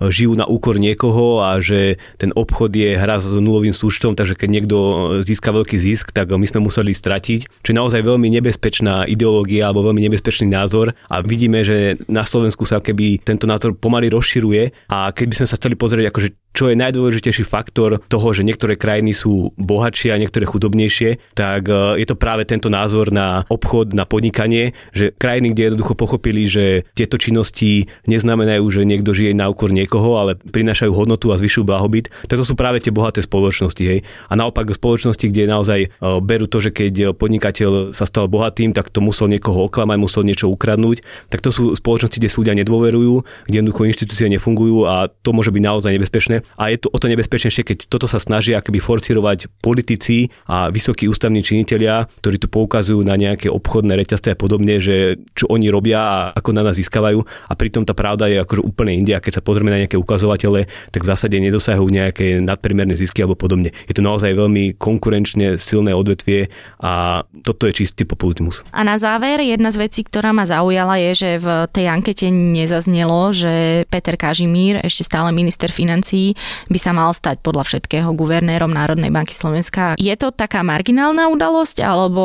žijú 0.00 0.36
na 0.36 0.44
úkor 0.44 0.76
niekoho 0.76 1.40
a 1.40 1.58
že 1.60 1.96
ten 2.20 2.32
obchod 2.36 2.72
je 2.72 2.96
hra 2.96 3.20
s 3.20 3.32
nulovým 3.36 3.72
súčtom, 3.72 4.12
takže 4.12 4.36
keď 4.36 4.48
niekto 4.48 4.76
získa 5.24 5.52
veľký 5.52 5.76
zisk, 5.80 6.12
tak 6.12 6.28
my 6.32 6.44
sme 6.44 6.64
museli 6.64 6.92
stratiť, 6.92 7.64
čo 7.64 7.68
je 7.72 7.76
naozaj 7.76 8.04
veľmi 8.04 8.28
nebezpečná 8.40 9.08
ideológia 9.08 9.68
alebo 9.68 9.88
veľmi 9.88 10.04
nebezpečný 10.08 10.52
názor 10.52 10.92
a 11.08 11.24
vidíme, 11.24 11.64
že 11.64 11.96
na 12.06 12.22
Slovensku 12.24 12.68
sa 12.68 12.80
keby 12.80 13.24
tento 13.24 13.48
názor 13.48 13.76
pomaly 13.76 14.12
rozširuje 14.12 14.92
a 14.92 15.10
keby 15.10 15.32
sme 15.32 15.46
sa 15.48 15.56
chceli 15.56 15.74
pozrieť 15.78 16.12
akože 16.12 16.28
čo 16.56 16.72
je 16.72 16.80
najdôležitejší 16.80 17.44
faktor 17.44 18.00
toho, 18.08 18.32
že 18.32 18.40
niektoré 18.40 18.80
krajiny 18.80 19.12
sú 19.12 19.52
bohatšie 19.60 20.16
a 20.16 20.20
niektoré 20.20 20.48
chudobnejšie, 20.48 21.36
tak 21.36 21.68
e, 21.68 22.00
je 22.00 22.06
to 22.08 22.16
práve 22.16 22.48
tento 22.48 22.72
názor 22.72 23.12
na 23.12 23.44
obchod, 23.52 23.92
na 23.92 24.08
podnikanie, 24.08 24.72
že 24.96 25.12
krajiny, 25.12 25.52
kde 25.52 25.62
jednoducho 25.68 25.92
pochopili, 25.92 26.48
že 26.48 26.88
tieto 26.96 27.20
činnosti 27.20 27.92
neznamenajú, 28.08 28.64
že 28.72 28.88
niekto 28.88 29.12
žije 29.12 29.36
na 29.36 29.52
úkor 29.52 29.68
niekoho, 29.68 29.85
ale 29.94 30.34
prinášajú 30.40 30.92
hodnotu 30.92 31.30
a 31.30 31.38
zvyšujú 31.38 31.64
blahobyt, 31.68 32.10
tak 32.26 32.40
to 32.40 32.44
sú 32.46 32.58
práve 32.58 32.82
tie 32.82 32.90
bohaté 32.90 33.22
spoločnosti. 33.22 33.82
Hej. 33.84 34.02
A 34.26 34.32
naopak 34.34 34.68
spoločnosti, 34.72 35.28
kde 35.28 35.46
naozaj 35.46 35.80
e, 35.86 35.88
berú 36.24 36.48
to, 36.48 36.58
že 36.58 36.72
keď 36.72 37.14
podnikateľ 37.14 37.92
sa 37.92 38.08
stal 38.08 38.26
bohatým, 38.26 38.72
tak 38.72 38.90
to 38.90 39.04
musel 39.04 39.30
niekoho 39.30 39.68
oklamať, 39.70 39.96
musel 40.00 40.22
niečo 40.24 40.50
ukradnúť, 40.50 41.04
tak 41.28 41.44
to 41.44 41.52
sú 41.52 41.76
spoločnosti, 41.76 42.18
kde 42.18 42.30
sú 42.32 42.46
ľudia 42.46 42.54
nedôverujú, 42.62 43.26
kde 43.50 43.56
jednoducho 43.58 43.90
inštitúcie 43.90 44.30
nefungujú 44.30 44.86
a 44.86 45.10
to 45.10 45.34
môže 45.34 45.50
byť 45.50 45.62
naozaj 45.62 45.90
nebezpečné 45.90 46.46
a 46.54 46.70
je 46.70 46.78
to 46.78 46.88
o 46.94 46.98
to 47.02 47.10
nebezpečnejšie, 47.10 47.62
keď 47.66 47.78
toto 47.90 48.06
sa 48.06 48.22
snaží 48.22 48.54
akoby 48.54 48.78
forcirovať 48.78 49.50
politici 49.58 50.30
a 50.46 50.70
vysokí 50.70 51.10
ústavní 51.10 51.42
činitelia, 51.42 52.06
ktorí 52.22 52.38
tu 52.38 52.46
poukazujú 52.46 53.02
na 53.02 53.18
nejaké 53.18 53.50
obchodné 53.50 53.98
reťazce 53.98 54.32
a 54.32 54.38
podobne, 54.38 54.78
že 54.78 55.18
čo 55.34 55.50
oni 55.50 55.66
robia 55.68 56.00
a 56.00 56.16
ako 56.38 56.54
na 56.54 56.62
nás 56.62 56.78
získavajú 56.78 57.18
a 57.26 57.52
pritom 57.58 57.82
tá 57.82 57.92
pravda 57.92 58.30
je 58.30 58.38
akože 58.38 58.62
úplne 58.62 58.94
inde 58.94 59.12
a 59.12 59.22
keď 59.22 59.40
sa 59.40 59.44
pozrieme 59.44 59.74
na 59.74 59.75
nejaké 59.80 59.96
ukazovatele, 59.96 60.68
tak 60.92 61.00
v 61.02 61.08
zásade 61.08 61.40
nedosahujú 61.40 61.88
nejaké 61.88 62.44
nadprimerné 62.44 62.92
zisky 63.00 63.24
alebo 63.24 63.40
podobne. 63.40 63.72
Je 63.88 63.96
to 63.96 64.04
naozaj 64.04 64.36
veľmi 64.36 64.76
konkurenčne 64.76 65.56
silné 65.56 65.96
odvetvie 65.96 66.52
a 66.84 67.24
toto 67.40 67.64
je 67.64 67.80
čistý 67.80 68.04
populizmus. 68.04 68.60
A 68.76 68.84
na 68.84 69.00
záver 69.00 69.40
jedna 69.40 69.72
z 69.72 69.88
vecí, 69.88 70.04
ktorá 70.04 70.36
ma 70.36 70.44
zaujala 70.44 71.00
je, 71.00 71.10
že 71.16 71.30
v 71.40 71.48
tej 71.72 71.88
ankete 71.88 72.28
nezaznelo, 72.28 73.32
že 73.32 73.86
Peter 73.88 74.20
Kažimír, 74.20 74.84
ešte 74.84 75.08
stále 75.08 75.32
minister 75.32 75.72
financí, 75.72 76.26
ľudí 76.26 76.34
by 76.72 76.78
sa 76.80 76.92
mal 76.96 77.10
stať 77.14 77.44
podľa 77.44 77.64
všetkého 77.68 78.10
guvernérom 78.16 78.72
Národnej 78.72 79.12
banky 79.12 79.34
Slovenska. 79.36 79.94
Je 80.00 80.12
to 80.16 80.32
taká 80.32 80.64
marginálna 80.66 81.28
udalosť, 81.30 81.84
alebo 81.84 82.22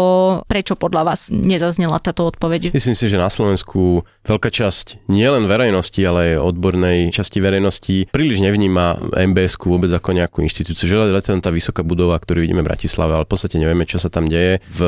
prečo 0.48 0.74
podľa 0.74 1.14
vás 1.14 1.30
nezaznela 1.30 2.02
táto 2.02 2.26
odpoveď? 2.26 2.74
Myslím 2.74 2.98
si, 2.98 3.06
že 3.12 3.22
na 3.22 3.30
Slovensku 3.30 4.08
veľká 4.26 4.50
časť 4.50 5.10
nielen 5.12 5.46
verejnosti, 5.46 6.00
ale 6.02 6.38
aj 6.38 6.46
odbornej 6.56 6.98
časti 7.14 7.41
verejnosti 7.42 7.96
príliš 8.14 8.40
nevníma 8.40 9.12
MBS 9.12 9.58
vôbec 9.62 9.92
ako 9.92 10.16
nejakú 10.16 10.42
inštitúciu. 10.46 10.88
Že 10.88 10.96
len 11.12 11.44
tá 11.44 11.50
vysoká 11.50 11.82
budova, 11.82 12.18
ktorú 12.18 12.44
vidíme 12.44 12.62
v 12.62 12.70
Bratislave, 12.72 13.18
ale 13.18 13.26
v 13.28 13.32
podstate 13.32 13.58
nevieme, 13.58 13.84
čo 13.84 13.98
sa 13.98 14.08
tam 14.08 14.30
deje. 14.30 14.64
V 14.70 14.80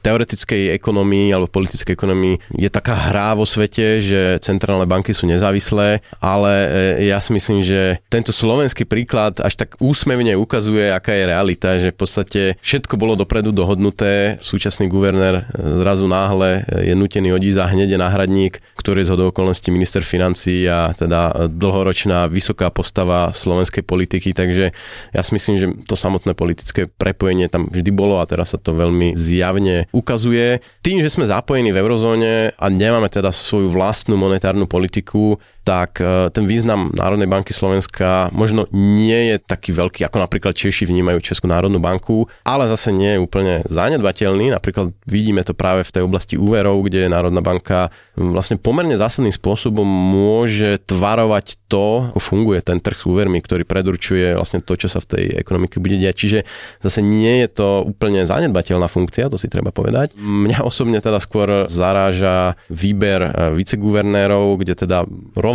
teoretickej 0.00 0.72
ekonomii 0.76 1.32
alebo 1.32 1.50
politickej 1.50 1.94
ekonomii 1.94 2.34
je 2.56 2.68
taká 2.70 2.94
hra 2.94 3.34
vo 3.34 3.48
svete, 3.48 4.00
že 4.00 4.38
centrálne 4.40 4.84
banky 4.86 5.10
sú 5.10 5.26
nezávislé, 5.26 6.04
ale 6.22 6.52
e, 7.00 7.10
ja 7.10 7.18
si 7.18 7.32
myslím, 7.32 7.64
že 7.64 8.00
tento 8.12 8.30
slovenský 8.30 8.84
príklad 8.84 9.40
až 9.42 9.56
tak 9.56 9.80
úsmevne 9.82 10.36
ukazuje, 10.36 10.92
aká 10.92 11.12
je 11.16 11.24
realita, 11.24 11.68
že 11.80 11.92
v 11.92 11.98
podstate 11.98 12.42
všetko 12.60 12.94
bolo 13.00 13.18
dopredu 13.18 13.50
dohodnuté. 13.50 14.36
Súčasný 14.40 14.86
guvernér 14.86 15.48
e, 15.50 15.82
zrazu 15.82 16.06
náhle 16.06 16.62
e, 16.68 16.92
je 16.92 16.94
nutený 16.94 17.32
odísť 17.32 17.58
a 17.62 17.70
hneď 17.72 17.96
je 17.96 17.98
náhradník, 17.98 18.54
ktorý 18.78 19.02
je 19.02 19.08
z 19.08 19.12
okolností 19.32 19.68
minister 19.72 20.04
financí 20.04 20.68
a 20.68 20.92
teda 20.92 21.50
dlhoročná 21.96 22.28
vysoká 22.28 22.68
postava 22.68 23.32
slovenskej 23.32 23.80
politiky, 23.80 24.36
takže 24.36 24.76
ja 25.16 25.20
si 25.24 25.32
myslím, 25.32 25.56
že 25.56 25.66
to 25.88 25.96
samotné 25.96 26.36
politické 26.36 26.84
prepojenie 26.84 27.48
tam 27.48 27.72
vždy 27.72 27.88
bolo 27.88 28.20
a 28.20 28.28
teraz 28.28 28.52
sa 28.52 28.60
to 28.60 28.76
veľmi 28.76 29.16
zjavne 29.16 29.88
ukazuje. 29.96 30.60
Tým, 30.84 31.00
že 31.00 31.08
sme 31.08 31.24
zapojení 31.24 31.72
v 31.72 31.80
eurozóne 31.80 32.52
a 32.52 32.66
nemáme 32.68 33.08
teda 33.08 33.32
svoju 33.32 33.72
vlastnú 33.72 34.20
monetárnu 34.20 34.68
politiku, 34.68 35.40
tak 35.66 35.98
e, 35.98 36.30
ten 36.30 36.46
význam 36.46 36.94
Národnej 36.94 37.26
banky 37.26 37.50
Slovenska 37.50 38.30
možno 38.30 38.70
nie 38.70 39.34
je 39.34 39.42
taký 39.42 39.74
veľký, 39.74 40.06
ako 40.06 40.22
napríklad 40.22 40.54
Češi 40.54 40.86
vnímajú 40.86 41.18
Českú 41.18 41.50
národnú 41.50 41.82
banku, 41.82 42.30
ale 42.46 42.70
zase 42.70 42.94
nie 42.94 43.18
je 43.18 43.22
úplne 43.26 43.66
zanedbateľný. 43.66 44.54
Napríklad 44.54 44.94
vidíme 45.10 45.42
to 45.42 45.58
práve 45.58 45.82
v 45.82 45.90
tej 45.90 46.02
oblasti 46.06 46.38
úverov, 46.38 46.86
kde 46.86 47.10
Národná 47.10 47.42
banka 47.42 47.90
vlastne 48.14 48.62
pomerne 48.62 48.94
zásadným 48.94 49.34
spôsobom 49.34 49.82
môže 49.82 50.78
tvarovať 50.86 51.58
to, 51.66 52.14
ako 52.14 52.20
funguje 52.22 52.62
ten 52.62 52.78
trh 52.78 53.02
s 53.02 53.04
úvermi, 53.10 53.42
ktorý 53.42 53.66
predurčuje 53.66 54.38
vlastne 54.38 54.62
to, 54.62 54.78
čo 54.78 54.86
sa 54.86 55.02
v 55.02 55.18
tej 55.18 55.24
ekonomike 55.42 55.82
bude 55.82 55.98
diať. 55.98 56.14
Čiže 56.14 56.38
zase 56.78 57.02
nie 57.02 57.42
je 57.42 57.48
to 57.50 57.68
úplne 57.82 58.22
zanedbateľná 58.22 58.86
funkcia, 58.86 59.26
to 59.26 59.34
si 59.34 59.50
treba 59.50 59.74
povedať. 59.74 60.14
Mňa 60.14 60.62
osobne 60.62 61.02
teda 61.02 61.18
skôr 61.18 61.66
zaráža 61.66 62.54
výber 62.70 63.20
e, 63.26 63.30
viceguvernérov, 63.58 64.62
kde 64.62 64.86
teda 64.86 65.02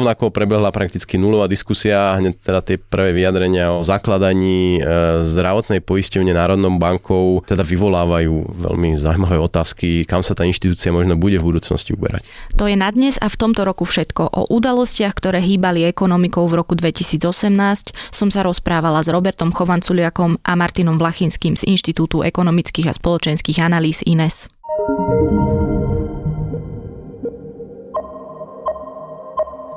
rovnako 0.02 0.34
prebehla 0.34 0.74
prakticky 0.74 1.22
nulová 1.22 1.46
diskusia, 1.46 2.18
hneď 2.18 2.34
teda 2.42 2.60
tie 2.66 2.82
prvé 2.82 3.14
vyjadrenia 3.14 3.70
o 3.70 3.86
zakladaní 3.86 4.82
e, 4.82 5.30
zdravotnej 5.30 5.78
poisťovne 5.86 6.34
Národnou 6.34 6.74
bankou 6.82 7.46
teda 7.46 7.62
vyvolávajú 7.62 8.34
veľmi 8.50 8.98
zaujímavé 8.98 9.38
otázky, 9.38 10.10
kam 10.10 10.26
sa 10.26 10.34
tá 10.34 10.42
inštitúcia 10.42 10.90
možno 10.90 11.14
bude 11.22 11.38
v 11.38 11.54
budúcnosti 11.54 11.94
uberať. 11.94 12.26
To 12.58 12.66
je 12.66 12.74
na 12.74 12.90
dnes 12.90 13.22
a 13.22 13.30
v 13.30 13.38
tomto 13.38 13.62
roku 13.62 13.86
všetko. 13.86 14.34
O 14.34 14.50
udalostiach, 14.50 15.14
ktoré 15.14 15.38
hýbali 15.38 15.86
ekonomikou 15.86 16.50
v 16.50 16.66
roku 16.66 16.74
2018 16.74 17.94
som 18.10 18.34
sa 18.34 18.42
rozprávala 18.42 19.06
s 19.06 19.14
Robertom 19.14 19.54
Chovanculiakom 19.54 20.42
a 20.42 20.58
Martinom 20.58 20.98
Vlachinským 20.98 21.54
z 21.54 21.70
Inštitútu 21.70 22.26
ekonomických 22.26 22.90
a 22.90 22.94
spoločenských 22.98 23.62
analýz 23.62 24.02
INES. 24.02 24.50